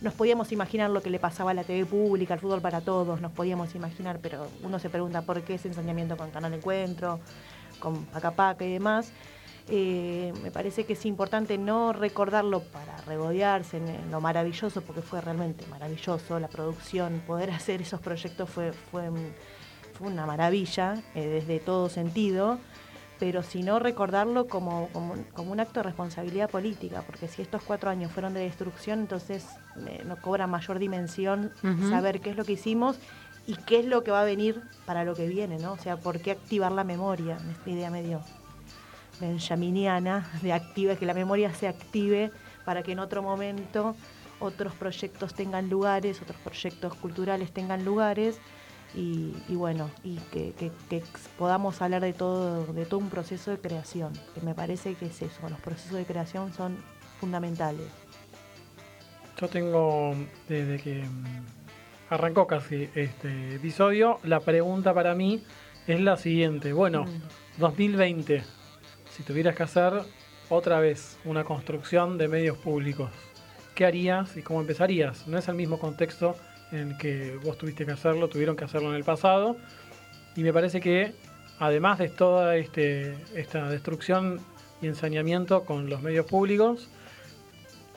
nos 0.00 0.12
podíamos 0.14 0.50
imaginar 0.50 0.90
lo 0.90 1.00
que 1.00 1.08
le 1.08 1.20
pasaba 1.20 1.52
a 1.52 1.54
la 1.54 1.62
TV 1.62 1.86
pública, 1.86 2.34
al 2.34 2.40
fútbol 2.40 2.60
para 2.60 2.80
todos, 2.80 3.20
nos 3.20 3.30
podíamos 3.30 3.76
imaginar, 3.76 4.18
pero 4.20 4.48
uno 4.64 4.80
se 4.80 4.90
pregunta 4.90 5.22
por 5.22 5.40
qué 5.42 5.54
ese 5.54 5.68
ensañamiento 5.68 6.16
con 6.16 6.32
Canal 6.32 6.52
Encuentro, 6.52 7.20
con 7.78 8.04
Paca 8.06 8.32
Paca 8.32 8.64
y 8.64 8.72
demás. 8.72 9.12
Eh, 9.68 10.32
me 10.42 10.50
parece 10.50 10.82
que 10.84 10.94
es 10.94 11.06
importante 11.06 11.58
no 11.58 11.92
recordarlo 11.92 12.60
para 12.60 12.96
regodearse 13.02 13.76
en, 13.76 14.10
lo 14.10 14.20
maravilloso, 14.20 14.80
porque 14.82 15.02
fue 15.02 15.20
realmente 15.20 15.64
maravilloso 15.66 16.40
la 16.40 16.48
producción, 16.48 17.22
poder 17.24 17.50
hacer 17.52 17.82
esos 17.82 18.00
proyectos 18.00 18.50
fue, 18.50 18.72
fue 19.98 20.08
una 20.08 20.26
maravilla 20.26 20.94
eh, 21.14 21.26
desde 21.26 21.58
todo 21.58 21.88
sentido, 21.88 22.58
pero 23.18 23.42
sino 23.42 23.80
recordarlo 23.80 24.46
como, 24.46 24.88
como, 24.92 25.14
como, 25.32 25.50
un 25.50 25.58
acto 25.60 25.80
de 25.80 25.84
responsabilidad 25.84 26.48
política, 26.48 27.02
porque 27.04 27.26
si 27.26 27.42
estos 27.42 27.62
cuatro 27.62 27.90
años 27.90 28.12
fueron 28.12 28.32
de 28.32 28.40
destrucción, 28.40 29.00
entonces 29.00 29.46
eh, 29.88 30.04
no 30.06 30.16
cobra 30.16 30.46
mayor 30.46 30.78
dimensión 30.78 31.52
saber 31.90 32.20
qué 32.20 32.30
es 32.30 32.36
lo 32.36 32.44
que 32.44 32.52
hicimos 32.52 32.96
y 33.46 33.56
qué 33.56 33.80
es 33.80 33.86
lo 33.86 34.04
que 34.04 34.12
va 34.12 34.20
a 34.20 34.24
venir 34.24 34.62
para 34.86 35.04
lo 35.04 35.14
que 35.14 35.26
viene, 35.26 35.58
¿no? 35.58 35.72
O 35.72 35.78
sea, 35.78 35.96
¿por 35.96 36.20
qué 36.20 36.30
activar 36.30 36.70
la 36.70 36.84
memoria? 36.84 37.38
Esta 37.50 37.70
idea 37.70 37.90
medio 37.90 38.20
benjaminiana 39.20 40.30
de 40.42 40.52
activa, 40.52 40.94
que 40.94 41.06
la 41.06 41.14
memoria 41.14 41.52
se 41.54 41.66
active 41.66 42.30
para 42.64 42.84
que 42.84 42.92
en 42.92 43.00
otro 43.00 43.22
momento 43.22 43.96
otros 44.38 44.74
proyectos 44.74 45.34
tengan 45.34 45.68
lugares, 45.68 46.22
otros 46.22 46.38
proyectos 46.38 46.94
culturales 46.94 47.50
tengan 47.50 47.84
lugares 47.84 48.38
y, 48.94 49.32
bueno, 49.54 49.90
y 50.02 50.16
que, 50.32 50.72
podamos 51.38 51.80
hablar 51.82 52.02
de 52.02 52.12
todo, 52.12 52.72
de 52.72 52.86
todo 52.86 52.98
un 52.98 53.10
proceso 53.10 53.50
de 53.50 53.58
creación, 53.58 54.12
que 54.34 54.40
me 54.40 54.54
parece 54.54 54.94
que 54.94 55.06
es 55.06 55.22
eso, 55.22 55.48
los 55.48 55.60
procesos 55.60 55.96
de 55.96 56.04
creación 56.04 56.52
son 56.52 56.76
fundamentales. 57.20 57.86
Yo 59.40 59.48
tengo, 59.48 60.14
desde 60.48 60.78
que 60.78 61.02
mm, 61.02 61.46
arrancó 62.10 62.46
casi 62.46 62.88
este 62.94 63.54
episodio, 63.54 64.18
la 64.24 64.40
pregunta 64.40 64.92
para 64.94 65.14
mí 65.14 65.44
es 65.86 66.00
la 66.00 66.16
siguiente. 66.16 66.72
Bueno, 66.72 67.04
2020, 67.58 68.40
mm 68.40 68.58
si 69.18 69.24
tuvieras 69.24 69.56
que 69.56 69.64
hacer 69.64 69.92
otra 70.48 70.78
vez 70.78 71.18
una 71.24 71.42
construcción 71.42 72.18
de 72.18 72.28
medios 72.28 72.56
públicos, 72.56 73.10
¿qué 73.74 73.84
harías 73.84 74.36
y 74.36 74.42
cómo 74.42 74.60
empezarías? 74.60 75.26
No 75.26 75.38
es 75.38 75.48
el 75.48 75.56
mismo 75.56 75.80
contexto 75.80 76.36
en 76.72 76.90
el 76.90 76.98
que 76.98 77.38
vos 77.42 77.56
tuviste 77.58 77.84
que 77.84 77.92
hacerlo, 77.92 78.28
tuvieron 78.28 78.56
que 78.56 78.64
hacerlo 78.64 78.90
en 78.90 78.96
el 78.96 79.04
pasado. 79.04 79.56
Y 80.36 80.42
me 80.42 80.52
parece 80.52 80.80
que 80.80 81.12
además 81.58 81.98
de 81.98 82.08
toda 82.08 82.56
este, 82.56 83.16
esta 83.34 83.68
destrucción 83.68 84.40
y 84.80 84.86
ensañamiento 84.86 85.64
con 85.64 85.90
los 85.90 86.02
medios 86.02 86.26
públicos, 86.26 86.88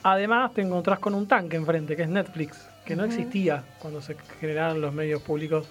además 0.02 0.52
te 0.54 0.62
encontrás 0.62 0.98
con 0.98 1.14
un 1.14 1.26
tanque 1.26 1.56
enfrente, 1.56 1.96
que 1.96 2.02
es 2.02 2.08
Netflix, 2.08 2.68
que 2.84 2.96
no 2.96 3.04
existía 3.04 3.64
cuando 3.78 4.00
se 4.00 4.16
generaron 4.40 4.80
los 4.80 4.92
medios 4.92 5.22
públicos 5.22 5.68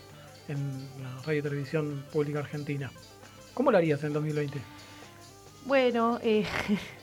en 0.47 0.57
la 1.01 1.21
radio 1.25 1.39
y 1.39 1.43
televisión 1.43 2.03
pública 2.11 2.39
argentina. 2.39 2.91
¿Cómo 3.53 3.71
lo 3.71 3.77
harías 3.77 4.03
en 4.03 4.13
2020? 4.13 4.59
Bueno, 5.65 6.19
eh, 6.23 6.45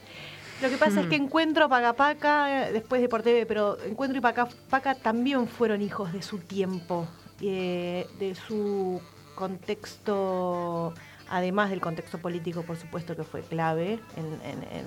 lo 0.63 0.69
que 0.69 0.77
pasa 0.77 1.01
es 1.01 1.07
que 1.07 1.19
hmm. 1.19 1.23
Encuentro, 1.25 1.69
Paca 1.69 1.93
Paca, 1.93 2.71
después 2.73 3.01
de 3.01 3.09
Por 3.09 3.23
TV, 3.23 3.47
pero 3.47 3.79
Encuentro 3.85 4.19
y 4.19 4.21
Paca 4.21 4.49
Paca 4.69 4.95
también 4.95 5.47
fueron 5.47 5.83
hijos 5.83 6.13
de 6.13 6.23
su 6.23 6.39
tiempo, 6.39 7.07
eh, 7.41 8.07
de 8.19 8.35
su 8.35 9.01
contexto, 9.35 10.95
además 11.29 11.71
del 11.71 11.81
contexto 11.81 12.19
político, 12.19 12.63
por 12.63 12.77
supuesto 12.77 13.15
que 13.15 13.23
fue 13.23 13.43
clave, 13.43 14.01
en, 14.17 14.87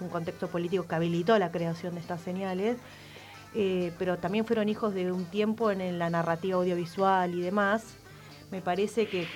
un 0.00 0.08
contexto 0.08 0.48
político 0.48 0.86
que 0.86 0.94
habilitó 0.94 1.38
la 1.38 1.50
creación 1.50 1.94
de 1.94 2.00
estas 2.00 2.20
señales. 2.20 2.76
Eh, 3.54 3.92
pero 3.98 4.18
también 4.18 4.44
fueron 4.44 4.68
hijos 4.68 4.92
de 4.92 5.10
un 5.10 5.24
tiempo 5.24 5.70
en 5.70 5.98
la 5.98 6.10
narrativa 6.10 6.56
audiovisual 6.56 7.34
y 7.34 7.40
demás. 7.40 7.96
Me 8.50 8.60
parece 8.60 9.08
que 9.08 9.26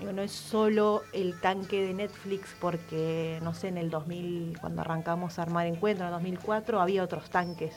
no 0.00 0.22
es 0.22 0.32
solo 0.32 1.02
el 1.12 1.38
tanque 1.40 1.80
de 1.86 1.94
Netflix 1.94 2.54
porque, 2.60 3.38
no 3.42 3.54
sé, 3.54 3.68
en 3.68 3.78
el 3.78 3.90
2000, 3.90 4.58
cuando 4.60 4.80
arrancamos 4.80 5.38
a 5.38 5.42
armar 5.42 5.66
encuentro, 5.66 6.04
en 6.06 6.12
el 6.12 6.14
2004, 6.14 6.80
había 6.80 7.04
otros 7.04 7.30
tanques. 7.30 7.74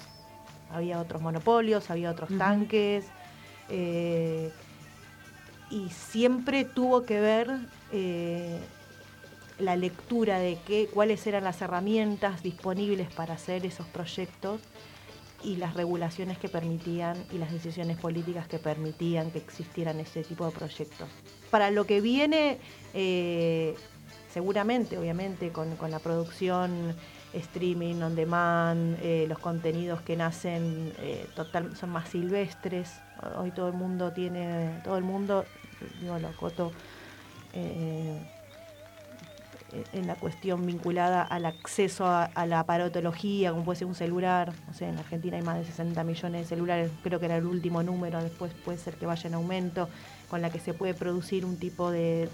Había 0.72 1.00
otros 1.00 1.22
monopolios, 1.22 1.90
había 1.90 2.10
otros 2.10 2.30
tanques. 2.38 3.06
Eh, 3.70 4.52
y 5.70 5.90
siempre 5.90 6.66
tuvo 6.66 7.04
que 7.04 7.20
ver 7.20 7.50
eh, 7.92 8.60
la 9.60 9.76
lectura 9.76 10.40
de 10.40 10.58
qué, 10.66 10.88
cuáles 10.92 11.26
eran 11.28 11.44
las 11.44 11.62
herramientas 11.62 12.44
disponibles 12.44 13.12
para 13.14 13.36
hacer 13.36 13.66
esos 13.66 13.88
proyectos 13.88 14.62
y 15.44 15.58
las 15.58 15.76
regulaciones 15.76 16.38
que 16.38 16.50
permitían 16.50 17.24
y 17.32 17.38
las 17.38 17.52
decisiones 17.52 17.98
políticas 17.98 18.48
que 18.48 18.58
permitían 18.58 19.32
que 19.32 19.38
existieran 19.38 20.00
ese 20.00 20.24
tipo 20.24 20.46
de 20.46 20.52
proyectos. 20.52 21.10
Para 21.56 21.72
lo 21.72 21.88
que 21.88 22.02
viene, 22.02 22.58
eh, 22.94 23.76
seguramente, 24.30 24.98
obviamente, 24.98 25.54
con, 25.54 25.70
la 25.90 26.00
producción 26.00 26.94
streaming, 27.32 28.02
on 28.02 28.14
demand, 28.14 28.98
eh, 29.02 29.26
los 29.30 29.40
contenidos 29.40 30.02
que 30.02 30.18
nacen 30.18 30.92
eh, 31.00 31.26
total, 31.34 31.74
son 31.78 31.92
más 31.92 32.10
silvestres. 32.10 33.00
Hoy 33.38 33.52
todo 33.52 33.70
el 33.70 33.74
mundo 33.74 34.12
tiene, 34.12 34.82
todo 34.84 34.98
el 34.98 35.06
mundo, 35.06 35.46
digo, 36.02 36.20
lo 36.20 36.36
coto, 36.36 36.74
en 39.94 40.08
la 40.08 40.16
cuestión 40.16 40.66
vinculada 40.66 41.24
al 41.24 41.46
acceso 41.46 42.06
a, 42.06 42.46
la 42.46 42.60
aparatología, 42.60 43.52
como 43.52 43.64
puede 43.64 43.80
ser 43.80 43.88
un 43.88 43.96
celular. 43.96 44.52
No 44.68 44.74
sé, 44.74 44.90
en 44.90 45.00
Argentina 45.00 45.38
hay 45.38 45.44
más 45.44 45.60
de 45.60 45.64
60 45.64 46.04
millones 46.04 46.42
de 46.42 46.48
celulares, 46.48 46.92
creo 47.02 47.22
que 47.22 47.28
era 47.28 47.38
el 47.38 47.46
último 47.46 47.82
número, 47.82 48.22
después 48.22 48.54
puede 48.66 48.78
ser 48.78 48.96
que 48.96 49.06
vaya 49.06 49.30
en 49.30 49.36
aumento, 49.36 49.88
con 50.30 50.42
la 50.42 50.50
que 50.50 50.60
se 50.60 50.74
puede 50.74 50.94
producir 50.94 51.46
un 51.46 51.58
tipo 51.58 51.92
de, 51.92 52.30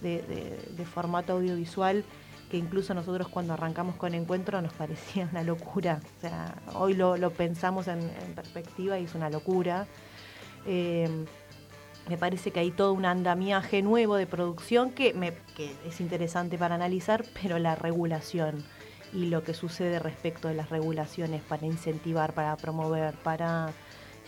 formato 0.94 1.34
audiovisual 1.34 2.04
que 2.50 2.58
incluso 2.58 2.94
nosotros 2.94 3.30
cuando 3.30 3.54
arrancamos 3.54 3.96
con 3.96 4.14
Encuentro 4.14 4.62
nos 4.62 4.74
parecía 4.74 5.30
una 5.32 5.44
locura. 5.44 6.02
O 6.18 6.22
sea, 6.22 6.56
hoy 6.74 6.96
lo, 6.96 7.30
pensamos 7.32 7.88
en, 7.88 8.02
perspectiva 8.36 9.00
y 9.00 9.06
es 9.06 9.16
una 9.16 9.30
locura. 9.30 9.88
Eh, 10.66 11.26
me 12.10 12.18
parece 12.18 12.52
que 12.52 12.60
hay 12.60 12.72
todo 12.72 12.94
un 12.94 13.06
andamiaje 13.06 13.82
nuevo 13.82 14.16
de 14.16 14.28
producción 14.28 14.92
que, 14.92 15.16
es 15.88 16.02
interesante 16.02 16.58
para 16.58 16.76
analizar, 16.76 17.24
pero 17.42 17.60
la 17.60 17.76
regulación 17.76 18.64
y 19.14 19.28
lo 19.28 19.44
que 19.44 19.54
sucede 19.54 20.00
respecto 20.00 20.48
de 20.48 20.56
las 20.56 20.70
regulaciones 20.70 21.42
para 21.42 21.66
incentivar, 21.66 22.34
para 22.34 22.56
promover, 22.58 23.14
para 23.16 23.72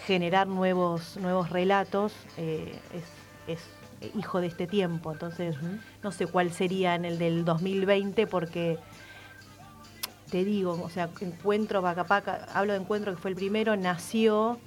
generar 0.06 0.47
nuevos, 0.47 1.17
nuevos 1.17 1.49
relatos, 1.49 2.13
eh, 2.38 2.80
es, 2.93 3.23
hijo 4.18 4.42
de 4.42 4.48
este 4.48 4.68
tiempo. 4.68 5.12
Entonces, 5.12 5.56
no 6.04 6.12
sé 6.12 6.28
cuál 6.28 6.52
sería 6.52 6.96
en 6.96 7.06
el 7.06 7.18
del 7.18 7.46
2020 7.46 8.28
porque 8.28 8.78
te 10.30 10.44
digo, 10.44 10.82
o 10.84 10.90
sea, 10.90 11.10
Encuentro 11.22 11.82
Paca 11.82 12.48
hablo 12.54 12.74
de 12.74 12.80
Encuentro 12.80 13.14
que 13.14 13.22
fue 13.22 13.32
el 13.32 13.36
primero, 13.36 13.76
nació... 13.76 14.60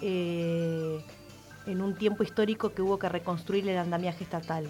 Eh, 0.00 1.04
en 1.66 1.80
un 1.80 1.94
tiempo 1.94 2.22
histórico 2.22 2.72
que 2.72 2.82
hubo 2.82 2.98
que 2.98 3.08
reconstruir 3.08 3.68
el 3.68 3.78
andamiaje 3.78 4.24
estatal. 4.24 4.68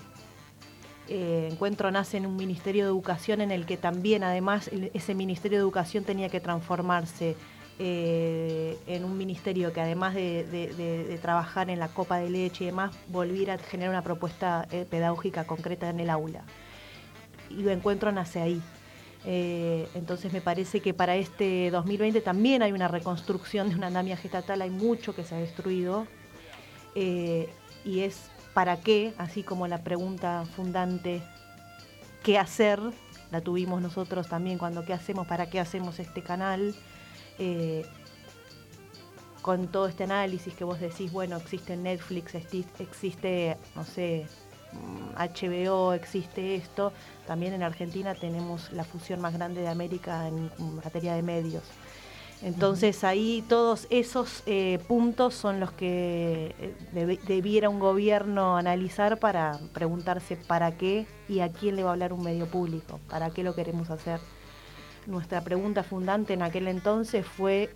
Eh, 1.09 1.49
Encuentro 1.51 1.91
nace 1.91 2.17
en 2.17 2.27
un 2.27 2.37
Ministerio 2.37 2.85
de 2.85 2.91
Educación 2.91 3.41
en 3.41 3.51
el 3.51 3.67
que 3.67 3.77
también 3.77 4.25
además 4.25 4.71
ese 4.95 5.15
Ministerio 5.15 5.59
de 5.59 5.63
Educación 5.63 6.05
tenía 6.05 6.29
que 6.29 6.41
transformarse 6.41 7.37
eh, 7.79 8.79
en 8.87 9.05
un 9.05 9.17
ministerio 9.17 9.73
que 9.73 9.81
además 9.81 10.15
de, 10.15 11.19
trabajar 11.21 11.71
en 11.71 11.79
la 11.79 11.89
copa 11.89 12.19
de 12.19 12.31
leche 12.31 12.65
y 12.65 12.67
demás, 12.69 12.95
volviera 13.09 13.55
a 13.55 13.59
generar 13.59 13.91
una 13.91 14.03
propuesta 14.03 14.67
eh, 14.71 14.87
pedagógica 14.89 15.45
concreta 15.45 15.89
en 15.89 16.01
el 16.01 16.11
aula. 16.11 16.45
Y 17.51 17.69
Encuentro 17.69 18.11
nace 18.13 18.41
ahí. 18.41 18.63
entonces 19.25 20.33
me 20.33 20.41
parece 20.41 20.81
que 20.81 20.93
para 20.93 21.17
este 21.17 21.71
2020 21.71 22.21
también 22.21 22.63
hay 22.63 22.73
una 22.73 22.89
reconstrucción 22.89 23.69
de 23.71 23.77
un 23.77 23.85
andamiaje 23.85 24.29
estatal, 24.29 24.61
hay 24.63 24.71
mucho 24.71 25.15
que 25.15 25.25
se 25.25 25.35
ha 25.35 25.39
destruido, 25.39 26.07
eh, 26.95 27.49
y 27.85 28.01
es 28.01 28.31
para 28.53 28.81
qué, 28.81 29.15
así 29.19 29.43
como 29.43 29.67
la 29.67 29.83
pregunta 29.83 30.45
fundante, 30.57 31.23
¿qué 32.23 32.39
hacer? 32.39 32.81
La 33.31 33.41
tuvimos 33.41 33.83
nosotros 33.83 34.29
también 34.29 34.59
cuando 34.59 34.85
¿qué 34.85 34.93
hacemos? 34.93 35.27
¿Para 35.27 35.51
qué 35.51 35.59
hacemos 35.59 35.99
este 35.99 36.23
canal? 36.23 36.75
Eh, 37.39 37.85
con 39.43 39.69
todo 39.69 39.89
este 39.89 40.05
análisis 40.05 40.55
que 40.55 40.65
vos 40.65 40.81
decís, 40.81 41.13
bueno, 41.13 41.37
existe 41.37 41.77
Netflix, 41.77 42.35
existe, 42.35 43.59
no 43.77 43.85
sé, 43.85 44.27
HBO, 45.17 45.93
existe 45.93 46.55
esto, 46.55 46.93
también 47.27 47.53
en 47.53 47.63
Argentina 47.63 48.15
tenemos 48.15 48.73
la 48.73 48.85
fusión 48.85 49.21
más 49.21 49.35
grande 49.35 49.61
de 49.61 49.69
América 49.69 50.29
en 50.29 50.51
materia 50.83 51.15
de 51.15 51.23
medios. 51.23 51.63
Entonces 52.43 53.05
ahí 53.05 53.43
todos 53.49 53.87
esos 53.89 54.43
eh, 54.45 54.79
puntos 54.87 55.35
son 55.35 55.61
los 55.61 55.73
que 55.73 56.55
eh, 56.59 57.19
debiera 57.27 57.71
un 57.71 57.79
gobierno 57.79 58.59
analizar 58.59 59.19
para 59.19 59.59
preguntarse 59.73 60.37
para 60.37 60.77
qué 60.77 61.07
y 61.27 61.41
a 61.41 61.51
quién 61.51 61.77
le 61.77 61.85
va 61.85 61.91
a 61.91 61.93
hablar 61.95 62.13
un 62.13 62.23
medio 62.23 62.47
público, 62.47 63.01
para 63.09 63.31
qué 63.31 63.43
lo 63.43 63.55
queremos 63.55 63.89
hacer. 63.89 64.21
Nuestra 65.07 65.43
pregunta 65.43 65.83
fundante 65.83 66.33
en 66.33 66.43
aquel 66.43 66.69
entonces 66.69 67.27
fue, 67.27 67.71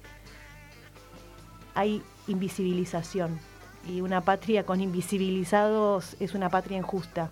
hay 1.74 2.02
invisibilización 2.26 3.38
y 3.86 4.00
una 4.00 4.20
patria 4.22 4.64
con 4.64 4.80
invisibilizados 4.80 6.16
es 6.20 6.34
una 6.34 6.48
patria 6.50 6.78
injusta 6.78 7.30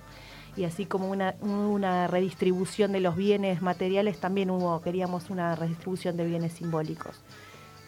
y 0.56 0.64
así 0.64 0.86
como 0.86 1.10
una, 1.10 2.06
redistribución 2.06 2.92
de 2.92 3.00
los 3.00 3.14
bienes 3.14 3.60
materiales, 3.60 4.18
también 4.18 4.50
hubo, 4.50 4.80
queríamos 4.80 5.28
una 5.28 5.54
redistribución 5.54 6.16
de 6.16 6.24
bienes 6.24 6.54
simbólicos. 6.54 7.20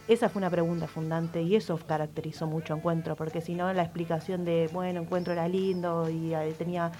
Esa 0.06 0.28
fue 0.28 0.40
una 0.40 0.50
pregunta 0.50 0.86
fundante 0.86 1.42
y 1.42 1.56
eso 1.56 1.78
caracterizó 1.86 2.46
mucho 2.46 2.74
Encuentro, 2.74 3.16
porque 3.16 3.40
si 3.40 3.54
no 3.54 3.72
la 3.72 3.82
explicación 3.82 4.44
de, 4.44 4.68
bueno, 4.72 5.00
Encuentro 5.00 5.32
era 5.32 5.48
lindo 5.48 6.08
y 6.10 6.34
eh, 6.34 6.54
tenía 6.56 6.92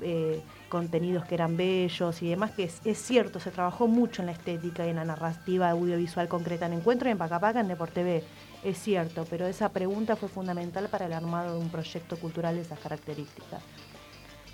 eh, 0.00 0.42
contenidos 0.72 1.26
que 1.26 1.34
eran 1.34 1.58
bellos 1.58 2.22
y 2.22 2.30
demás, 2.30 2.52
que 2.52 2.64
es, 2.64 2.80
es, 2.86 2.96
cierto, 2.96 3.38
se 3.40 3.50
trabajó 3.50 3.88
mucho 3.88 4.22
en 4.22 4.26
la 4.26 4.32
estética 4.32 4.86
y 4.86 4.88
en 4.88 4.96
la 4.96 5.04
narrativa 5.04 5.68
audiovisual 5.68 6.28
concreta 6.28 6.64
en 6.64 6.72
Encuentro 6.72 7.10
y 7.10 7.12
en 7.12 7.18
Pacapaca, 7.18 7.60
en 7.60 7.68
TV, 7.68 8.24
es 8.64 8.78
cierto, 8.78 9.26
pero 9.28 9.46
esa 9.46 9.68
pregunta 9.68 10.16
fue 10.16 10.30
fundamental 10.30 10.88
para 10.88 11.04
el 11.04 11.12
armado 11.12 11.56
de 11.56 11.60
un 11.60 11.68
proyecto 11.68 12.16
cultural 12.16 12.54
de 12.54 12.62
esas 12.62 12.78
características. 12.78 13.62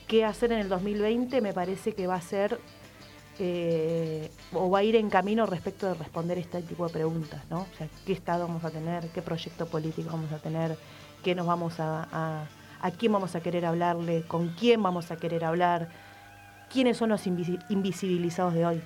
Qué 0.08 0.24
hacer 0.24 0.50
en 0.50 0.58
el 0.58 0.68
2020 0.68 1.40
me 1.40 1.52
parece 1.52 1.92
que 1.92 2.08
va 2.08 2.16
a 2.16 2.20
ser 2.20 2.58
eh, 3.38 4.28
o 4.52 4.68
va 4.70 4.80
a 4.80 4.82
ir 4.82 4.96
en 4.96 5.10
camino 5.10 5.46
respecto 5.46 5.86
de 5.86 5.94
responder 5.94 6.36
este 6.38 6.62
tipo 6.62 6.84
de 6.84 6.92
preguntas, 6.92 7.44
¿no? 7.48 7.60
O 7.60 7.76
sea, 7.76 7.86
qué 8.04 8.12
Estado 8.12 8.44
vamos 8.48 8.64
a 8.64 8.70
tener, 8.70 9.08
qué 9.10 9.22
proyecto 9.22 9.66
político 9.66 10.10
vamos 10.10 10.32
a 10.32 10.40
tener, 10.40 10.76
qué 11.22 11.36
nos 11.36 11.46
vamos 11.46 11.78
a, 11.78 12.48
a, 12.82 12.90
quién 12.90 13.12
vamos 13.12 13.36
a 13.36 13.40
querer 13.40 13.64
hablarle, 13.66 14.24
con 14.26 14.48
quién 14.48 14.82
vamos 14.82 15.12
a 15.12 15.16
querer 15.16 15.44
hablar, 15.44 16.07
quiénes 16.72 16.96
son 16.96 17.10
los 17.10 17.26
invisibilizados 17.26 18.54
de 18.54 18.66
hoy. 18.66 18.82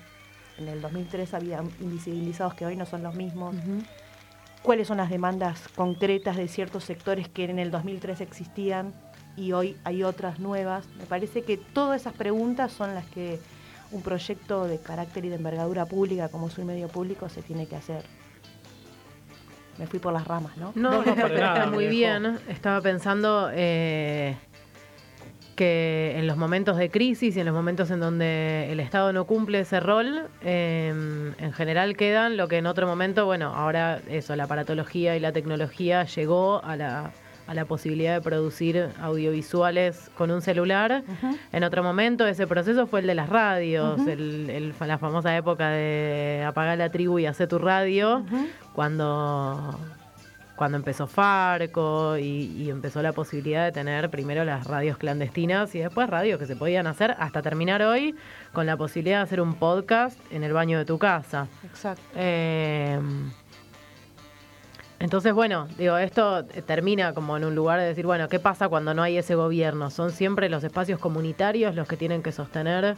En 0.58 0.68
el 0.68 0.80
2003 0.80 1.34
había 1.34 1.62
invisibilizados 1.80 2.54
que 2.54 2.66
hoy 2.66 2.76
no 2.76 2.86
son 2.86 3.02
los 3.02 3.14
mismos. 3.14 3.54
¿Cuáles 4.62 4.86
son 4.88 4.98
las 4.98 5.10
demandas 5.10 5.68
concretas 5.74 6.36
de 6.36 6.46
ciertos 6.46 6.84
sectores 6.84 7.28
que 7.28 7.44
en 7.44 7.58
el 7.58 7.70
2003 7.70 8.20
existían? 8.20 8.92
y 9.36 9.52
hoy 9.52 9.76
hay 9.84 10.02
otras 10.02 10.38
nuevas. 10.38 10.86
Me 10.98 11.06
parece 11.06 11.42
que 11.42 11.56
todas 11.56 12.00
esas 12.00 12.12
preguntas 12.14 12.72
son 12.72 12.94
las 12.94 13.04
que 13.06 13.38
un 13.90 14.02
proyecto 14.02 14.66
de 14.66 14.78
carácter 14.78 15.24
y 15.24 15.28
de 15.28 15.36
envergadura 15.36 15.86
pública 15.86 16.28
como 16.28 16.48
es 16.48 16.58
un 16.58 16.66
medio 16.66 16.88
público 16.88 17.28
se 17.28 17.42
tiene 17.42 17.66
que 17.66 17.76
hacer. 17.76 18.04
Me 19.78 19.86
fui 19.86 19.98
por 19.98 20.12
las 20.12 20.26
ramas, 20.26 20.56
¿no? 20.56 20.72
No, 20.74 21.02
está 21.04 21.66
muy 21.66 21.86
bien. 21.86 22.38
Estaba 22.48 22.80
pensando 22.80 23.50
eh, 23.52 24.36
que 25.54 26.14
en 26.16 26.26
los 26.26 26.36
momentos 26.36 26.76
de 26.76 26.90
crisis 26.90 27.36
y 27.36 27.40
en 27.40 27.46
los 27.46 27.54
momentos 27.54 27.90
en 27.90 28.00
donde 28.00 28.70
el 28.70 28.80
Estado 28.80 29.12
no 29.12 29.24
cumple 29.26 29.60
ese 29.60 29.80
rol, 29.80 30.28
em, 30.42 31.34
en 31.38 31.52
general 31.52 31.96
quedan 31.96 32.36
lo 32.36 32.48
que 32.48 32.58
en 32.58 32.66
otro 32.66 32.86
momento, 32.86 33.26
bueno, 33.26 33.54
ahora 33.54 34.00
eso, 34.08 34.34
la 34.36 34.44
aparatología 34.44 35.16
y 35.16 35.20
la 35.20 35.32
tecnología 35.32 36.04
llegó 36.04 36.62
a 36.64 36.76
la 36.76 37.12
a 37.46 37.54
la 37.54 37.64
posibilidad 37.64 38.14
de 38.14 38.20
producir 38.20 38.88
audiovisuales 39.00 40.10
con 40.16 40.30
un 40.30 40.42
celular. 40.42 41.02
En 41.52 41.64
otro 41.64 41.82
momento 41.82 42.26
ese 42.26 42.46
proceso 42.46 42.86
fue 42.86 43.00
el 43.00 43.06
de 43.06 43.14
las 43.14 43.28
radios, 43.28 44.06
el, 44.06 44.74
la 44.80 44.98
famosa 44.98 45.36
época 45.36 45.70
de 45.70 46.44
apagar 46.46 46.78
la 46.78 46.90
tribu 46.90 47.18
y 47.18 47.26
hacer 47.26 47.48
tu 47.48 47.58
radio, 47.58 48.24
cuando, 48.72 49.78
cuando 50.62 50.76
empezó 50.76 51.08
Farco 51.08 52.16
y, 52.16 52.70
empezó 52.70 53.02
la 53.02 53.12
posibilidad 53.12 53.64
de 53.64 53.72
tener 53.72 54.10
primero 54.10 54.44
las 54.44 54.64
radios 54.64 54.96
clandestinas 54.96 55.74
y 55.74 55.80
después 55.80 56.08
radios 56.08 56.38
que 56.38 56.46
se 56.46 56.54
podían 56.54 56.86
hacer 56.86 57.16
hasta 57.18 57.42
terminar 57.42 57.82
hoy 57.82 58.14
con 58.52 58.64
la 58.64 58.76
posibilidad 58.76 59.16
de 59.16 59.22
hacer 59.24 59.40
un 59.40 59.54
podcast 59.54 60.16
en 60.30 60.44
el 60.44 60.52
baño 60.52 60.78
de 60.78 60.84
tu 60.84 61.00
casa. 61.00 61.48
Exacto. 61.64 62.00
Eh, 62.14 62.96
entonces, 65.00 65.32
bueno, 65.32 65.66
digo, 65.76 65.98
esto 65.98 66.44
termina 66.44 67.12
como 67.12 67.36
en 67.36 67.44
un 67.44 67.56
lugar 67.56 67.80
de 67.80 67.86
decir, 67.86 68.06
bueno, 68.06 68.28
¿qué 68.28 68.38
pasa 68.38 68.68
cuando 68.68 68.94
no 68.94 69.02
hay 69.02 69.18
ese 69.18 69.34
gobierno? 69.34 69.90
Son 69.90 70.12
siempre 70.12 70.48
los 70.48 70.62
espacios 70.62 71.00
comunitarios 71.00 71.74
los 71.74 71.88
que 71.88 71.96
tienen 71.96 72.22
que 72.22 72.30
sostener 72.30 72.96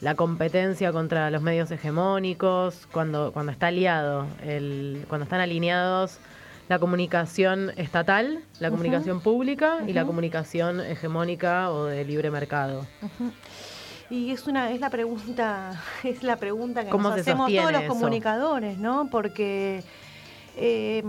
la 0.00 0.14
competencia 0.14 0.90
contra 0.90 1.30
los 1.30 1.42
medios 1.42 1.70
hegemónicos, 1.70 2.88
cuando, 2.90 3.30
cuando 3.34 3.52
está 3.52 3.66
aliado, 3.66 4.26
el, 4.42 5.04
cuando 5.06 5.24
están 5.24 5.42
alineados 5.42 6.18
la 6.68 6.78
comunicación 6.78 7.72
estatal, 7.76 8.42
la 8.60 8.70
comunicación 8.70 9.20
pública 9.20 9.80
y 9.86 9.92
la 9.92 10.04
comunicación 10.04 10.80
hegemónica 10.80 11.70
o 11.70 11.84
de 11.84 12.04
libre 12.04 12.30
mercado. 12.30 12.86
Y 14.10 14.30
es 14.30 14.46
una 14.46 14.70
es 14.70 14.80
la 14.80 14.90
pregunta 14.90 15.82
es 16.04 16.22
la 16.22 16.36
pregunta 16.36 16.84
que 16.84 16.90
nos 16.90 17.06
hacemos 17.18 17.52
todos 17.52 17.72
los 17.72 17.84
comunicadores, 17.84 18.78
¿no? 18.78 19.08
Porque 19.10 19.82
eh, 20.56 21.02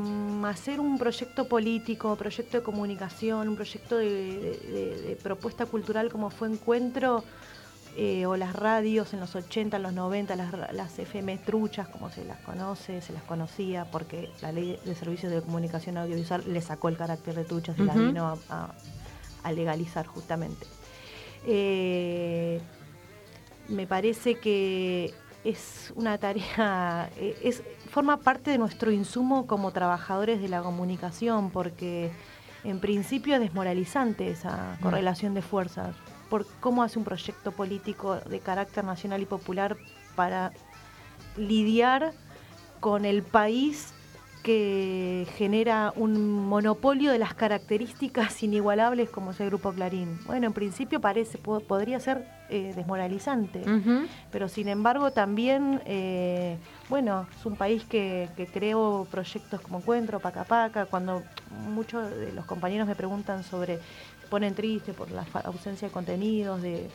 hacer 0.46 0.80
un 0.80 0.98
proyecto 0.98 1.48
político, 1.48 2.16
proyecto 2.16 2.58
de 2.58 2.64
comunicación, 2.64 3.48
un 3.48 3.56
proyecto 3.56 3.98
de, 3.98 5.18
propuesta 5.22 5.66
cultural 5.66 6.12
como 6.12 6.30
fue 6.30 6.48
Encuentro, 6.48 7.24
eh, 7.98 8.26
o 8.26 8.36
las 8.36 8.54
radios 8.54 9.14
en 9.14 9.22
los 9.22 9.36
80, 9.36 9.78
en 9.78 9.84
los 9.84 9.94
90, 9.94 10.36
las, 10.36 10.74
las, 10.74 11.00
FM 11.00 11.38
truchas, 11.38 11.88
como 11.88 12.10
se 12.10 12.26
las 12.26 12.38
conoce, 12.40 13.02
se 13.02 13.14
las 13.14 13.24
conocía, 13.24 13.86
porque 13.90 14.30
la 14.42 14.52
ley 14.52 14.78
de 14.84 14.96
servicios 14.96 15.32
de 15.32 15.42
comunicación 15.42 15.98
audiovisual 15.98 16.44
le 16.46 16.62
sacó 16.62 16.90
el 16.90 16.98
carácter 16.98 17.36
de 17.36 17.46
truchas 17.46 17.80
y 17.80 17.84
las 17.84 17.96
vino 17.96 18.38
a, 18.50 19.52
legalizar 19.52 20.08
justamente. 20.08 20.66
Eh, 21.46 22.60
me 23.70 23.88
parece 23.88 24.40
que 24.40 25.14
es 25.46 25.94
una 25.96 26.18
tarea, 26.18 27.10
eh, 27.16 27.38
es, 27.44 27.64
forma 27.92 28.18
parte 28.18 28.52
de 28.52 28.58
nuestro 28.58 28.92
insumo 28.92 29.48
como 29.48 29.72
trabajadores 29.72 30.42
de 30.42 30.50
la 30.50 30.62
comunicación, 30.62 31.50
porque 31.50 32.12
en 32.66 32.80
principio 32.80 33.36
es 33.36 33.40
desmoralizante 33.40 34.32
esa 34.32 34.76
mm. 34.80 34.84
correlación 34.84 35.34
de 35.34 35.42
fuerzas. 35.42 35.96
Por 36.30 36.46
cómo 36.60 36.84
hace 36.84 37.00
un 37.00 37.06
proyecto 37.06 37.52
político 37.52 38.16
de 38.16 38.40
carácter 38.40 38.84
nacional 38.84 39.22
y 39.22 39.26
popular 39.26 39.78
para 40.16 40.52
lidiar 41.38 42.14
con 42.80 43.06
el 43.06 43.24
país 43.24 43.94
que 44.46 45.26
genera 45.38 45.92
un 45.96 46.46
monopolio 46.48 47.12
de 47.12 47.18
las 47.18 47.34
características 47.34 48.44
inigualables 48.44 49.10
como 49.10 49.32
es 49.32 49.40
el 49.40 49.48
Grupo 49.48 49.74
Clarín. 49.74 50.20
Bueno, 50.28 50.46
en 50.46 50.54
principio 50.54 51.02
parece, 51.02 51.40
podría 51.40 52.00
ser 52.00 52.28
eh, 52.50 52.72
desmoralizante, 52.76 53.64
pero 54.32 54.48
sin 54.48 54.68
embargo 54.68 55.10
también, 55.10 55.82
eh, 55.88 56.60
bueno, 56.90 57.26
es 57.36 57.44
un 57.44 57.56
país 57.56 57.86
que, 57.86 58.30
creó 58.54 59.08
proyectos 59.10 59.62
como 59.62 59.80
Encuentro, 59.80 60.20
Paca 60.20 60.44
Paca, 60.44 60.86
cuando 60.86 61.24
muchos 61.68 62.08
de 62.12 62.32
los 62.32 62.46
compañeros 62.46 62.88
me 62.88 62.94
preguntan 62.94 63.44
sobre, 63.44 63.80
ponen 64.30 64.56
tristes 64.56 64.96
por 64.96 65.12
la 65.12 65.26
ausencia 65.44 65.88
de 65.88 65.94
contenidos, 65.94 66.62
de, 66.62 66.90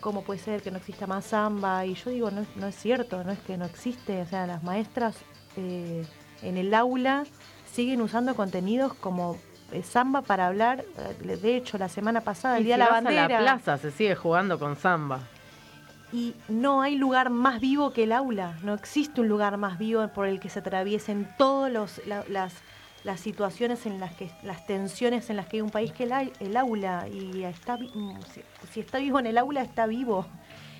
cómo 0.00 0.22
puede 0.22 0.40
ser 0.40 0.62
que 0.62 0.70
no 0.70 0.78
exista 0.78 1.06
más 1.06 1.26
samba, 1.26 1.84
y 1.84 1.94
yo 1.94 2.10
digo, 2.10 2.30
no, 2.30 2.46
no 2.56 2.66
es 2.68 2.74
cierto, 2.74 3.22
no 3.22 3.32
es 3.32 3.38
que 3.40 3.56
no 3.56 3.64
existe, 3.64 4.22
o 4.22 4.26
sea, 4.26 4.46
las 4.46 4.62
maestras 4.62 5.16
eh, 5.56 6.04
en 6.42 6.56
el 6.56 6.72
aula 6.74 7.24
siguen 7.70 8.00
usando 8.00 8.34
contenidos 8.34 8.94
como 8.94 9.36
eh, 9.72 9.82
samba 9.82 10.22
para 10.22 10.46
hablar. 10.46 10.84
De 11.20 11.56
hecho, 11.56 11.78
la 11.78 11.88
semana 11.88 12.20
pasada, 12.20 12.58
el 12.58 12.64
Día 12.64 12.74
de 12.74 12.84
la 12.84 12.90
Bandera. 12.90 13.28
la 13.28 13.38
plaza 13.38 13.78
se 13.78 13.90
sigue 13.90 14.14
jugando 14.14 14.58
con 14.58 14.76
samba. 14.76 15.20
Y 16.12 16.36
no 16.48 16.80
hay 16.80 16.94
lugar 16.96 17.30
más 17.30 17.60
vivo 17.60 17.92
que 17.92 18.04
el 18.04 18.12
aula. 18.12 18.56
No 18.62 18.74
existe 18.74 19.20
un 19.20 19.28
lugar 19.28 19.56
más 19.56 19.78
vivo 19.78 20.06
por 20.08 20.28
el 20.28 20.38
que 20.38 20.48
se 20.48 20.60
atraviesen 20.60 21.28
todas 21.36 21.72
las, 22.28 22.52
las 23.04 23.20
situaciones 23.20 23.84
en 23.86 24.00
las 24.00 24.14
que, 24.14 24.30
las 24.42 24.66
tensiones 24.66 25.28
en 25.30 25.36
las 25.36 25.46
que 25.46 25.58
hay 25.58 25.60
un 25.60 25.70
país 25.70 25.92
que 25.92 26.04
el, 26.04 26.32
el 26.40 26.56
aula. 26.56 27.06
Y 27.08 27.44
está, 27.44 27.76
mm, 27.76 28.18
si, 28.72 28.80
está 28.80 28.98
vivo 28.98 29.20
en 29.20 29.26
el 29.26 29.38
aula, 29.38 29.62
está 29.62 29.86
vivo. 29.86 30.26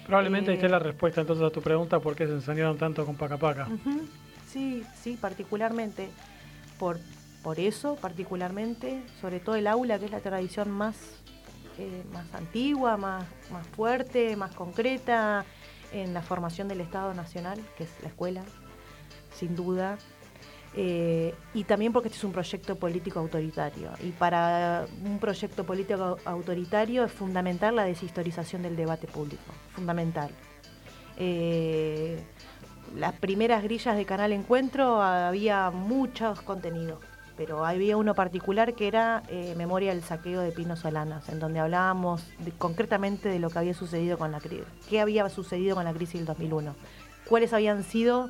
Probablemente 0.07 0.53
esté 0.53 0.69
la 0.69 0.79
respuesta 0.79 1.21
entonces 1.21 1.45
a 1.45 1.51
tu 1.51 1.63
pregunta 1.63 2.01
por 2.01 2.17
qué 2.17 2.27
se 2.27 2.33
enseñaron 2.33 2.77
tanto 2.77 3.07
con 3.07 3.17
Paca 3.17 3.37
Paca. 3.37 3.69
Sí, 4.49 4.83
sí, 5.01 5.19
particularmente. 5.21 6.09
Por, 6.79 6.99
por 7.43 7.61
eso, 7.61 7.97
particularmente, 7.97 9.03
sobre 9.21 9.41
todo 9.41 9.55
el 9.55 9.67
aula, 9.67 9.99
que 9.99 10.07
es 10.07 10.11
la 10.11 10.21
tradición 10.21 10.71
más, 10.71 10.97
eh, 11.79 12.05
más 12.13 12.33
antigua, 12.35 12.97
más, 12.97 13.25
más 13.51 13.67
fuerte, 13.69 14.37
más 14.37 14.55
concreta 14.55 15.45
en 15.93 16.15
la 16.15 16.23
formación 16.23 16.69
del 16.69 16.81
Estado 16.81 17.15
Nacional, 17.15 17.61
que 17.77 17.85
es 17.85 17.91
la 18.03 18.09
escuela, 18.09 18.43
sin 19.35 19.55
duda. 19.55 19.99
Eh, 20.77 21.35
y 21.55 21.65
también 21.65 21.93
porque 21.93 22.09
este 22.09 22.19
es 22.19 22.25
un 22.25 22.33
proyecto 22.33 22.77
político 22.77 23.21
autoritario. 23.21 23.91
Y 24.03 24.11
para 24.11 24.87
un 25.05 25.19
proyecto 25.19 25.65
político 25.65 26.19
autoritario 26.25 27.05
es 27.05 27.13
fundamental 27.13 27.77
la 27.77 27.85
deshistorización 27.85 28.63
del 28.63 28.75
debate 28.75 29.07
público, 29.07 29.43
fundamental. 29.73 30.31
Eh, 31.17 32.25
las 32.97 33.13
primeras 33.15 33.63
grillas 33.63 33.97
de 33.97 34.05
Canal 34.05 34.33
Encuentro 34.33 35.01
había 35.01 35.71
muchos 35.71 36.41
contenidos, 36.43 36.99
pero 37.37 37.65
había 37.65 37.97
uno 37.97 38.15
particular 38.15 38.75
que 38.75 38.89
era 38.89 39.23
eh, 39.29 39.55
Memoria 39.57 39.95
del 39.95 40.03
saqueo 40.03 40.41
de 40.41 40.51
Pino 40.51 40.77
Solanas, 40.77 41.29
en 41.29 41.39
donde 41.39 41.61
hablábamos 41.61 42.25
concretamente 42.59 43.29
de 43.29 43.39
lo 43.39 43.51
que 43.51 43.61
había 43.61 43.75
sucedido 43.75 44.19
con 44.19 44.33
la 44.33 44.41
crisis, 44.41 44.67
qué 44.89 45.01
había 45.01 45.29
sucedido 45.29 45.77
con 45.77 45.85
la 45.85 45.93
crisis 45.93 46.15
del 46.15 46.27
2001, 46.27 46.75
cuáles 47.27 47.53
habían 47.53 47.85
sido 47.85 48.29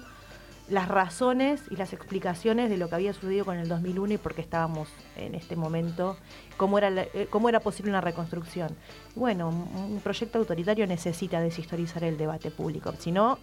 las 0.69 0.89
razones 0.89 1.63
y 1.71 1.77
las 1.77 1.93
explicaciones 1.93 2.71
de 2.71 2.79
lo 2.79 2.89
que 2.89 2.95
había 2.95 3.13
sucedido 3.13 3.45
con 3.45 3.59
el 3.59 3.69
2001 3.69 4.15
y 4.15 4.19
por 4.19 4.35
qué 4.35 4.41
estábamos 4.41 4.89
en 5.17 5.35
este 5.35 5.57
momento, 5.57 6.17
cómo 6.57 6.79
era, 6.79 6.89
la- 6.91 7.03
eh, 7.03 7.27
cómo 7.29 7.49
era 7.51 7.61
posible 7.61 7.91
una 7.91 8.01
reconstrucción. 8.01 8.75
Bueno, 9.15 9.49
un 9.51 10.01
proyecto 10.03 10.39
autoritario 10.39 10.87
necesita 10.87 11.41
deshistorizar 11.41 12.03
el 12.05 12.17
debate 12.17 12.51
público, 12.51 12.93
si 12.99 13.13
no, 13.13 13.39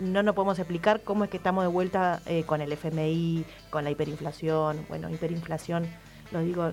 no 0.00 0.22
nos 0.22 0.34
podemos 0.34 0.58
explicar 0.58 1.02
cómo 1.02 1.24
es 1.24 1.30
que 1.30 1.36
estamos 1.36 1.62
de 1.62 1.68
vuelta 1.68 2.20
eh, 2.26 2.42
con 2.44 2.60
el 2.60 2.72
FMI, 2.72 3.44
con 3.70 3.84
la 3.84 3.90
hiperinflación, 3.90 4.86
bueno, 4.88 5.08
hiperinflación, 5.10 5.86
lo 6.32 6.40
digo... 6.40 6.70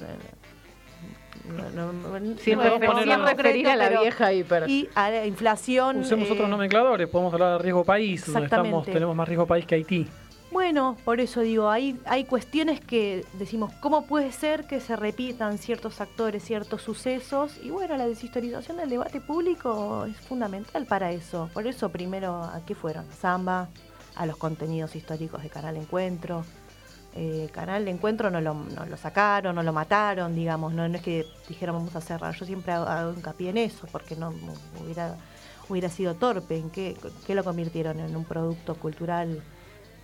no- 1.48 1.70
no- 1.92 1.94
no- 2.20 2.38
Siempre, 2.38 2.70
no 2.70 3.04
siempre 3.04 3.34
referir 3.34 3.68
a 3.68 3.76
la 3.76 3.90
vieja 3.90 4.34
hiper. 4.34 4.70
Y 4.70 4.90
a 4.96 5.10
la 5.10 5.26
inflación... 5.26 6.00
Usemos 6.00 6.30
eh, 6.30 6.34
otros 6.34 6.50
nomencladores, 6.50 7.08
podemos 7.10 7.34
hablar 7.34 7.54
de 7.58 7.60
riesgo 7.64 7.84
país, 7.84 8.26
donde 8.26 8.46
estamos, 8.46 8.66
Exactamente. 8.66 8.92
tenemos 8.94 9.16
más 9.16 9.28
riesgo 9.28 9.46
país 9.46 9.66
que 9.66 9.76
Haití. 9.76 10.08
Bueno, 10.50 10.96
por 11.04 11.20
eso 11.20 11.42
digo, 11.42 11.70
hay, 11.70 12.00
hay 12.06 12.24
cuestiones 12.24 12.80
que 12.80 13.26
decimos, 13.34 13.74
¿cómo 13.82 14.06
puede 14.08 14.32
ser 14.32 14.66
que 14.66 14.80
se 14.80 14.96
repitan 14.96 15.58
ciertos 15.58 16.00
actores, 16.00 16.42
ciertos 16.44 16.82
sucesos? 16.82 17.58
Y 17.62 17.70
bueno, 17.70 17.98
la 17.98 18.08
deshistorización 18.08 18.78
del 18.78 18.90
debate 18.90 19.20
público 19.20 20.06
es 20.06 20.16
fundamental 20.22 20.86
para 20.86 21.12
eso. 21.12 21.50
Por 21.54 21.68
eso 21.68 21.90
primero, 21.90 22.44
¿a 22.44 22.62
qué 22.66 22.76
fueron? 22.76 23.06
Samba, 23.12 23.68
a 24.16 24.26
los 24.26 24.38
contenidos 24.38 24.96
históricos 24.96 25.44
de 25.44 25.50
Canal 25.50 25.76
Encuentro. 25.76 26.46
Eh, 27.20 27.50
Canal 27.52 27.84
de 27.84 27.90
Encuentro 27.90 28.30
no 28.30 28.40
lo, 28.42 28.54
no 28.54 28.86
lo 28.86 28.96
sacaron, 28.96 29.56
no 29.56 29.64
lo 29.64 29.74
mataron, 29.74 30.36
digamos, 30.36 30.72
no, 30.72 30.88
no 30.88 30.98
es 30.98 31.02
que 31.02 31.26
dijeron 31.50 31.76
vamos 31.76 31.96
a 31.96 32.02
cerrar. 32.02 32.36
Yo 32.36 32.46
siempre 32.46 32.74
hago, 32.74 32.86
hago 32.86 33.14
hincapié 33.14 33.50
en 33.50 33.58
eso, 33.58 33.88
porque 33.92 34.16
no 34.16 34.32
hubiera, 34.84 35.16
hubiera 35.68 35.90
sido 35.90 36.14
torpe. 36.14 36.58
¿En 36.58 36.70
qué, 36.70 36.96
qué 37.26 37.34
lo 37.34 37.44
convirtieron? 37.44 38.00
En 38.00 38.16
un 38.16 38.24
producto 38.24 38.76
cultural 38.76 39.42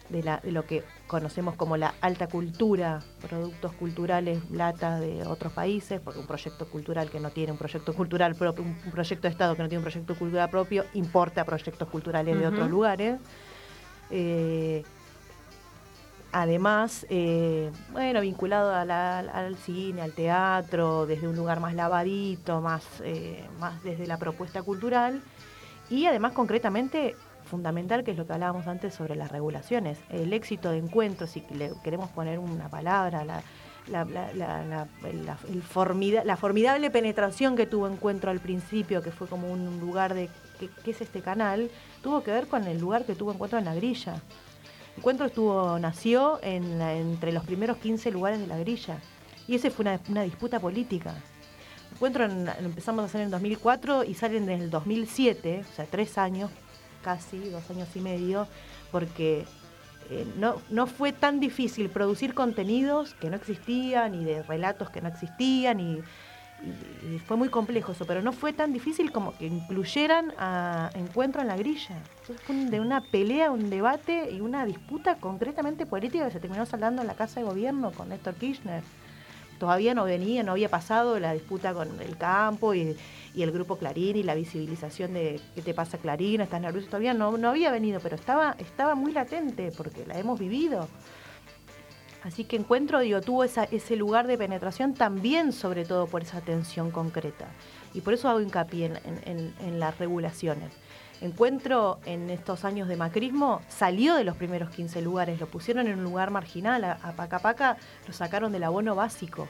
de, 0.10 0.24
la, 0.24 0.38
de 0.38 0.52
lo 0.52 0.66
que 0.66 0.84
conocemos 1.06 1.56
como 1.56 1.78
la 1.78 1.94
alta 2.02 2.26
cultura, 2.26 3.00
productos 3.22 3.74
culturales, 3.74 4.50
lata 4.50 5.00
de 5.00 5.24
otros 5.28 5.54
países, 5.54 6.02
porque 6.02 6.20
un 6.20 6.26
proyecto 6.26 6.68
cultural 6.68 7.12
que 7.12 7.20
no 7.20 7.30
tiene 7.30 7.52
un 7.52 7.60
proyecto 7.60 7.94
cultural 7.94 8.34
propio, 8.34 8.64
un 8.64 8.92
proyecto 8.92 9.28
de 9.28 9.32
Estado 9.32 9.56
que 9.56 9.62
no 9.62 9.70
tiene 9.70 9.80
un 9.80 9.92
proyecto 9.92 10.16
cultural 10.16 10.50
propio, 10.50 10.86
importa 10.96 11.46
proyectos 11.46 11.88
culturales 11.90 12.40
de 12.40 12.48
otros 12.48 12.70
lugares. 12.72 13.20
Eh, 14.10 14.84
además, 16.34 17.06
eh, 17.10 17.72
bueno, 17.92 18.20
vinculado 18.22 18.74
a 18.76 18.84
la- 18.86 19.20
al 19.20 19.56
cine, 19.56 20.02
al 20.02 20.12
teatro, 20.14 21.06
desde 21.06 21.28
un 21.28 21.36
lugar 21.36 21.60
más 21.62 21.74
lavadito, 21.76 22.60
más, 22.60 22.84
eh, 23.04 23.48
más 23.60 23.82
desde 23.84 24.06
la 24.08 24.18
propuesta 24.18 24.62
cultural. 24.64 25.22
Y 25.90 26.06
además, 26.08 26.34
concretamente, 26.34 27.16
fundamental, 27.46 28.04
que 28.04 28.12
es 28.12 28.18
lo 28.18 28.26
que 28.26 28.34
hablábamos 28.34 28.68
antes 28.68 28.94
sobre 28.94 29.16
las 29.16 29.32
regulaciones. 29.32 30.00
El 30.10 30.34
éxito 30.34 30.72
de 30.72 30.80
encuentros, 30.80 31.30
si 31.30 31.42
le 31.54 31.72
queremos 31.84 32.10
poner 32.10 32.40
una 32.40 32.68
palabra, 32.70 33.24
la, 33.24 33.44
la, 33.88 34.06
la- 34.06 34.34
la- 34.34 34.88
la- 35.04 35.38
el 35.50 35.62
formidable 35.62 36.90
penetración 36.90 37.56
que 37.56 37.66
tuvo 37.68 37.88
encuentro 37.88 38.32
al 38.32 38.40
principio, 38.40 39.02
que 39.02 39.12
fue 39.12 39.28
como 39.28 39.52
un 39.52 39.80
lugar 39.80 40.14
de 40.14 40.30
¿qué, 40.60 40.70
qué 40.84 40.92
es 40.92 41.02
este 41.02 41.22
canal? 41.22 41.70
Tuvo 42.02 42.24
que 42.24 42.32
ver 42.32 42.48
con 42.48 42.64
el 42.66 42.80
lugar 42.80 43.06
que 43.06 43.14
tuvo 43.14 43.34
encuentro 43.34 43.60
en 43.60 43.66
la 43.66 43.76
grilla. 43.76 44.16
Encuentro 44.98 45.26
estuvo, 45.26 45.80
nació 45.80 46.40
en 46.44 46.78
la- 46.80 46.94
entre 46.94 47.32
los 47.32 47.44
primeros 47.46 47.78
15 47.78 48.12
lugares 48.12 48.40
de 48.40 48.48
la 48.48 48.58
grilla. 48.58 49.00
Y 49.48 49.56
ese 49.56 49.72
fue 49.72 49.86
una, 50.08 50.24
disputa 50.24 50.60
política. 50.60 51.16
Encuentro 51.94 52.26
en- 52.26 52.48
empezamos 52.60 53.04
a 53.04 53.06
hacer 53.06 53.22
en 53.22 53.32
2004 53.32 54.04
y 54.04 54.14
salen 54.14 54.46
desde 54.46 54.64
el 54.66 54.70
2007, 54.70 55.66
o 55.70 55.76
sea, 55.76 55.86
tres 55.86 56.18
años, 56.18 56.50
casi, 57.04 57.38
dos 57.50 57.70
años 57.70 57.88
y 57.96 58.00
medio, 58.00 58.48
porque 58.92 59.46
eh, 60.10 60.28
no, 60.38 60.62
no 60.70 60.86
fue 60.86 61.12
tan 61.14 61.40
difícil 61.40 61.90
producir 61.90 62.34
contenidos 62.34 63.14
que 63.16 63.30
no 63.30 63.38
existían 63.38 64.14
y 64.16 64.24
de 64.26 64.44
relatos 64.44 64.90
que 64.90 65.02
no 65.02 65.08
existían 65.08 65.80
y, 65.80 66.00
fue 67.26 67.38
muy 67.38 67.50
complejo 67.50 67.92
eso, 67.92 68.06
pero 68.06 68.22
no 68.22 68.32
fue 68.32 68.54
tan 68.54 68.74
difícil 68.74 69.12
como 69.12 69.38
que 69.38 69.48
incluyeran 69.48 70.34
a 70.38 70.90
Encuentro 70.96 71.42
en 71.42 71.48
la 71.48 71.58
grilla. 71.58 71.98
Entonces 72.22 72.46
fue 72.46 72.56
de 72.56 72.80
una 72.80 73.02
pelea, 73.02 73.52
un 73.52 73.70
debate 73.70 74.32
y 74.32 74.42
una 74.42 74.66
disputa 74.66 75.18
concretamente 75.18 75.86
política 75.86 76.26
que 76.26 76.32
se 76.32 76.40
terminó 76.40 76.66
saldando 76.66 77.02
en 77.02 77.08
la 77.08 77.16
Casa 77.16 77.40
de 77.40 77.46
Gobierno 77.46 77.92
con 77.92 78.10
Néstor 78.10 78.36
Kirchner. 78.36 78.84
Todavía 79.60 79.94
no 79.94 80.04
venía, 80.04 80.44
no 80.44 80.54
había 80.54 80.70
pasado 80.70 81.20
la 81.20 81.34
disputa 81.34 81.74
con 81.74 82.02
el 82.02 82.18
campo 82.18 82.74
y, 82.74 82.98
y 83.34 83.44
el 83.44 83.52
grupo 83.52 83.78
Clarín 83.78 84.18
y 84.18 84.24
la 84.24 84.36
visibilización 84.36 85.14
de 85.14 85.40
qué 85.56 85.62
te 85.62 85.74
pasa 85.74 85.98
Clarín, 85.98 86.42
estás 86.42 86.60
nervioso, 86.60 86.88
todavía 86.88 87.14
no, 87.14 87.38
no 87.38 87.50
había 87.50 87.72
venido, 87.72 88.00
pero 88.02 88.16
estaba, 88.16 88.56
estaba 88.58 88.96
muy 88.96 89.14
latente 89.14 89.72
porque 89.76 90.06
la 90.06 90.18
hemos 90.18 90.40
vivido. 90.40 90.88
Así 92.24 92.46
que 92.46 92.56
Encuentro, 92.56 93.00
digo, 93.00 93.20
tuvo 93.22 93.44
ese 93.44 93.96
lugar 93.96 94.28
de 94.28 94.38
penetración 94.38 94.94
también, 94.94 95.52
sobre 95.52 95.84
todo 95.86 96.08
por 96.08 96.22
esa 96.22 96.40
tensión 96.42 96.90
concreta. 96.92 97.48
Y 97.94 98.02
por 98.02 98.14
eso 98.14 98.30
hago 98.30 98.40
hincapié 98.42 98.86
en, 99.26 99.54
en- 99.60 99.80
las 99.80 99.98
regulaciones. 100.00 100.72
Encuentro 101.22 102.00
en 102.06 102.30
estos 102.30 102.66
años 102.66 102.88
de 102.88 102.96
macrismo 102.98 103.62
salió 103.70 104.16
de 104.16 104.24
los 104.24 104.36
primeros 104.36 104.70
15 104.72 105.02
lugares, 105.02 105.40
lo 105.40 105.48
pusieron 105.48 105.88
en 105.88 106.00
un 106.00 106.04
lugar 106.04 106.32
marginal, 106.32 106.84
a, 106.84 106.94
a 107.02 107.12
Paca 107.14 107.40
Paca 107.40 107.78
lo 108.08 108.14
sacaron 108.14 108.52
del 108.52 108.64
abono 108.64 108.96
básico. 108.96 109.48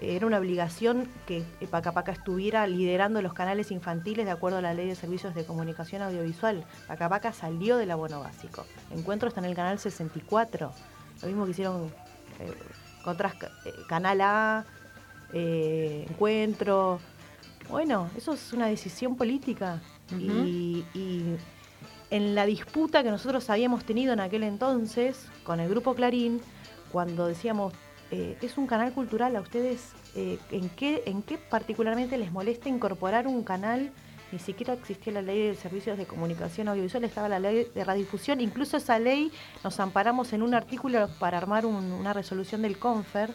Era 0.00 0.26
una 0.26 0.38
obligación 0.38 1.08
que 1.26 1.42
Paca 1.70 1.92
Paca 1.92 2.12
estuviera 2.12 2.66
liderando 2.66 3.22
los 3.22 3.32
canales 3.32 3.70
infantiles 3.70 4.26
de 4.26 4.30
acuerdo 4.32 4.58
a 4.58 4.62
la 4.62 4.74
ley 4.74 4.86
de 4.88 4.94
servicios 4.94 5.34
de 5.34 5.44
comunicación 5.46 6.02
audiovisual. 6.02 6.64
Paca 6.86 7.08
Paca 7.08 7.32
salió 7.32 7.78
del 7.78 7.90
abono 7.90 8.20
básico. 8.20 8.66
Encuentro 8.90 9.28
está 9.28 9.40
en 9.40 9.46
el 9.46 9.54
canal 9.56 9.78
64. 9.78 10.70
Lo 11.22 11.28
mismo 11.28 11.44
que 11.44 11.50
hicieron 11.52 11.86
eh, 12.40 12.52
con 13.02 13.14
otras 13.14 13.34
eh, 13.64 13.72
Canal 13.88 14.20
A, 14.20 14.64
eh, 15.32 16.06
Encuentro. 16.08 17.00
Bueno, 17.68 18.10
eso 18.16 18.34
es 18.34 18.52
una 18.52 18.66
decisión 18.66 19.16
política. 19.16 19.80
y, 20.12 20.84
y 20.94 21.36
en 22.10 22.34
la 22.34 22.46
disputa 22.46 23.02
que 23.02 23.10
nosotros 23.10 23.50
habíamos 23.50 23.84
tenido 23.84 24.12
en 24.12 24.20
aquel 24.20 24.42
entonces 24.44 25.26
con 25.44 25.60
el 25.60 25.68
Grupo 25.68 25.94
Clarín, 25.94 26.40
cuando 26.92 27.26
decíamos, 27.26 27.72
eh, 28.10 28.38
es 28.40 28.56
un 28.56 28.66
canal 28.66 28.92
cultural, 28.92 29.34
¿a 29.34 29.40
ustedes 29.40 29.92
eh, 30.14 30.38
¿en, 30.52 30.68
qué, 30.70 31.02
en 31.06 31.22
qué 31.22 31.38
particularmente 31.38 32.16
les 32.16 32.30
molesta 32.30 32.68
incorporar 32.68 33.26
un 33.26 33.42
canal? 33.42 33.90
Ni 34.32 34.38
siquiera 34.40 34.74
existía 34.74 35.12
la 35.12 35.22
ley 35.22 35.48
de 35.48 35.54
servicios 35.54 35.96
de 35.96 36.04
comunicación 36.06 36.68
audiovisual, 36.68 37.04
estaba 37.04 37.28
la 37.28 37.38
ley 37.38 37.68
de 37.74 37.84
radiodifusión. 37.84 38.40
Incluso 38.40 38.76
esa 38.76 38.98
ley 38.98 39.30
nos 39.62 39.78
amparamos 39.78 40.32
en 40.32 40.42
un 40.42 40.52
artículo 40.54 41.08
para 41.20 41.38
armar 41.38 41.64
un- 41.64 41.92
una 41.92 42.12
resolución 42.12 42.62
del 42.62 42.78
CONFER 42.78 43.30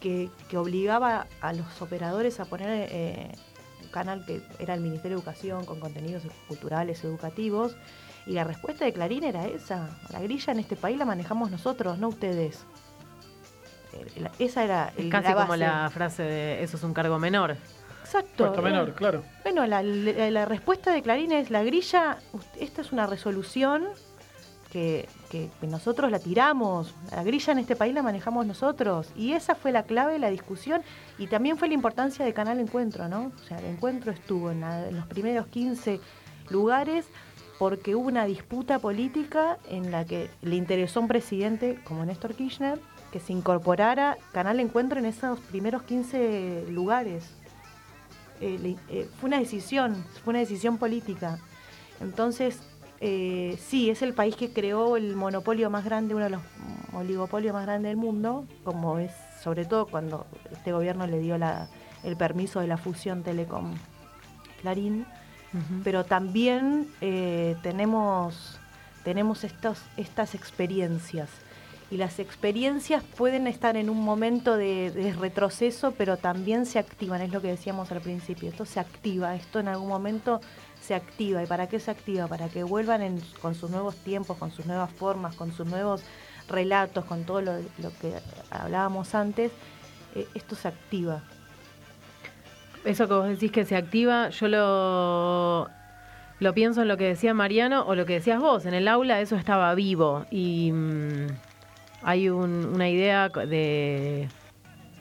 que, 0.00 0.30
que 0.48 0.58
obligaba 0.58 1.26
a 1.40 1.52
los 1.52 1.80
operadores 1.80 2.40
a 2.40 2.44
poner 2.44 2.88
eh, 2.90 3.32
un 3.82 3.88
canal 3.90 4.26
que 4.26 4.42
era 4.58 4.74
el 4.74 4.80
Ministerio 4.80 5.16
de 5.16 5.22
Educación 5.22 5.64
con 5.64 5.78
contenidos 5.78 6.24
culturales, 6.48 7.02
educativos. 7.04 7.76
Y 8.26 8.32
la 8.32 8.42
respuesta 8.44 8.84
de 8.84 8.92
Clarín 8.92 9.22
era 9.22 9.46
esa. 9.46 9.96
La 10.10 10.20
grilla 10.20 10.52
en 10.52 10.58
este 10.58 10.76
país 10.76 10.98
la 10.98 11.04
manejamos 11.04 11.50
nosotros, 11.50 11.98
no 11.98 12.08
ustedes. 12.08 12.64
Esa 14.40 14.64
era 14.64 14.92
Es 14.96 15.04
el- 15.04 15.10
casi 15.10 15.28
la 15.28 15.34
como 15.42 15.54
la 15.56 15.88
frase 15.90 16.24
de 16.24 16.62
eso 16.64 16.76
es 16.76 16.82
un 16.82 16.92
cargo 16.92 17.18
menor. 17.20 17.56
Exacto. 18.04 18.44
Puesto 18.44 18.62
menor, 18.62 18.92
claro. 18.94 19.22
Bueno, 19.42 19.66
la, 19.66 19.82
la- 19.82 20.30
la 20.30 20.44
respuesta 20.44 20.92
de 20.92 21.02
Clarín 21.02 21.32
es 21.32 21.50
la 21.50 21.62
grilla, 21.64 22.18
esta 22.60 22.82
es 22.82 22.92
una 22.92 23.06
resolución 23.06 23.84
que, 24.70 25.08
que- 25.30 25.48
nosotros 25.62 26.10
la 26.10 26.18
tiramos, 26.18 26.94
la 27.10 27.22
grilla 27.24 27.52
en 27.52 27.58
este 27.60 27.76
país 27.76 27.94
la 27.94 28.02
manejamos 28.02 28.44
nosotros. 28.46 29.08
Y 29.16 29.32
esa 29.32 29.54
fue 29.54 29.72
la 29.72 29.84
clave 29.84 30.12
de 30.14 30.18
la 30.18 30.30
discusión 30.30 30.82
y 31.18 31.26
también 31.28 31.56
fue 31.56 31.68
la 31.68 31.74
importancia 31.74 32.24
de 32.24 32.32
Canal 32.34 32.60
Encuentro, 32.60 33.08
¿no? 33.08 33.32
O 33.34 33.46
sea, 33.48 33.58
el 33.58 33.66
encuentro 33.66 34.12
estuvo 34.12 34.50
en, 34.50 34.60
la- 34.60 34.88
en 34.88 34.96
los 34.96 35.06
primeros 35.06 35.46
15 35.48 36.00
lugares 36.50 37.06
porque 37.58 37.94
hubo 37.94 38.08
una 38.08 38.24
disputa 38.26 38.78
política 38.80 39.58
en 39.70 39.90
la 39.92 40.04
que 40.04 40.28
le 40.42 40.56
interesó 40.56 40.98
a 40.98 41.02
un 41.02 41.08
presidente 41.08 41.78
como 41.84 42.04
Néstor 42.04 42.34
Kirchner 42.34 42.78
que 43.12 43.20
se 43.20 43.32
incorporara 43.32 44.18
Canal 44.32 44.58
Encuentro 44.58 44.98
en 44.98 45.06
esos 45.06 45.38
primeros 45.38 45.84
15 45.84 46.66
lugares 46.70 47.30
eh, 48.40 48.76
eh, 48.88 49.08
fue 49.20 49.28
una 49.28 49.38
decisión, 49.38 50.04
fue 50.24 50.32
una 50.32 50.40
decisión 50.40 50.78
política. 50.78 51.38
Entonces, 52.00 52.58
eh, 53.00 53.58
sí, 53.60 53.90
es 53.90 54.02
el 54.02 54.14
país 54.14 54.36
que 54.36 54.52
creó 54.52 54.96
el 54.96 55.14
monopolio 55.16 55.70
más 55.70 55.84
grande, 55.84 56.14
uno 56.14 56.24
de 56.24 56.30
los 56.30 56.42
oligopolios 56.92 57.52
más 57.52 57.66
grandes 57.66 57.90
del 57.90 57.96
mundo, 57.96 58.46
como 58.64 58.98
es 58.98 59.12
sobre 59.42 59.64
todo 59.64 59.86
cuando 59.86 60.26
este 60.52 60.72
gobierno 60.72 61.06
le 61.06 61.18
dio 61.18 61.36
la- 61.38 61.68
el 62.02 62.16
permiso 62.16 62.60
de 62.60 62.66
la 62.66 62.76
fusión 62.76 63.22
Telecom 63.22 63.74
Clarín, 64.62 65.06
pero 65.84 66.04
también 66.04 66.88
eh, 67.00 67.56
tenemos, 67.62 68.58
tenemos 69.04 69.44
estos, 69.44 69.78
estas 69.96 70.34
experiencias. 70.34 71.28
Y 71.94 71.96
las 71.96 72.18
experiencias 72.18 73.04
pueden 73.04 73.46
estar 73.46 73.76
en 73.76 73.88
un 73.88 74.02
momento 74.02 74.56
de, 74.56 75.14
retroceso, 75.16 75.92
pero 75.92 76.16
también 76.16 76.66
se 76.66 76.80
activan, 76.80 77.20
es 77.20 77.30
lo 77.30 77.40
que 77.40 77.46
decíamos 77.46 77.92
al 77.92 78.00
principio. 78.00 78.48
Esto 78.48 78.64
se 78.64 78.80
activa, 78.80 79.36
esto 79.36 79.60
en 79.60 79.68
algún 79.68 79.86
momento 79.86 80.40
se 80.80 80.96
activa. 80.96 81.44
¿Y 81.44 81.46
para 81.46 81.68
qué 81.68 81.78
se 81.78 81.92
activa? 81.92 82.26
Para 82.26 82.48
que 82.48 82.64
vuelvan 82.64 83.20
con 83.40 83.54
sus 83.54 83.70
nuevos 83.70 83.94
tiempos, 83.94 84.36
con 84.38 84.50
sus 84.50 84.66
nuevas 84.66 84.90
formas, 84.90 85.36
con 85.36 85.52
sus 85.52 85.68
nuevos 85.68 86.02
relatos, 86.48 87.04
con 87.04 87.22
todo 87.22 87.40
lo, 87.42 87.52
lo 87.78 87.96
que 88.00 88.12
hablábamos 88.50 89.14
antes. 89.14 89.52
eh, 90.16 90.26
esto 90.34 90.56
se 90.56 90.66
activa. 90.66 91.22
Eso 92.84 93.06
que 93.06 93.14
vos 93.14 93.28
decís 93.28 93.52
que 93.52 93.64
se 93.64 93.76
activa, 93.76 94.30
yo 94.30 94.48
lo, 94.48 95.70
lo 96.40 96.54
pienso 96.54 96.82
en 96.82 96.88
lo 96.88 96.96
que 96.96 97.04
decía 97.04 97.34
Mariano 97.34 97.84
o 97.86 97.94
lo 97.94 98.04
que 98.04 98.14
decías 98.14 98.40
vos. 98.40 98.66
En 98.66 98.74
el 98.74 98.88
aula 98.88 99.20
eso 99.20 99.36
estaba 99.36 99.72
vivo 99.76 100.26
y 100.32 100.72
mm, 100.72 101.53
hay 102.04 102.28
un- 102.28 102.70
una 102.74 102.88
idea 102.88 103.28
de... 103.28 104.28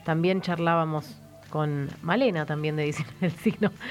También 0.05 0.41
charlábamos 0.41 1.15
con 1.49 1.89
Malena 2.01 2.45
también 2.45 2.75
de 2.75 2.83
Diseño 2.83 3.09
del 3.21 3.31
Signo. 3.31 3.71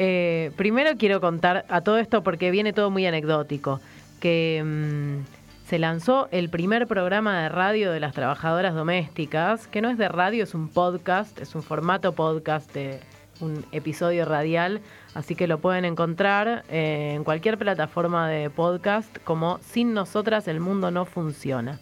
Eh, 0.00 0.52
primero 0.56 0.90
quiero 0.96 1.20
contar 1.20 1.64
a 1.68 1.80
todo 1.80 1.98
esto 1.98 2.22
porque 2.22 2.52
viene 2.52 2.72
todo 2.72 2.88
muy 2.88 3.04
anecdótico, 3.04 3.80
que 4.20 4.62
mm, 4.64 5.68
se 5.68 5.80
lanzó 5.80 6.28
el 6.30 6.50
primer 6.50 6.86
programa 6.86 7.42
de 7.42 7.48
radio 7.48 7.90
de 7.90 7.98
las 7.98 8.14
trabajadoras 8.14 8.76
domésticas, 8.76 9.66
que 9.66 9.82
no 9.82 9.90
es 9.90 9.98
de 9.98 10.08
radio, 10.08 10.44
es 10.44 10.54
un 10.54 10.68
podcast, 10.68 11.40
es 11.40 11.56
un 11.56 11.64
formato 11.64 12.12
podcast 12.12 12.72
de 12.72 13.00
un 13.40 13.64
episodio 13.72 14.24
radial, 14.24 14.82
así 15.14 15.34
que 15.34 15.48
lo 15.48 15.58
pueden 15.58 15.84
encontrar 15.84 16.62
eh, 16.68 17.14
en 17.16 17.24
cualquier 17.24 17.58
plataforma 17.58 18.28
de 18.28 18.50
podcast 18.50 19.18
como 19.24 19.58
Sin 19.62 19.94
nosotras 19.94 20.46
el 20.46 20.60
mundo 20.60 20.92
no 20.92 21.06
funciona. 21.06 21.80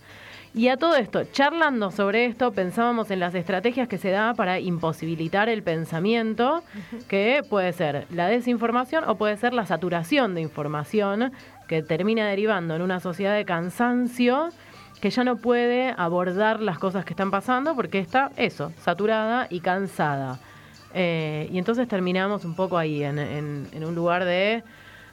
Y 0.56 0.68
a 0.68 0.78
todo 0.78 0.96
esto, 0.96 1.22
charlando 1.32 1.90
sobre 1.90 2.24
esto, 2.24 2.50
pensábamos 2.50 3.10
en 3.10 3.20
las 3.20 3.34
estrategias 3.34 3.88
que 3.88 3.98
se 3.98 4.08
da 4.10 4.32
para 4.32 4.58
imposibilitar 4.58 5.50
el 5.50 5.62
pensamiento, 5.62 6.62
que 7.08 7.42
puede 7.50 7.74
ser 7.74 8.06
la 8.10 8.26
desinformación 8.28 9.04
o 9.06 9.16
puede 9.16 9.36
ser 9.36 9.52
la 9.52 9.66
saturación 9.66 10.34
de 10.34 10.40
información, 10.40 11.30
que 11.68 11.82
termina 11.82 12.26
derivando 12.26 12.74
en 12.74 12.80
una 12.80 13.00
sociedad 13.00 13.34
de 13.36 13.44
cansancio 13.44 14.48
que 15.02 15.10
ya 15.10 15.24
no 15.24 15.36
puede 15.36 15.94
abordar 15.98 16.60
las 16.62 16.78
cosas 16.78 17.04
que 17.04 17.12
están 17.12 17.30
pasando 17.30 17.74
porque 17.76 17.98
está, 17.98 18.30
eso, 18.38 18.72
saturada 18.80 19.46
y 19.50 19.60
cansada. 19.60 20.38
Eh, 20.94 21.50
y 21.52 21.58
entonces 21.58 21.86
terminamos 21.86 22.46
un 22.46 22.56
poco 22.56 22.78
ahí, 22.78 23.04
en, 23.04 23.18
en- 23.18 23.68
en 23.72 23.84
un 23.84 23.94
lugar 23.94 24.24
de 24.24 24.62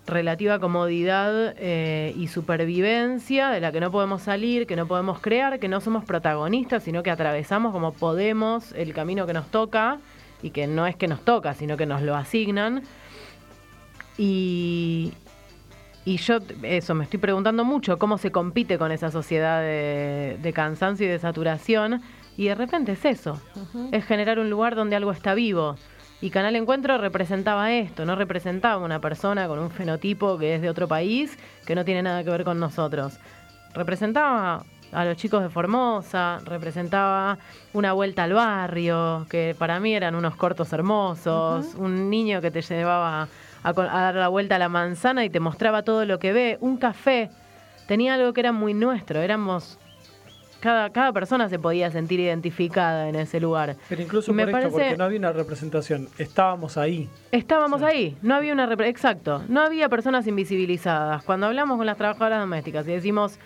relativa 0.05 0.59
comodidad 0.59 1.55
eh, 1.57 2.13
y 2.17 2.27
supervivencia 2.27 3.49
de 3.49 3.61
la 3.61 3.71
que 3.71 3.79
no 3.79 3.91
podemos 3.91 4.21
salir, 4.21 4.67
que 4.67 4.75
no 4.75 4.87
podemos 4.87 5.19
crear, 5.19 5.59
que 5.59 5.67
no 5.67 5.79
somos 5.81 6.03
protagonistas, 6.03 6.83
sino 6.83 7.03
que 7.03 7.11
atravesamos 7.11 7.71
como 7.71 7.93
podemos 7.93 8.73
el 8.73 8.93
camino 8.93 9.25
que 9.25 9.33
nos 9.33 9.47
toca 9.47 9.99
y 10.41 10.49
que 10.49 10.67
no 10.67 10.85
es 10.87 10.95
que 10.95 11.07
nos 11.07 11.23
toca, 11.23 11.53
sino 11.53 11.77
que 11.77 11.85
nos 11.85 12.01
lo 12.01 12.15
asignan. 12.15 12.83
Y, 14.17 15.13
y 16.05 16.17
yo 16.17 16.39
eso 16.63 16.95
me 16.95 17.05
estoy 17.05 17.19
preguntando 17.19 17.63
mucho 17.63 17.97
cómo 17.97 18.17
se 18.17 18.31
compite 18.31 18.77
con 18.77 18.91
esa 18.91 19.09
sociedad 19.09 19.61
de, 19.61 20.37
de 20.41 20.53
cansancio 20.53 21.05
y 21.05 21.09
de 21.09 21.19
saturación. 21.19 22.01
Y 22.35 22.45
de 22.45 22.55
repente 22.55 22.93
es 22.93 23.05
eso, 23.05 23.39
es 23.91 24.03
generar 24.05 24.39
un 24.39 24.49
lugar 24.49 24.75
donde 24.75 24.95
algo 24.95 25.11
está 25.11 25.35
vivo. 25.35 25.75
Y 26.23 26.29
Canal 26.29 26.55
Encuentro 26.55 26.97
representaba 26.97 27.73
esto, 27.73 28.05
no 28.05 28.15
representaba 28.15 28.81
una 28.81 29.01
persona 29.01 29.45
con 29.49 29.59
un 29.59 29.69
fenotipo 29.69 30.37
que 30.37 30.55
es 30.55 30.61
de 30.61 30.69
otro 30.69 30.87
país, 30.87 31.37
que 31.65 31.75
no 31.75 31.83
tiene 31.83 32.01
nada 32.01 32.23
que 32.23 32.29
ver 32.29 32.45
con 32.45 32.61
nosotros. 32.61 33.19
Representaba 33.73 34.63
a 34.93 35.03
los 35.03 35.17
chicos 35.17 35.43
de 35.43 35.49
Formosa, 35.49 36.39
representaba 36.45 37.37
una 37.73 37.91
vuelta 37.91 38.23
al 38.23 38.31
barrio, 38.31 39.25
que 39.29 39.53
para 39.59 39.81
mí 39.81 39.93
eran 39.93 40.15
unos 40.15 40.37
cortos 40.37 40.71
hermosos, 40.71 41.75
un 41.75 42.09
niño 42.09 42.39
que 42.39 42.51
te 42.51 42.61
llevaba 42.61 43.23
a, 43.61 43.69
a 43.69 43.73
dar 43.73 44.15
la 44.15 44.29
vuelta 44.29 44.55
a 44.55 44.59
la 44.59 44.69
manzana 44.69 45.25
y 45.25 45.29
te 45.29 45.41
mostraba 45.41 45.83
todo 45.83 46.05
lo 46.05 46.19
que 46.19 46.31
ve, 46.31 46.57
un 46.61 46.77
café, 46.77 47.31
tenía 47.85 48.13
algo 48.13 48.31
que 48.31 48.39
era 48.39 48.53
muy 48.53 48.73
nuestro, 48.73 49.19
éramos... 49.19 49.77
Cada, 50.63 50.89
cada 50.91 51.11
persona 51.11 51.49
se 51.49 51.59
podía 51.59 51.91
sentir 51.91 52.21
identificada 52.21 53.09
en 53.09 53.15
ese 53.15 53.41
lugar. 53.41 53.75
Pero 53.89 54.01
incluso 54.01 54.31
Y 54.31 54.33
me 54.33 54.47
por 54.47 54.61
esto, 54.61 54.71
parece- 54.71 54.79
porque 54.91 54.97
no 54.97 55.03
había 55.03 55.19
una 55.19 55.33
representación, 55.33 56.07
estábamos 56.17 56.77
ahí. 56.77 57.09
Estábamos 57.33 57.81
ahí, 57.83 58.15
no 58.21 58.33
había 58.33 58.53
una 58.53 58.63
exacto, 58.85 59.43
no 59.49 59.59
había 59.59 59.89
personas 59.89 60.25
invisibilizadas. 60.25 61.21
Cuando 61.23 61.47
hablamos 61.47 61.75
con 61.75 61.85
las 61.85 61.97
trabajadoras 61.97 62.39
domésticas 62.39 62.87
y 62.87 62.91
decimos, 62.91 63.39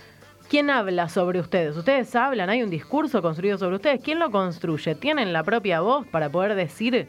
¿quién 0.47 0.69
habla 0.69 1.09
sobre 1.09 1.39
ustedes? 1.39 1.75
Ustedes 1.75 2.15
hablan, 2.15 2.51
hay 2.51 2.61
un 2.61 2.69
discurso 2.69 3.19
construido 3.23 3.57
sobre 3.57 3.77
ustedes, 3.77 3.99
¿quién 4.03 4.19
lo 4.19 4.29
construye? 4.29 4.93
¿Tienen 4.93 5.33
la 5.33 5.43
propia 5.43 5.81
voz 5.81 6.05
para 6.05 6.29
poder 6.29 6.53
decir? 6.53 7.07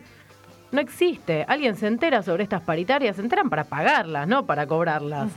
No 0.73 0.81
existe. 0.81 1.45
Alguien 1.49 1.77
se 1.77 1.87
entera 1.87 2.23
sobre 2.23 2.45
estas 2.45 2.63
paritarias, 2.63 3.17
se 3.17 3.21
enteran 3.23 3.51
para 3.51 3.65
pagarlas, 3.65 4.27
no 4.27 4.47
para 4.47 4.67
cobrarlas. 4.67 5.33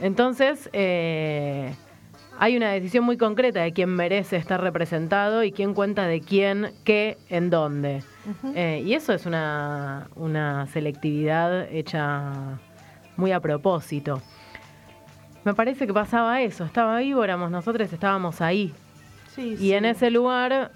Entonces, 0.00 0.68
eh, 0.74 1.74
hay 2.42 2.56
una 2.56 2.72
decisión 2.72 3.04
muy 3.04 3.16
concreta 3.16 3.60
de 3.60 3.72
quién 3.72 3.90
merece 3.90 4.34
estar 4.34 4.60
representado 4.60 5.44
y 5.44 5.52
quién 5.52 5.74
cuenta 5.74 6.08
de 6.08 6.20
quién, 6.20 6.72
qué, 6.82 7.16
en 7.28 7.50
dónde. 7.50 8.02
Eh, 8.56 8.82
y 8.84 8.94
eso 8.94 9.12
es 9.12 9.26
una, 9.26 10.08
una 10.16 10.66
selectividad 10.66 11.70
hecha 11.70 12.58
muy 13.16 13.30
a 13.30 13.38
propósito. 13.38 14.20
Me 15.44 15.54
parece 15.54 15.86
que 15.86 15.94
pasaba 15.94 16.42
eso, 16.42 16.64
estaba 16.64 16.98
vivo, 16.98 17.22
éramos 17.22 17.48
nosotros, 17.52 17.92
estábamos 17.92 18.40
ahí. 18.40 18.74
Sí, 19.36 19.54
Y 19.60 19.74
en 19.74 19.84
ese 19.84 20.10
lugar, 20.10 20.72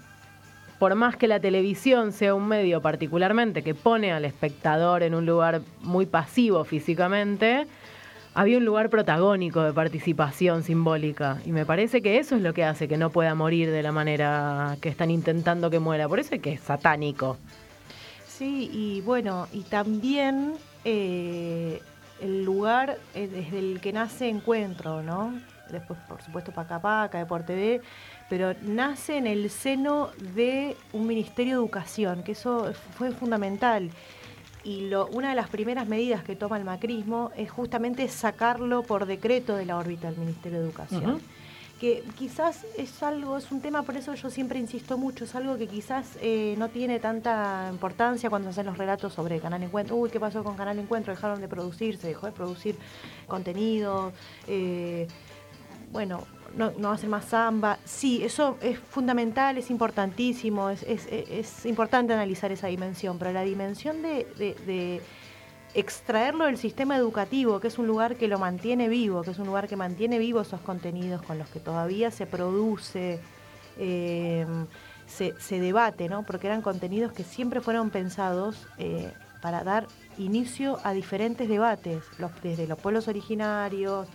por 0.79 0.95
más 0.95 1.17
que 1.17 1.27
la 1.27 1.41
televisión 1.41 2.13
sea 2.13 2.33
un 2.33 2.47
medio 2.47 2.81
particularmente 2.81 3.61
que 3.61 3.75
pone 3.75 4.13
al 4.13 4.23
espectador 4.23 5.03
en 5.03 5.13
un 5.13 5.25
lugar 5.25 5.59
muy 5.81 6.05
pasivo 6.05 6.63
físicamente, 6.63 7.67
había 8.37 8.59
un 8.59 8.65
lugar 8.65 8.91
protagónico 8.91 9.63
de 9.63 9.73
participación 9.73 10.61
simbólica. 10.61 11.39
Y 11.43 11.51
me 11.51 11.65
parece 11.65 12.03
que 12.03 12.19
eso 12.19 12.35
es 12.35 12.43
lo 12.43 12.53
que 12.53 12.63
hace 12.63 12.87
que 12.87 12.95
no 12.95 13.09
pueda 13.09 13.33
morir 13.33 13.71
de 13.71 13.81
la 13.81 13.91
manera 13.91 14.77
que 14.79 14.89
están 14.89 15.09
intentando 15.09 15.71
que 15.71 15.79
muera. 15.79 16.07
Por 16.07 16.19
eso 16.19 16.35
es 16.35 16.41
que 16.41 16.53
es 16.53 16.61
satánico. 16.61 17.37
Sí, 18.27 18.69
y 18.71 19.01
bueno, 19.01 19.47
y 19.51 19.61
también 19.61 20.53
eh, 20.85 21.81
el 22.21 22.45
lugar 22.45 22.99
eh, 23.15 23.27
desde 23.27 23.57
el 23.57 23.81
que 23.81 23.91
nace 23.91 24.29
Encuentro, 24.29 25.01
¿no? 25.01 25.33
Después, 25.71 25.97
por 26.07 26.21
supuesto, 26.21 26.51
Paca 26.51 26.79
Paca, 26.79 27.17
Deporte 27.17 27.55
B, 27.55 27.81
pero 28.29 28.53
nace 28.61 29.17
en 29.17 29.25
el 29.25 29.49
seno 29.49 30.11
de 30.35 30.77
un 30.93 31.07
Ministerio 31.07 31.55
de 31.55 31.61
Educación, 31.61 32.21
que 32.21 32.33
eso 32.33 32.71
fue 32.99 33.09
fundamental. 33.09 33.89
Y 34.67 34.89
lo, 34.89 35.07
una 35.07 35.29
de 35.29 35.35
las 35.35 35.47
primeras 35.47 35.87
medidas 35.87 36.25
que 36.25 36.35
toma 36.35 36.57
el 36.57 36.65
macrismo 36.65 37.31
es 37.37 37.49
justamente 37.49 38.05
sacarlo 38.09 38.83
por 38.83 39.05
decreto 39.05 39.55
de 39.55 39.65
la 39.65 39.77
órbita 39.77 40.09
del 40.11 40.19
Ministerio 40.19 40.59
de 40.59 40.65
Educación 40.65 41.21
que 41.79 42.03
quizás 42.17 42.65
es 42.77 43.03
algo, 43.03 43.37
es 43.37 43.51
un 43.51 43.61
tema, 43.61 43.83
por 43.83 43.95
eso 43.95 44.13
yo 44.15 44.29
siempre 44.29 44.59
insisto 44.59 44.97
mucho, 44.97 45.25
es 45.25 45.35
algo 45.35 45.57
que 45.57 45.67
quizás 45.67 46.17
eh, 46.21 46.55
no 46.57 46.69
tiene 46.69 46.99
tanta 46.99 47.69
importancia 47.71 48.29
cuando 48.29 48.49
hacen 48.49 48.65
los 48.65 48.77
relatos 48.77 49.13
sobre 49.13 49.39
Canal 49.39 49.61
Encuentro. 49.61 49.95
Uy, 49.95 50.09
¿qué 50.09 50.19
pasó 50.19 50.43
con 50.43 50.57
Canal 50.57 50.79
Encuentro? 50.79 51.13
Dejaron 51.13 51.39
de 51.39 51.47
producir, 51.47 51.97
se 51.97 52.07
dejó 52.07 52.25
de 52.25 52.31
producir 52.31 52.75
contenido. 53.27 54.11
eh, 54.47 55.07
bueno, 55.91 56.25
no, 56.55 56.71
no 56.77 56.91
más 57.07 57.25
samba. 57.25 57.77
Sí, 57.85 58.23
eso 58.23 58.57
es 58.61 58.77
fundamental, 58.79 59.57
es 59.57 59.69
importantísimo, 59.69 60.69
es, 60.69 60.83
es- 60.83 61.07
importante 61.65 62.13
analizar 62.13 62.51
esa 62.51 62.67
dimensión, 62.67 63.17
pero 63.17 63.31
la 63.31 63.43
dimensión 63.43 64.01
de- 64.01 64.27
de- 64.37 64.55
extraerlo 65.73 66.45
del 66.45 66.57
sistema 66.57 66.95
educativo, 66.97 67.59
que 67.59 67.67
es 67.67 67.77
un 67.77 67.87
lugar 67.87 68.15
que 68.15 68.27
lo 68.27 68.39
mantiene 68.39 68.87
vivo, 68.89 69.21
que 69.21 69.31
es 69.31 69.39
un 69.39 69.45
lugar 69.47 69.67
que 69.67 69.75
mantiene 69.75 70.17
vivos 70.17 70.47
esos 70.47 70.61
contenidos 70.61 71.21
con 71.21 71.37
los 71.37 71.47
que 71.49 71.59
todavía 71.59 72.09
se 72.09 72.25
produce, 72.25 73.19
eh, 73.77 74.45
se, 75.05 75.39
se 75.39 75.59
debate, 75.59 76.09
¿no? 76.09 76.23
Porque 76.23 76.47
eran 76.47 76.61
contenidos 76.61 77.11
que 77.11 77.23
siempre 77.23 77.61
fueron 77.61 77.91
pensados 77.91 78.67
eh, 78.77 79.11
para 79.41 79.63
dar 79.63 79.87
inicio 80.17 80.79
a 80.83 80.93
diferentes 80.93 81.47
debates, 81.47 82.03
desde 82.41 82.65
los 82.67 82.79
pueblos 82.79 83.07
originarios, 83.07 84.07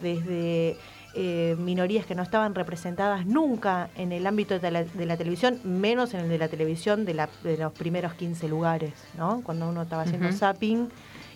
desde 0.00 0.76
eh, 1.14 1.56
minorías 1.58 2.06
que 2.06 2.14
no 2.14 2.22
estaban 2.22 2.54
representadas 2.54 3.26
nunca 3.26 3.88
en 3.96 4.12
el 4.12 4.26
ámbito 4.26 4.58
de 4.58 4.70
la, 4.70 4.84
de 4.84 5.06
la 5.06 5.16
televisión, 5.16 5.58
menos 5.64 6.14
en 6.14 6.20
el 6.20 6.28
de 6.28 6.38
la 6.38 6.48
televisión 6.48 7.04
de, 7.04 7.14
la- 7.14 7.28
de 7.42 7.56
los 7.56 7.72
primeros 7.72 8.14
15 8.14 8.48
lugares, 8.48 8.92
¿no? 9.18 9.40
Cuando 9.42 9.68
uno 9.68 9.82
estaba 9.82 10.02
haciendo 10.02 10.28
zapping 10.32 10.88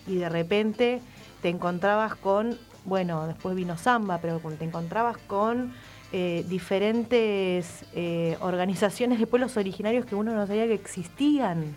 y 0.07 0.15
de 0.15 0.29
repente 0.29 1.01
te 1.41 1.49
encontrabas 1.49 2.15
con, 2.15 2.57
bueno, 2.85 3.27
después 3.27 3.55
vino 3.55 3.77
Samba, 3.77 4.19
pero 4.21 4.39
te 4.39 4.63
encontrabas 4.65 5.17
con 5.27 5.73
eh, 6.13 6.45
diferentes 6.47 7.83
eh, 7.93 8.37
organizaciones 8.39 9.19
de 9.19 9.27
pueblos 9.27 9.57
originarios 9.57 10.05
que 10.05 10.15
uno 10.15 10.33
no 10.33 10.47
sabía 10.47 10.65
que 10.67 10.73
existían. 10.75 11.75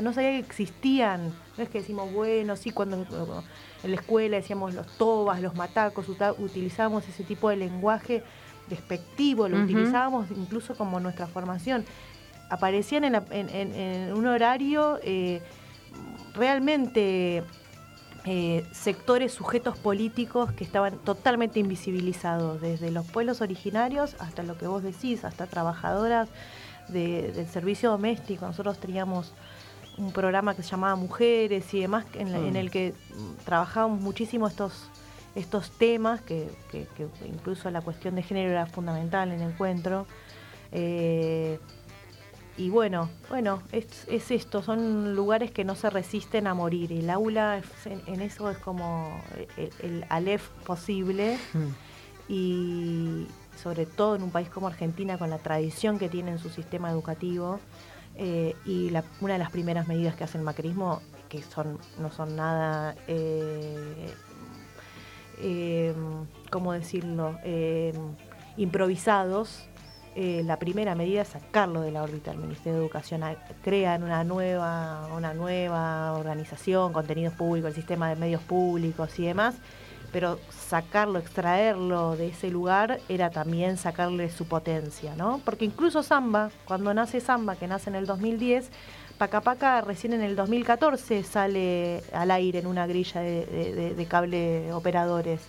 No 0.00 0.12
sabía 0.12 0.30
que 0.30 0.38
existían. 0.38 1.34
No 1.58 1.64
es 1.64 1.68
que 1.68 1.78
decimos, 1.80 2.10
bueno, 2.12 2.56
sí, 2.56 2.70
cuando 2.70 3.04
en 3.82 3.90
la 3.90 3.96
escuela 3.96 4.36
decíamos 4.36 4.74
los 4.74 4.86
tobas, 4.98 5.40
los 5.40 5.54
matacos, 5.54 6.06
utilizábamos 6.38 7.08
ese 7.08 7.24
tipo 7.24 7.48
de 7.50 7.56
lenguaje 7.56 8.22
despectivo, 8.68 9.48
lo 9.48 9.58
utilizábamos 9.64 10.30
incluso 10.30 10.74
como 10.76 11.00
nuestra 11.00 11.26
formación. 11.26 11.84
Aparecían 12.48 13.04
en, 13.04 13.12
la- 13.12 13.24
en- 13.30 13.48
en- 13.48 13.74
en 13.74 14.12
un 14.12 14.26
horario 14.26 14.98
eh, 15.02 15.42
realmente 16.34 17.42
eh, 18.24 18.64
sectores, 18.72 19.32
sujetos 19.32 19.76
políticos 19.78 20.52
que 20.52 20.62
estaban 20.64 20.96
totalmente 20.98 21.58
invisibilizados, 21.58 22.60
desde 22.60 22.90
los 22.92 23.04
pueblos 23.10 23.40
originarios 23.40 24.14
hasta 24.20 24.42
lo 24.44 24.56
que 24.56 24.66
vos 24.68 24.82
decís, 24.82 25.24
hasta 25.24 25.46
trabajadoras 25.46 26.28
de- 26.88 27.32
del 27.32 27.48
servicio 27.48 27.90
doméstico. 27.90 28.46
Nosotros 28.46 28.78
teníamos 28.78 29.32
un 29.98 30.12
programa 30.12 30.54
que 30.54 30.62
se 30.62 30.70
llamaba 30.70 30.94
Mujeres 30.96 31.72
y 31.74 31.80
demás, 31.80 32.06
en, 32.14 32.32
la- 32.32 32.38
en 32.38 32.56
el 32.56 32.70
que 32.70 32.94
mm, 33.14 33.44
trabajábamos 33.44 34.00
muchísimo 34.00 34.46
estos, 34.48 34.88
estos 35.34 35.70
temas, 35.70 36.20
que, 36.22 36.48
que- 36.70 36.86
que 36.96 37.06
incluso 37.26 37.70
la 37.70 37.80
cuestión 37.82 38.14
de 38.14 38.22
género 38.22 38.50
era 38.50 38.66
fundamental 38.66 39.30
en 39.32 39.40
el 39.42 39.50
encuentro. 39.50 40.06
Eh, 40.72 41.58
y 42.58 42.68
bueno, 42.68 43.08
bueno, 43.30 43.62
es, 43.72 44.06
es 44.08 44.30
esto, 44.30 44.62
son 44.62 45.14
lugares 45.14 45.50
que 45.50 45.64
no 45.64 45.74
se 45.74 45.88
resisten 45.90 46.46
a 46.46 46.54
morir. 46.54 46.92
El 46.92 47.08
aula 47.10 47.58
es- 47.58 47.86
en, 47.86 48.02
en 48.06 48.20
eso 48.20 48.50
es 48.50 48.58
como 48.58 49.20
el, 49.56 49.70
el 49.82 50.04
Aleph 50.10 50.48
posible 50.66 51.38
y 52.28 53.26
sobre 53.62 53.86
todo 53.86 54.16
en 54.16 54.22
un 54.22 54.30
país 54.30 54.48
como 54.48 54.66
Argentina 54.66 55.18
con 55.18 55.30
la 55.30 55.38
tradición 55.38 55.98
que 55.98 56.08
tiene 56.08 56.30
en 56.32 56.38
su 56.38 56.48
sistema 56.50 56.90
educativo 56.90 57.58
eh, 58.16 58.54
y 58.64 58.90
la- 58.90 59.04
una 59.20 59.34
de 59.34 59.38
las 59.38 59.50
primeras 59.50 59.88
medidas 59.88 60.14
que 60.16 60.24
hace 60.24 60.38
el 60.38 60.44
macrismo 60.44 61.00
que 61.28 61.42
son 61.42 61.78
no 61.98 62.10
son 62.10 62.36
nada 62.36 62.94
eh, 63.08 64.12
eh, 65.38 65.94
cómo 66.50 66.72
decirlo 66.72 67.38
Eh, 67.44 67.92
improvisados 68.56 69.64
eh, 70.14 70.42
la 70.44 70.58
primera 70.58 70.94
medida 70.94 71.22
es 71.22 71.28
sacarlo 71.28 71.80
de 71.80 71.90
la 71.90 72.02
órbita. 72.02 72.32
Del 72.32 72.40
Ministerio 72.40 72.74
de 72.74 72.84
Educación 72.84 73.22
crean 73.64 74.02
una 74.02 74.24
nueva 74.24 75.08
una 75.16 75.32
nueva 75.32 76.12
organización 76.12 76.92
contenidos 76.92 77.32
públicos 77.32 77.70
el 77.70 77.74
sistema 77.74 78.10
de 78.10 78.16
medios 78.16 78.42
públicos 78.42 79.18
y 79.18 79.24
demás 79.24 79.54
pero 80.12 80.38
sacarlo, 80.50 81.18
extraerlo 81.18 82.16
de 82.16 82.28
ese 82.28 82.50
lugar 82.50 83.00
era 83.08 83.30
también 83.30 83.76
sacarle 83.76 84.30
su 84.30 84.46
potencia, 84.46 85.16
¿no? 85.16 85.40
Porque 85.44 85.64
incluso 85.64 86.02
Samba, 86.02 86.50
cuando 86.66 86.92
nace 86.92 87.20
Samba, 87.20 87.56
que 87.56 87.66
nace 87.66 87.88
en 87.90 87.96
el 87.96 88.06
2010, 88.06 88.70
Paca 89.18 89.40
Paca 89.40 89.80
recién 89.80 90.12
en 90.12 90.22
el 90.22 90.36
2014 90.36 91.22
sale 91.22 92.02
al 92.12 92.30
aire 92.30 92.58
en 92.58 92.66
una 92.66 92.86
grilla 92.86 93.20
de, 93.20 94.06
cable 94.08 94.72
operadores. 94.72 95.40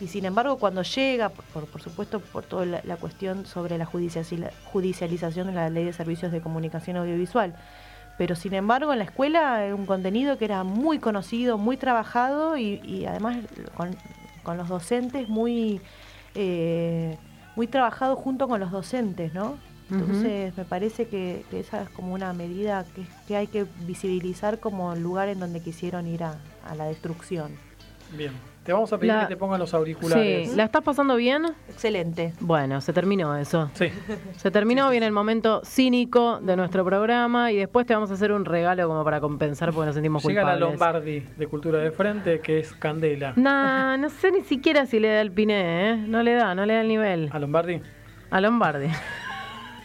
Y 0.00 0.08
sin 0.08 0.24
embargo, 0.24 0.58
cuando 0.58 0.82
llega, 0.82 1.30
por, 1.30 1.80
supuesto, 1.80 2.20
por 2.20 2.44
toda 2.44 2.66
la, 2.66 2.96
cuestión 2.96 3.46
sobre 3.46 3.78
la 3.78 3.86
judicializa- 3.86 4.50
judicialización 4.72 5.46
de 5.46 5.52
la 5.54 5.70
ley 5.70 5.84
de 5.84 5.92
servicios 5.92 6.32
de 6.32 6.40
comunicación 6.40 6.96
audiovisual, 6.96 7.54
pero 8.18 8.34
sin 8.34 8.54
embargo 8.54 8.92
en 8.92 8.98
la 8.98 9.04
escuela 9.04 9.64
era 9.64 9.74
un 9.74 9.86
contenido 9.86 10.38
que 10.38 10.44
era 10.44 10.64
muy 10.64 10.98
conocido, 10.98 11.58
muy 11.58 11.76
trabajado 11.76 12.56
y, 12.56 12.80
y 12.84 13.06
además 13.06 13.38
con, 13.74 13.96
con 14.42 14.56
los 14.56 14.68
docentes 14.68 15.28
muy, 15.28 15.80
eh, 16.34 17.16
muy 17.56 17.66
trabajado 17.66 18.16
junto 18.16 18.48
con 18.48 18.60
los 18.60 18.70
docentes, 18.70 19.34
¿no? 19.34 19.58
Entonces 19.88 20.56
me 20.56 20.64
parece 20.64 21.06
que, 21.06 21.44
que 21.48 21.60
esa 21.60 21.82
es 21.82 21.88
como 21.90 22.12
una 22.12 22.32
medida 22.32 22.84
que, 22.94 23.06
que 23.28 23.36
hay 23.36 23.46
que 23.46 23.66
visibilizar 23.86 24.58
como 24.58 24.92
el 24.92 25.00
lugar 25.00 25.28
en 25.28 25.38
donde 25.38 25.60
quisieron 25.60 26.08
ir 26.08 26.24
a, 26.24 26.38
a 26.68 26.74
la 26.74 26.86
destrucción. 26.86 27.52
Bien. 28.10 28.32
Te 28.66 28.72
vamos 28.72 28.92
a 28.92 28.98
pedir 28.98 29.14
La- 29.14 29.20
que 29.20 29.26
te 29.34 29.36
pongan 29.36 29.60
los 29.60 29.72
auriculares. 29.72 30.50
Sí, 30.50 30.56
¿la 30.56 30.64
estás 30.64 30.82
pasando 30.82 31.14
bien? 31.14 31.46
Excelente. 31.68 32.32
Bueno, 32.40 32.80
se 32.80 32.92
terminó 32.92 33.36
eso. 33.36 33.70
Sí. 33.74 33.90
Se 34.36 34.50
terminó, 34.50 34.90
viene 34.90 35.06
el 35.06 35.12
momento 35.12 35.62
cínico 35.64 36.40
de 36.40 36.56
nuestro 36.56 36.84
programa 36.84 37.52
y 37.52 37.56
después 37.56 37.86
te 37.86 37.94
vamos 37.94 38.10
a 38.10 38.14
hacer 38.14 38.32
un 38.32 38.44
regalo 38.44 38.88
como 38.88 39.04
para 39.04 39.20
compensar 39.20 39.72
porque 39.72 39.86
nos 39.86 39.94
sentimos 39.94 40.24
Llega 40.24 40.42
la 40.42 40.52
culpables. 40.54 40.72
Lombardi 40.80 41.20
de 41.36 41.46
Cultura 41.46 41.78
de 41.78 41.92
Frente, 41.92 42.40
que 42.40 42.58
es 42.58 42.72
Candela. 42.72 43.34
Nah, 43.36 43.96
no 43.98 44.10
sé 44.10 44.32
ni 44.32 44.40
siquiera 44.40 44.84
si 44.86 44.98
le 44.98 45.08
da 45.08 45.20
el 45.20 45.30
piné, 45.30 45.90
¿eh? 45.92 45.96
No 45.96 46.22
le 46.24 46.34
da, 46.34 46.54
no 46.56 46.66
le 46.66 46.74
da 46.74 46.80
el 46.80 46.88
nivel. 46.88 47.30
¿A 47.32 47.38
Lombardi? 47.38 47.80
A 48.30 48.40
Lombardi. 48.40 48.88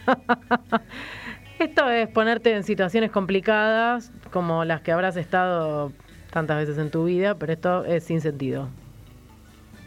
Esto 1.58 1.88
es 1.88 2.08
ponerte 2.08 2.52
en 2.54 2.64
situaciones 2.64 3.10
complicadas 3.12 4.10
como 4.32 4.64
las 4.64 4.80
que 4.80 4.90
habrás 4.90 5.16
estado 5.16 5.92
tantas 6.32 6.56
veces 6.56 6.78
en 6.78 6.90
tu 6.90 7.04
vida, 7.04 7.34
pero 7.34 7.52
esto 7.52 7.84
es 7.84 8.04
sin 8.04 8.20
sentido. 8.20 8.68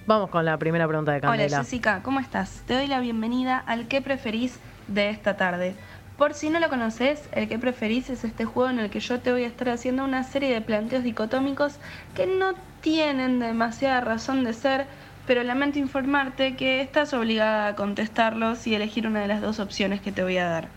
Vamos 0.06 0.30
con 0.30 0.46
la 0.46 0.58
primera 0.58 0.88
pregunta 0.88 1.12
de 1.12 1.18
Hola 1.18 1.30
Candela. 1.30 1.58
Jessica, 1.58 2.04
¿cómo 2.04 2.20
estás? 2.20 2.62
Te 2.68 2.76
doy 2.76 2.88
la 2.88 3.00
bienvenida 3.00 3.58
al 3.58 3.88
¿Qué 3.88 4.02
preferís 4.02 4.60
de 4.88 5.10
esta 5.10 5.36
tarde? 5.36 5.74
Por 6.18 6.36
si 6.36 6.52
no 6.52 6.60
lo 6.60 6.70
conoces, 6.70 7.28
el 7.32 7.50
¿Qué 7.50 7.58
preferís? 7.58 8.12
es 8.12 8.24
este 8.24 8.46
juego 8.46 8.70
en 8.70 8.80
el 8.80 8.92
que 8.92 9.00
yo 9.00 9.20
te 9.20 9.32
voy 9.32 9.44
a 9.44 9.48
estar 9.48 9.70
haciendo 9.70 10.06
una 10.06 10.24
serie 10.24 10.54
de 10.54 10.62
planteos 10.62 11.04
dicotómicos 11.04 11.78
que 12.14 12.28
no 12.28 12.54
tienen 12.82 13.40
demasiada 13.40 14.00
razón 14.02 14.44
de 14.44 14.54
ser, 14.54 14.86
pero 15.26 15.42
lamento 15.42 15.80
informarte 15.80 16.56
que 16.56 16.82
estás 16.82 17.16
obligada 17.16 17.70
a 17.70 17.76
contestarlos 17.76 18.68
y 18.68 18.76
elegir 18.76 19.08
una 19.08 19.22
de 19.22 19.28
las 19.28 19.42
dos 19.42 19.60
opciones 19.60 20.00
que 20.00 20.12
te 20.12 20.22
voy 20.22 20.38
a 20.38 20.48
dar. 20.48 20.68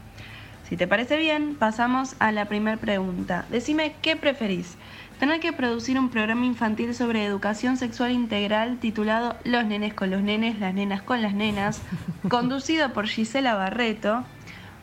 Si 0.68 0.76
te 0.76 0.86
parece 0.86 1.18
bien, 1.18 1.54
pasamos 1.54 2.14
a 2.18 2.32
la 2.32 2.46
primera 2.46 2.76
pregunta. 2.78 3.44
Decime, 3.50 3.94
¿qué 4.02 4.16
preferís? 4.16 4.76
Tener 5.18 5.40
que 5.40 5.52
producir 5.52 5.98
un 5.98 6.10
programa 6.10 6.46
infantil 6.46 6.94
sobre 6.94 7.24
educación 7.24 7.76
sexual 7.76 8.12
integral 8.12 8.78
titulado 8.78 9.34
Los 9.42 9.64
nenes 9.64 9.92
con 9.92 10.10
los 10.12 10.22
nenes, 10.22 10.60
las 10.60 10.74
nenas 10.74 11.02
con 11.02 11.22
las 11.22 11.34
nenas, 11.34 11.82
conducido 12.28 12.92
por 12.92 13.08
Gisela 13.08 13.54
Barreto, 13.54 14.24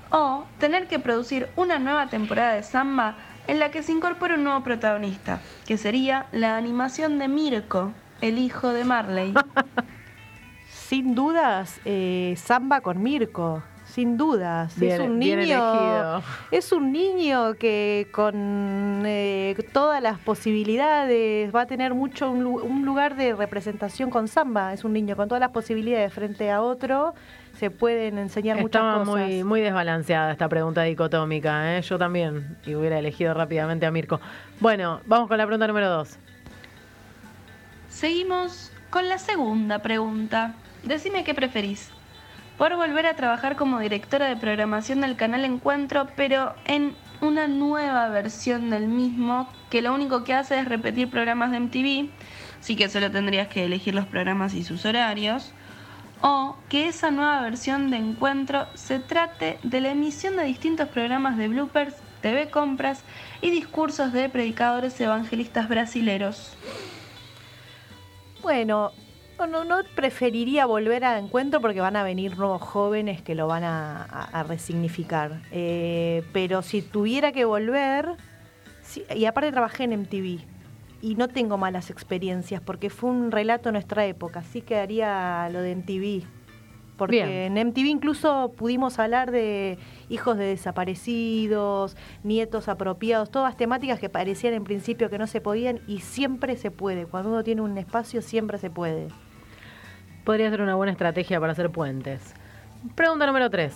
o 0.09 0.43
tener 0.59 0.87
que 0.87 0.99
producir 0.99 1.47
una 1.55 1.79
nueva 1.79 2.09
temporada 2.09 2.53
de 2.53 2.63
Samba 2.63 3.15
en 3.47 3.59
la 3.59 3.71
que 3.71 3.81
se 3.81 3.93
incorpore 3.93 4.35
un 4.35 4.43
nuevo 4.43 4.61
protagonista, 4.61 5.39
que 5.65 5.77
sería 5.77 6.25
la 6.33 6.57
animación 6.57 7.17
de 7.17 7.29
Mirko, 7.29 7.93
el 8.19 8.37
hijo 8.37 8.73
de 8.73 8.83
Marley. 8.83 9.33
Sin 10.69 11.15
dudas, 11.15 11.79
eh, 11.85 12.35
Samba 12.37 12.81
con 12.81 13.01
Mirko. 13.01 13.63
Sin 13.95 14.17
dudas. 14.17 14.77
Bien- 14.77 14.91
es 14.91 14.99
un 14.99 15.19
bien 15.19 15.39
niño. 15.39 16.21
Es 16.51 16.71
un 16.73 16.91
niño 16.91 17.53
que 17.53 18.09
con 18.11 19.03
eh, 19.05 19.55
todas 19.71 20.03
las 20.03 20.19
posibilidades 20.19 21.55
va 21.55 21.61
a 21.61 21.65
tener 21.65 21.93
mucho 21.93 22.29
un 22.29 22.85
lugar 22.85 23.15
de 23.15 23.33
representación 23.33 24.09
con 24.09 24.27
Samba. 24.27 24.73
Es 24.73 24.83
un 24.83 24.91
niño 24.91 25.15
con 25.15 25.29
todas 25.29 25.39
las 25.39 25.51
posibilidades 25.51 26.11
frente 26.11 26.51
a 26.51 26.61
otro. 26.61 27.13
Se 27.57 27.71
pueden 27.71 28.17
enseñar 28.17 28.57
Estaba 28.59 28.97
muchas 28.97 29.07
cosas. 29.07 29.27
muy, 29.29 29.43
muy 29.45 29.61
desbalanceada 29.61 30.33
esta 30.33 30.49
pregunta 30.49 30.81
dicotómica, 30.83 31.77
¿eh? 31.77 31.81
yo 31.81 31.97
también, 31.97 32.57
y 32.65 32.75
hubiera 32.75 32.99
elegido 32.99 33.33
rápidamente 33.33 33.85
a 33.85 33.91
Mirko. 33.91 34.19
Bueno, 34.59 34.99
vamos 35.05 35.29
con 35.29 35.37
la 35.37 35.45
pregunta 35.45 35.67
número 35.67 35.89
dos. 35.89 36.17
Seguimos 37.87 38.73
con 38.89 39.07
la 39.07 39.17
segunda 39.19 39.79
pregunta. 39.79 40.53
Decime 40.83 41.23
qué 41.23 41.33
preferís. 41.33 41.91
Por 42.57 42.75
volver 42.77 43.05
a 43.05 43.15
trabajar 43.15 43.57
como 43.57 43.79
directora 43.79 44.27
de 44.27 44.37
programación 44.37 45.01
del 45.01 45.17
canal 45.17 45.43
Encuentro, 45.43 46.07
pero 46.15 46.55
en 46.65 46.95
una 47.19 47.47
nueva 47.47 48.07
versión 48.07 48.69
del 48.69 48.87
mismo, 48.87 49.49
que 49.69 49.81
lo 49.81 49.93
único 49.93 50.23
que 50.23 50.33
hace 50.33 50.59
es 50.59 50.65
repetir 50.65 51.09
programas 51.09 51.51
de 51.51 51.59
MTV, 51.59 52.09
así 52.59 52.77
que 52.77 52.87
solo 52.87 53.11
tendrías 53.11 53.49
que 53.49 53.65
elegir 53.65 53.93
los 53.93 54.05
programas 54.05 54.53
y 54.53 54.63
sus 54.63 54.85
horarios. 54.85 55.51
O 56.21 56.55
que 56.69 56.87
esa 56.87 57.11
nueva 57.11 57.41
versión 57.41 57.91
de 57.91 57.97
Encuentro 57.97 58.67
se 58.73 58.99
trate 58.99 59.59
de 59.63 59.81
la 59.81 59.89
emisión 59.89 60.37
de 60.37 60.45
distintos 60.45 60.87
programas 60.87 61.37
de 61.37 61.49
bloopers, 61.49 61.95
TV 62.21 62.49
compras 62.49 63.03
y 63.41 63.51
discursos 63.51 64.13
de 64.13 64.29
predicadores 64.29 64.99
evangelistas 65.01 65.67
brasileros. 65.67 66.55
Bueno, 68.41 68.93
no, 69.37 69.47
no, 69.47 69.63
no 69.63 69.77
preferiría 69.95 70.65
volver 70.65 71.03
a 71.05 71.17
encuentro 71.19 71.61
porque 71.61 71.81
van 71.81 71.95
a 71.95 72.03
venir 72.03 72.37
nuevos 72.37 72.61
jóvenes 72.61 73.21
que 73.21 73.35
lo 73.35 73.47
van 73.47 73.63
a, 73.63 74.03
a- 74.03 74.39
a 74.39 74.43
resignificar. 74.43 75.41
Eh, 75.51 76.23
pero 76.33 76.61
si 76.61 76.81
tuviera 76.81 77.31
que 77.31 77.45
volver, 77.45 78.09
sí, 78.81 79.03
y 79.15 79.25
aparte 79.25 79.51
trabajé 79.51 79.83
en 79.85 79.93
MTV 79.93 80.39
y 81.01 81.15
no 81.15 81.27
tengo 81.27 81.57
malas 81.57 81.89
experiencias 81.89 82.61
porque 82.61 82.89
fue 82.89 83.09
un 83.11 83.31
relato 83.31 83.69
de 83.69 83.73
nuestra 83.73 84.05
época, 84.05 84.39
así 84.39 84.61
que 84.61 84.77
haría 84.77 85.49
lo 85.51 85.61
de 85.61 85.71
MTV. 85.75 86.23
Porque 86.97 87.25
Bien. 87.25 87.57
en 87.57 87.67
MTV 87.67 87.87
incluso 87.87 88.53
pudimos 88.55 88.99
hablar 88.99 89.29
de 89.29 89.77
hijos 90.07 90.37
de 90.37 90.45
desaparecidos, 90.45 91.97
nietos 92.23 92.69
apropiados, 92.69 93.29
todas 93.29 93.57
temáticas 93.57 93.99
que 93.99 94.07
parecían 94.09 94.53
en 94.53 94.63
principio 94.63 95.09
que 95.09 95.17
no 95.17 95.27
se 95.27 95.41
podían 95.41 95.81
y 95.87 95.99
siempre 95.99 96.55
se 96.55 96.71
puede. 96.71 97.05
Cuando 97.05 97.29
uno 97.31 97.43
tiene 97.43 97.61
un 97.61 97.77
espacio 97.77 98.21
siempre 98.21 98.57
se 98.59 98.69
puede. 98.69 99.09
Podría 100.25 100.49
ser 100.49 100.61
una 100.61 100.73
buena 100.73 100.91
estrategia 100.91 101.39
para 101.39 101.51
hacer 101.51 101.69
puentes. 101.69 102.33
Pregunta 102.95 103.27
número 103.27 103.51
tres. 103.51 103.75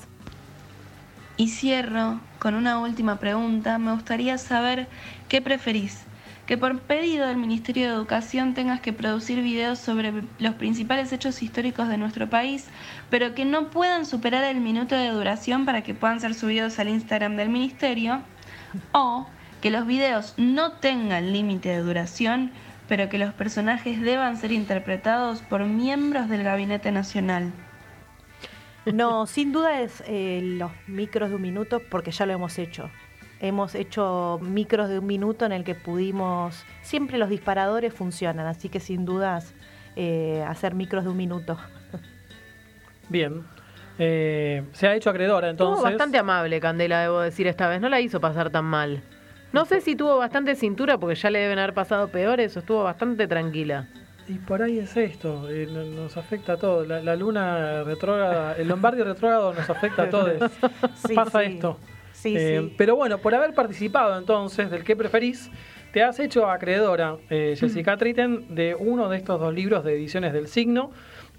Y 1.38 1.50
cierro 1.50 2.20
con 2.40 2.56
una 2.56 2.80
última 2.80 3.20
pregunta. 3.20 3.78
Me 3.78 3.94
gustaría 3.94 4.38
saber 4.40 4.88
qué 5.28 5.44
preferís. 5.44 6.06
Que 6.48 6.58
por 6.58 6.80
pedido 6.80 7.28
del 7.28 7.38
Ministerio 7.38 7.88
de 7.88 7.94
Educación 7.94 8.56
tengas 8.56 8.82
que 8.82 8.94
producir 8.94 9.44
videos 9.44 9.78
sobre 9.78 10.24
los 10.40 10.56
principales 10.56 11.14
hechos 11.14 11.44
históricos 11.44 11.88
de 11.88 12.00
nuestro 12.00 12.28
país, 12.28 12.66
pero 13.12 13.36
que 13.36 13.46
no 13.46 13.70
puedan 13.70 14.08
superar 14.08 14.44
el 14.44 14.60
minuto 14.60 14.96
de 14.96 15.10
duración 15.10 15.66
para 15.66 15.84
que 15.84 15.94
puedan 15.94 16.20
ser 16.20 16.34
subidos 16.34 16.80
al 16.80 16.90
Instagram 16.90 17.36
del 17.36 17.50
Ministerio. 17.50 18.22
O 18.92 19.28
que 19.62 19.70
los 19.70 19.86
videos 19.86 20.34
no 20.38 20.72
tengan 20.72 21.32
límite 21.32 21.70
de 21.70 21.82
duración, 21.82 22.52
pero 22.90 23.08
que 23.08 23.20
los 23.20 23.34
personajes 23.36 24.02
deban 24.02 24.36
ser 24.36 24.52
interpretados 24.52 25.42
por 25.44 25.64
miembros 25.64 26.28
del 26.28 26.44
Gabinete 26.44 26.92
Nacional. 26.92 27.54
No, 28.92 29.28
sin 29.28 29.52
duda 29.52 29.82
es 29.82 30.04
eh, 30.08 30.42
los 30.44 30.72
micros 30.88 31.30
de 31.30 31.36
un 31.36 31.42
minuto 31.44 31.82
porque 31.92 32.10
ya 32.10 32.26
lo 32.26 32.34
hemos 32.34 32.58
hecho. 32.58 32.90
Hemos 33.42 33.76
hecho 33.76 34.40
micros 34.42 34.90
de 34.90 35.00
un 35.00 35.06
minuto 35.06 35.46
en 35.46 35.52
el 35.52 35.64
que 35.64 35.76
pudimos... 35.76 36.66
Siempre 36.82 37.20
los 37.20 37.30
disparadores 37.30 37.94
funcionan, 37.94 38.48
así 38.48 38.70
que 38.70 38.80
sin 38.80 39.06
dudas 39.06 39.54
eh, 39.96 40.44
hacer 40.48 40.74
micros 40.74 41.04
de 41.04 41.12
un 41.12 41.18
minuto. 41.18 41.58
Bien. 43.10 43.44
Eh, 44.00 44.64
se 44.72 44.88
ha 44.88 44.96
hecho 44.96 45.12
acreedora 45.12 45.50
entonces. 45.50 45.78
Estuvo 45.78 45.92
bastante 45.92 46.18
amable, 46.18 46.60
Candela, 46.60 47.02
debo 47.02 47.20
decir 47.20 47.46
esta 47.46 47.68
vez. 47.68 47.80
No 47.80 47.88
la 47.90 48.02
hizo 48.02 48.20
pasar 48.20 48.50
tan 48.50 48.66
mal. 48.66 49.04
No 49.52 49.66
sé 49.66 49.82
si 49.82 49.96
tuvo 49.96 50.18
bastante 50.18 50.56
cintura 50.56 50.98
porque 50.98 51.16
ya 51.16 51.30
le 51.30 51.40
deben 51.40 51.58
haber 51.60 51.74
pasado 51.74 52.08
peores 52.10 52.56
o 52.56 52.60
estuvo 52.60 52.84
bastante 52.84 53.28
tranquila. 53.28 53.88
Y 54.28 54.34
por 54.36 54.62
ahí 54.62 54.78
es 54.78 54.96
esto, 54.96 55.50
eh, 55.50 55.68
no- 55.72 55.84
nos 55.86 56.16
afecta 56.18 56.54
a 56.54 56.58
todos. 56.58 56.88
La, 56.88 57.02
la 57.02 57.16
luna 57.16 57.84
retrógrada, 57.84 58.56
el 58.58 58.68
Lombardi 58.68 59.02
retrógrado 59.02 59.54
nos 59.54 59.68
afecta 59.70 60.04
a 60.04 60.10
todos. 60.10 60.34
Sí, 61.08 61.16
Pasa 61.16 61.40
sí. 61.40 61.46
esto. 61.54 61.80
Sí, 62.12 62.36
Eh, 62.38 62.60
sí. 62.62 62.76
Pero 62.78 62.96
bueno, 62.96 63.18
por 63.18 63.34
haber 63.34 63.54
participado 63.56 64.18
entonces 64.20 64.70
del 64.70 64.84
que 64.84 64.96
preferís, 64.96 65.50
te 65.94 66.04
has 66.04 66.20
hecho 66.20 66.48
acreedora, 66.48 67.16
eh, 67.32 67.56
Jessica 67.58 67.98
Tritten, 67.98 68.54
de 68.54 68.76
uno 68.76 69.10
de 69.10 69.18
estos 69.18 69.40
dos 69.40 69.52
libros 69.54 69.84
de 69.84 69.94
ediciones 69.96 70.32
del 70.34 70.48
signo. 70.48 70.92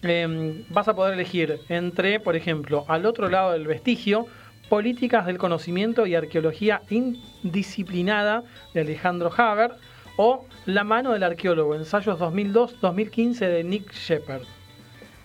Eh, 0.02 0.64
vas 0.70 0.88
a 0.88 0.94
poder 0.96 1.14
elegir 1.14 1.60
entre, 1.68 2.18
por 2.18 2.34
ejemplo, 2.34 2.84
al 2.88 3.06
otro 3.06 3.28
lado 3.28 3.52
del 3.52 3.66
vestigio, 3.68 4.26
Políticas 4.70 5.26
del 5.26 5.36
Conocimiento 5.36 6.06
y 6.06 6.14
Arqueología 6.14 6.82
Indisciplinada 6.90 8.44
de 8.72 8.82
Alejandro 8.82 9.28
Haber, 9.36 9.72
o 10.16 10.46
La 10.64 10.84
mano 10.84 11.10
del 11.12 11.24
arqueólogo, 11.24 11.74
ensayos 11.74 12.20
2002-2015 12.20 13.38
de 13.40 13.64
Nick 13.64 13.92
Shepard. 13.92 14.42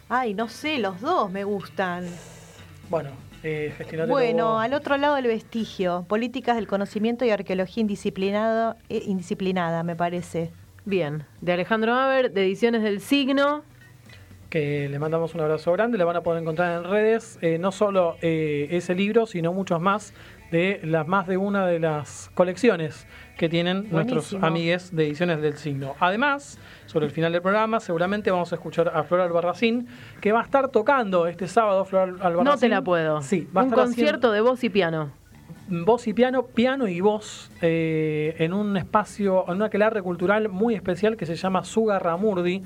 Ay, 0.10 0.34
no 0.34 0.50
sé, 0.50 0.80
los 0.80 1.00
dos 1.00 1.30
me 1.30 1.44
gustan. 1.44 2.08
Bueno, 2.90 3.12
eh, 3.44 3.72
Bueno, 4.08 4.54
vos. 4.54 4.64
al 4.64 4.74
otro 4.74 4.98
lado 4.98 5.14
del 5.14 5.28
vestigio, 5.28 6.06
políticas 6.10 6.56
del 6.56 6.66
conocimiento 6.66 7.24
y 7.24 7.30
arqueología 7.30 7.82
indisciplinado, 7.82 8.78
eh, 8.90 9.04
indisciplinada, 9.06 9.84
me 9.84 9.96
parece. 9.96 10.52
Bien, 10.86 11.24
de 11.42 11.54
Alejandro 11.54 11.94
Haber, 11.94 12.32
de 12.32 12.46
Ediciones 12.46 12.82
del 12.82 13.00
Signo. 13.00 13.64
Que 14.50 14.88
le 14.90 15.00
mandamos 15.00 15.34
un 15.36 15.42
abrazo 15.42 15.72
grande. 15.74 15.98
Le 15.98 16.04
van 16.04 16.16
a 16.16 16.22
poder 16.22 16.42
encontrar 16.42 16.84
en 16.84 16.90
redes 16.90 17.38
eh, 17.42 17.58
no 17.60 17.72
solo 17.72 18.16
eh, 18.22 18.68
ese 18.72 18.96
libro, 18.96 19.26
sino 19.26 19.54
muchos 19.54 19.80
más 19.82 20.14
de 20.52 20.80
las 20.84 21.08
más 21.08 21.28
de 21.28 21.38
una 21.38 21.66
de 21.66 21.80
las 21.80 22.30
colecciones 22.36 23.08
que 23.38 23.50
tienen 23.50 23.90
nuestros 23.92 24.34
amigues 24.42 24.96
de 24.96 25.08
ediciones 25.08 25.42
del 25.42 25.58
signo. 25.58 25.96
Además, 26.00 26.60
sobre 26.86 27.08
el 27.08 27.12
final 27.12 27.34
del 27.34 27.42
programa, 27.42 27.80
seguramente 27.80 28.32
vamos 28.32 28.54
a 28.54 28.56
escuchar 28.56 28.92
a 28.96 29.04
Flor 29.04 29.22
Albarracín, 29.22 29.88
que 30.22 30.32
va 30.32 30.42
a 30.42 30.44
estar 30.44 30.70
tocando 30.70 31.28
este 31.28 31.48
sábado, 31.48 31.84
Flor 31.84 32.10
Albarracín. 32.22 32.44
No 32.46 32.58
te 32.58 32.70
la 32.70 32.82
puedo. 32.82 33.22
Sí, 33.22 33.48
va 33.56 33.62
a 33.62 33.64
Un 33.66 33.72
estar 33.72 33.86
concierto 33.86 34.32
de 34.32 34.42
voz 34.42 34.64
y 34.64 34.70
piano. 34.70 35.12
voz 35.68 36.08
y 36.08 36.14
piano, 36.14 36.44
piano 36.46 36.88
y 36.88 37.02
voz, 37.02 37.52
eh, 37.62 38.36
en 38.38 38.54
un 38.54 38.78
espacio, 38.78 39.46
en 39.48 39.56
una 39.56 39.66
aquelarre 39.66 40.02
cultural 40.04 40.48
muy 40.48 40.76
especial 40.76 41.18
que 41.18 41.26
se 41.26 41.36
llama 41.36 41.64
Sugarramurdi. 41.66 42.64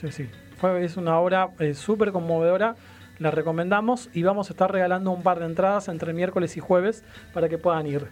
sí, 0.00 0.10
sí. 0.10 0.28
Fue- 0.56 0.84
es 0.84 0.96
una 0.96 1.16
obra 1.20 1.50
eh, 1.60 1.74
súper 1.74 2.10
conmovedora, 2.10 2.74
la 3.20 3.30
recomendamos 3.30 4.10
y 4.14 4.24
vamos 4.24 4.50
a 4.50 4.52
estar 4.52 4.72
regalando 4.72 5.12
un 5.12 5.22
par 5.22 5.38
de 5.38 5.46
entradas 5.46 5.86
entre 5.86 6.12
miércoles 6.12 6.56
y 6.56 6.60
jueves 6.60 7.04
para 7.32 7.48
que 7.48 7.56
puedan 7.56 7.86
ir. 7.86 8.08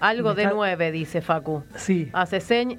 Algo 0.00 0.34
de 0.34 0.46
nueve, 0.46 0.92
dice 0.92 1.20
Facu. 1.22 1.64
Sí, 1.76 2.10
Hace 2.12 2.40
señ... 2.40 2.78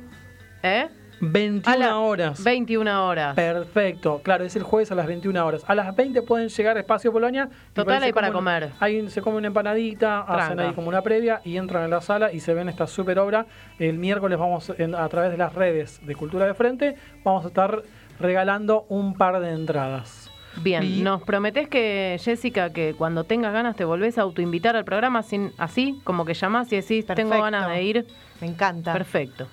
¿Eh? 0.63 0.87
21 1.21 1.73
A 1.73 1.77
la- 1.77 1.97
horas. 1.99 2.43
21 2.43 3.07
horas. 3.07 3.35
Perfecto, 3.35 4.19
claro, 4.21 4.43
es 4.43 4.55
el 4.57 4.63
jueves 4.63 4.91
a 4.91 4.95
las 4.95 5.07
21 5.07 5.45
horas. 5.45 5.63
A 5.65 5.73
las 5.73 5.95
20 5.95 6.21
pueden 6.23 6.49
llegar 6.49 6.75
a 6.75 6.81
Espacio 6.81 7.11
Polonia. 7.13 7.47
Total, 7.73 8.03
hay 8.03 8.11
para 8.11 8.31
comer. 8.33 8.71
Ahí 8.81 9.09
se 9.09 9.21
come 9.21 9.37
una 9.37 9.47
empanadita, 9.47 10.21
hacen 10.21 10.59
ahí 10.59 10.73
como 10.73 10.89
una 10.89 11.01
previa 11.01 11.39
y 11.45 11.55
entran 11.55 11.83
a 11.83 11.87
la 11.87 12.01
sala 12.01 12.33
y 12.33 12.41
se 12.41 12.53
ven 12.53 12.67
esta 12.67 12.85
super 12.85 13.17
obra. 13.19 13.45
El 13.79 13.97
miércoles 13.97 14.37
vamos 14.37 14.73
en- 14.77 14.93
a 14.93 15.07
través 15.07 15.31
de 15.31 15.37
las 15.37 15.53
redes 15.53 16.05
de 16.05 16.15
Cultura 16.15 16.45
de 16.47 16.53
Frente, 16.53 16.95
vamos 17.23 17.45
a 17.45 17.47
estar 17.47 17.81
regalando 18.19 18.85
un 18.89 19.13
par 19.17 19.39
de 19.39 19.51
entradas. 19.51 20.24
Bien, 20.61 20.83
Y- 20.83 21.01
nos 21.01 21.21
prometés 21.23 21.67
que, 21.67 22.17
Jessica, 22.21 22.71
que 22.71 22.93
cuando 22.97 23.23
tengas 23.23 23.53
ganas 23.53 23.75
te 23.75 23.85
volvés 23.85 24.17
a 24.17 24.21
autoinvitar 24.21 24.75
al 24.75 24.85
programa 24.85 25.21
sin, 25.23 25.51
así, 25.57 25.99
como 26.03 26.25
que 26.25 26.33
llamás 26.33 26.71
y 26.71 26.77
decís, 26.77 27.05
tengo 27.05 27.15
Perfecto. 27.31 27.41
ganas 27.43 27.69
de 27.69 27.83
ir. 27.83 28.07
Me 28.41 28.47
encanta. 28.47 28.93
Perfecto. 28.93 29.47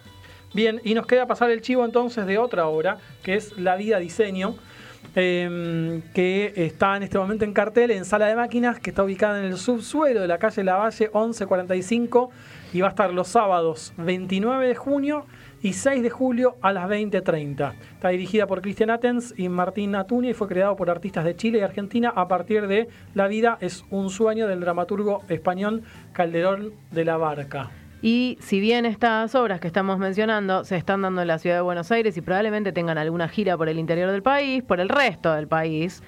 Bien, 0.54 0.80
y 0.84 0.94
nos 0.94 1.06
queda 1.06 1.26
pasar 1.26 1.50
el 1.50 1.62
chivo 1.62 1.84
entonces 1.84 2.26
de 2.26 2.38
otra 2.38 2.66
obra, 2.66 2.98
que 3.22 3.34
es 3.34 3.56
La 3.58 3.74
Vida 3.76 3.98
Diseño, 3.98 4.54
eh, 5.14 6.00
que 6.14 6.52
está 6.56 6.96
en 6.96 7.02
este 7.02 7.18
momento 7.18 7.44
en 7.44 7.52
cartel 7.52 7.90
en 7.90 8.04
Sala 8.04 8.26
de 8.26 8.36
Máquinas, 8.36 8.78
que 8.78 8.90
está 8.90 9.02
ubicada 9.02 9.38
en 9.40 9.46
el 9.46 9.56
subsuelo 9.58 10.20
de 10.20 10.28
la 10.28 10.38
calle 10.38 10.62
Lavalle 10.62 11.10
1145 11.12 12.30
y 12.72 12.80
va 12.80 12.88
a 12.88 12.90
estar 12.90 13.12
los 13.12 13.28
sábados 13.28 13.92
29 13.96 14.68
de 14.68 14.74
junio 14.74 15.26
y 15.62 15.72
6 15.72 16.02
de 16.02 16.10
julio 16.10 16.56
a 16.60 16.72
las 16.72 16.88
20.30. 16.88 17.74
Está 17.94 18.08
dirigida 18.08 18.46
por 18.46 18.60
Cristian 18.60 18.90
Atens 18.90 19.32
y 19.36 19.48
Martín 19.48 19.94
Atuña 19.94 20.30
y 20.30 20.34
fue 20.34 20.48
creado 20.48 20.76
por 20.76 20.90
artistas 20.90 21.24
de 21.24 21.36
Chile 21.36 21.58
y 21.58 21.62
Argentina 21.62 22.12
a 22.14 22.28
partir 22.28 22.66
de 22.66 22.88
La 23.14 23.28
vida 23.28 23.58
es 23.60 23.84
un 23.90 24.10
sueño 24.10 24.48
del 24.48 24.60
dramaturgo 24.60 25.22
español 25.28 25.82
Calderón 26.12 26.72
de 26.90 27.04
la 27.04 27.16
Barca. 27.16 27.70
Y 28.02 28.36
si 28.40 28.58
bien 28.58 28.84
estas 28.84 29.32
obras 29.36 29.60
que 29.60 29.68
estamos 29.68 30.00
mencionando 30.00 30.64
se 30.64 30.76
están 30.76 31.02
dando 31.02 31.22
en 31.22 31.28
la 31.28 31.38
ciudad 31.38 31.56
de 31.56 31.62
Buenos 31.62 31.92
Aires 31.92 32.16
y 32.16 32.20
probablemente 32.20 32.72
tengan 32.72 32.98
alguna 32.98 33.28
gira 33.28 33.56
por 33.56 33.68
el 33.68 33.78
interior 33.78 34.10
del 34.10 34.22
país, 34.22 34.64
por 34.64 34.80
el 34.80 34.88
resto 34.88 35.32
del 35.32 35.46
país, 35.46 36.02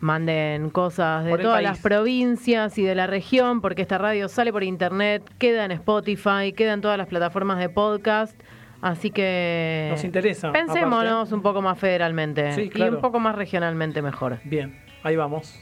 manden 0.00 0.70
cosas 0.70 1.24
de 1.24 1.36
todas 1.38 1.56
país. 1.58 1.68
las 1.68 1.78
provincias 1.78 2.76
y 2.78 2.82
de 2.84 2.94
la 2.94 3.06
región, 3.06 3.60
porque 3.60 3.82
esta 3.82 3.98
radio 3.98 4.28
sale 4.28 4.52
por 4.52 4.64
internet, 4.64 5.22
queda 5.38 5.64
en 5.64 5.70
Spotify, 5.72 6.52
queda 6.56 6.72
en 6.72 6.80
todas 6.80 6.98
las 6.98 7.06
plataformas 7.06 7.58
de 7.58 7.68
podcast. 7.68 8.38
Así 8.82 9.10
que 9.10 9.88
Nos 9.90 10.04
interesa, 10.04 10.52
pensémonos 10.52 11.12
aparte. 11.12 11.34
un 11.34 11.42
poco 11.42 11.60
más 11.60 11.78
federalmente 11.78 12.52
Sí, 12.52 12.62
y 12.62 12.68
claro. 12.70 12.94
un 12.96 13.02
poco 13.02 13.20
más 13.20 13.34
regionalmente 13.36 14.00
mejor. 14.00 14.38
Bien, 14.44 14.80
ahí 15.02 15.16
vamos. 15.16 15.54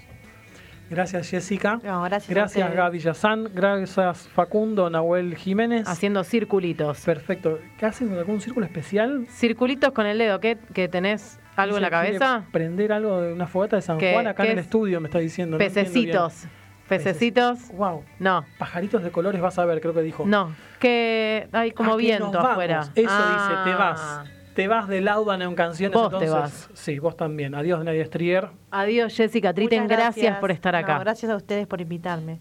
Gracias 0.89 1.29
Jessica. 1.29 1.81
No, 1.83 2.03
gracias 2.05 2.31
Gracias. 2.31 2.75
Gaby 2.75 2.99
Yazán. 3.01 3.51
Gracias 3.53 4.27
Facundo 4.29 4.89
Nahuel 4.89 5.37
Jiménez. 5.37 5.87
Haciendo 5.87 6.25
circulitos. 6.25 7.05
Perfecto. 7.05 7.59
¿Qué 7.77 7.85
hacen? 7.87 8.11
¿Algún 8.17 8.41
círculo 8.41 8.65
especial? 8.65 9.27
Circulitos 9.29 9.91
con 9.93 10.07
el 10.07 10.17
dedo, 10.17 10.41
¿qué, 10.41 10.57
que 10.73 10.89
tenés 10.89 11.41
algo 11.63 11.77
en 11.77 11.83
la 11.83 11.89
¿Quiere 11.91 12.19
cabeza? 12.19 12.45
Prender 12.53 12.93
algo 12.93 13.21
de 13.21 13.33
una 13.33 13.47
fogata 13.47 13.77
de 13.77 13.83
San 13.83 13.99
¿Qué- 13.99 14.13
Juan 14.13 14.27
acá 14.27 14.43
qué 14.43 14.49
en 14.51 14.53
el 14.55 14.59
es? 14.61 14.65
estudio, 14.67 15.01
me 15.01 15.09
está 15.09 15.19
diciendo. 15.19 15.59
no 15.59 15.65
entiendo 15.65 15.91
bien. 15.93 16.07
Pececitos. 16.07 16.47
Pececitos. 16.89 17.59
Wow. 17.73 18.03
No, 18.19 18.45
Pajaritos 18.59 19.03
de 19.03 19.11
colores 19.11 19.41
vas 19.41 19.59
a 19.59 19.65
ver, 19.67 19.81
creo 19.81 19.93
que 19.95 20.03
dijo. 20.03 20.25
no. 20.27 20.55
Que 20.79 21.49
hay 21.53 21.73
como 21.73 21.93
Ah, 21.95 21.97
que 21.97 22.03
viento 22.03 22.25
nos 22.27 22.33
vamos. 22.35 22.51
afuera. 22.53 22.81
Eso 22.95 23.09
Ah. 23.11 23.65
dice, 23.65 23.71
te 23.71 23.77
vas. 23.79 24.21
Te 24.55 24.67
vas 24.69 24.89
de 24.89 25.01
Laudan 25.01 25.43
en 25.43 25.55
canciones. 25.55 25.95
Vos 25.95 26.19
te 26.19 26.25
entonces, 26.25 26.69
Sí, 26.75 26.99
vos 26.99 27.17
también. 27.17 27.55
Adiós, 27.55 27.85
Nadia 27.85 28.05
Strier. 28.05 28.49
Adiós, 28.71 29.15
Jessica 29.15 29.53
Triten. 29.53 29.83
Muchas 29.85 29.99
Gracias. 29.99 30.39
por 30.39 30.51
estar 30.51 30.73
No, 30.75 30.81
acá. 30.81 30.99
gracias 30.99 31.31
a 31.31 31.37
ustedes 31.37 31.67
por 31.67 31.81
invitarme. 31.81 32.41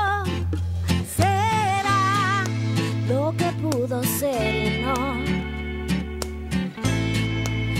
lo 3.11 3.33
que 3.37 3.51
pudo 3.61 4.03
ser 4.03 4.81
no. 4.85 4.95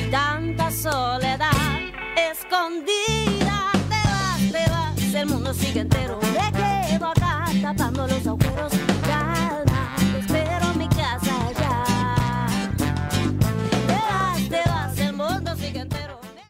Tanta 0.10 0.70
soledad 0.72 1.80
escondida, 2.32 3.72
te 3.90 4.02
vas, 4.12 4.42
te 4.52 4.70
vas, 4.70 5.14
el 5.14 5.28
mundo 5.28 5.54
sigue 5.54 5.82
entero, 5.82 6.20
me 6.34 6.48
quedo 6.60 7.08
acá 7.08 7.46
tapando 7.62 8.08
los 8.08 8.28
agujeros. 8.28 8.91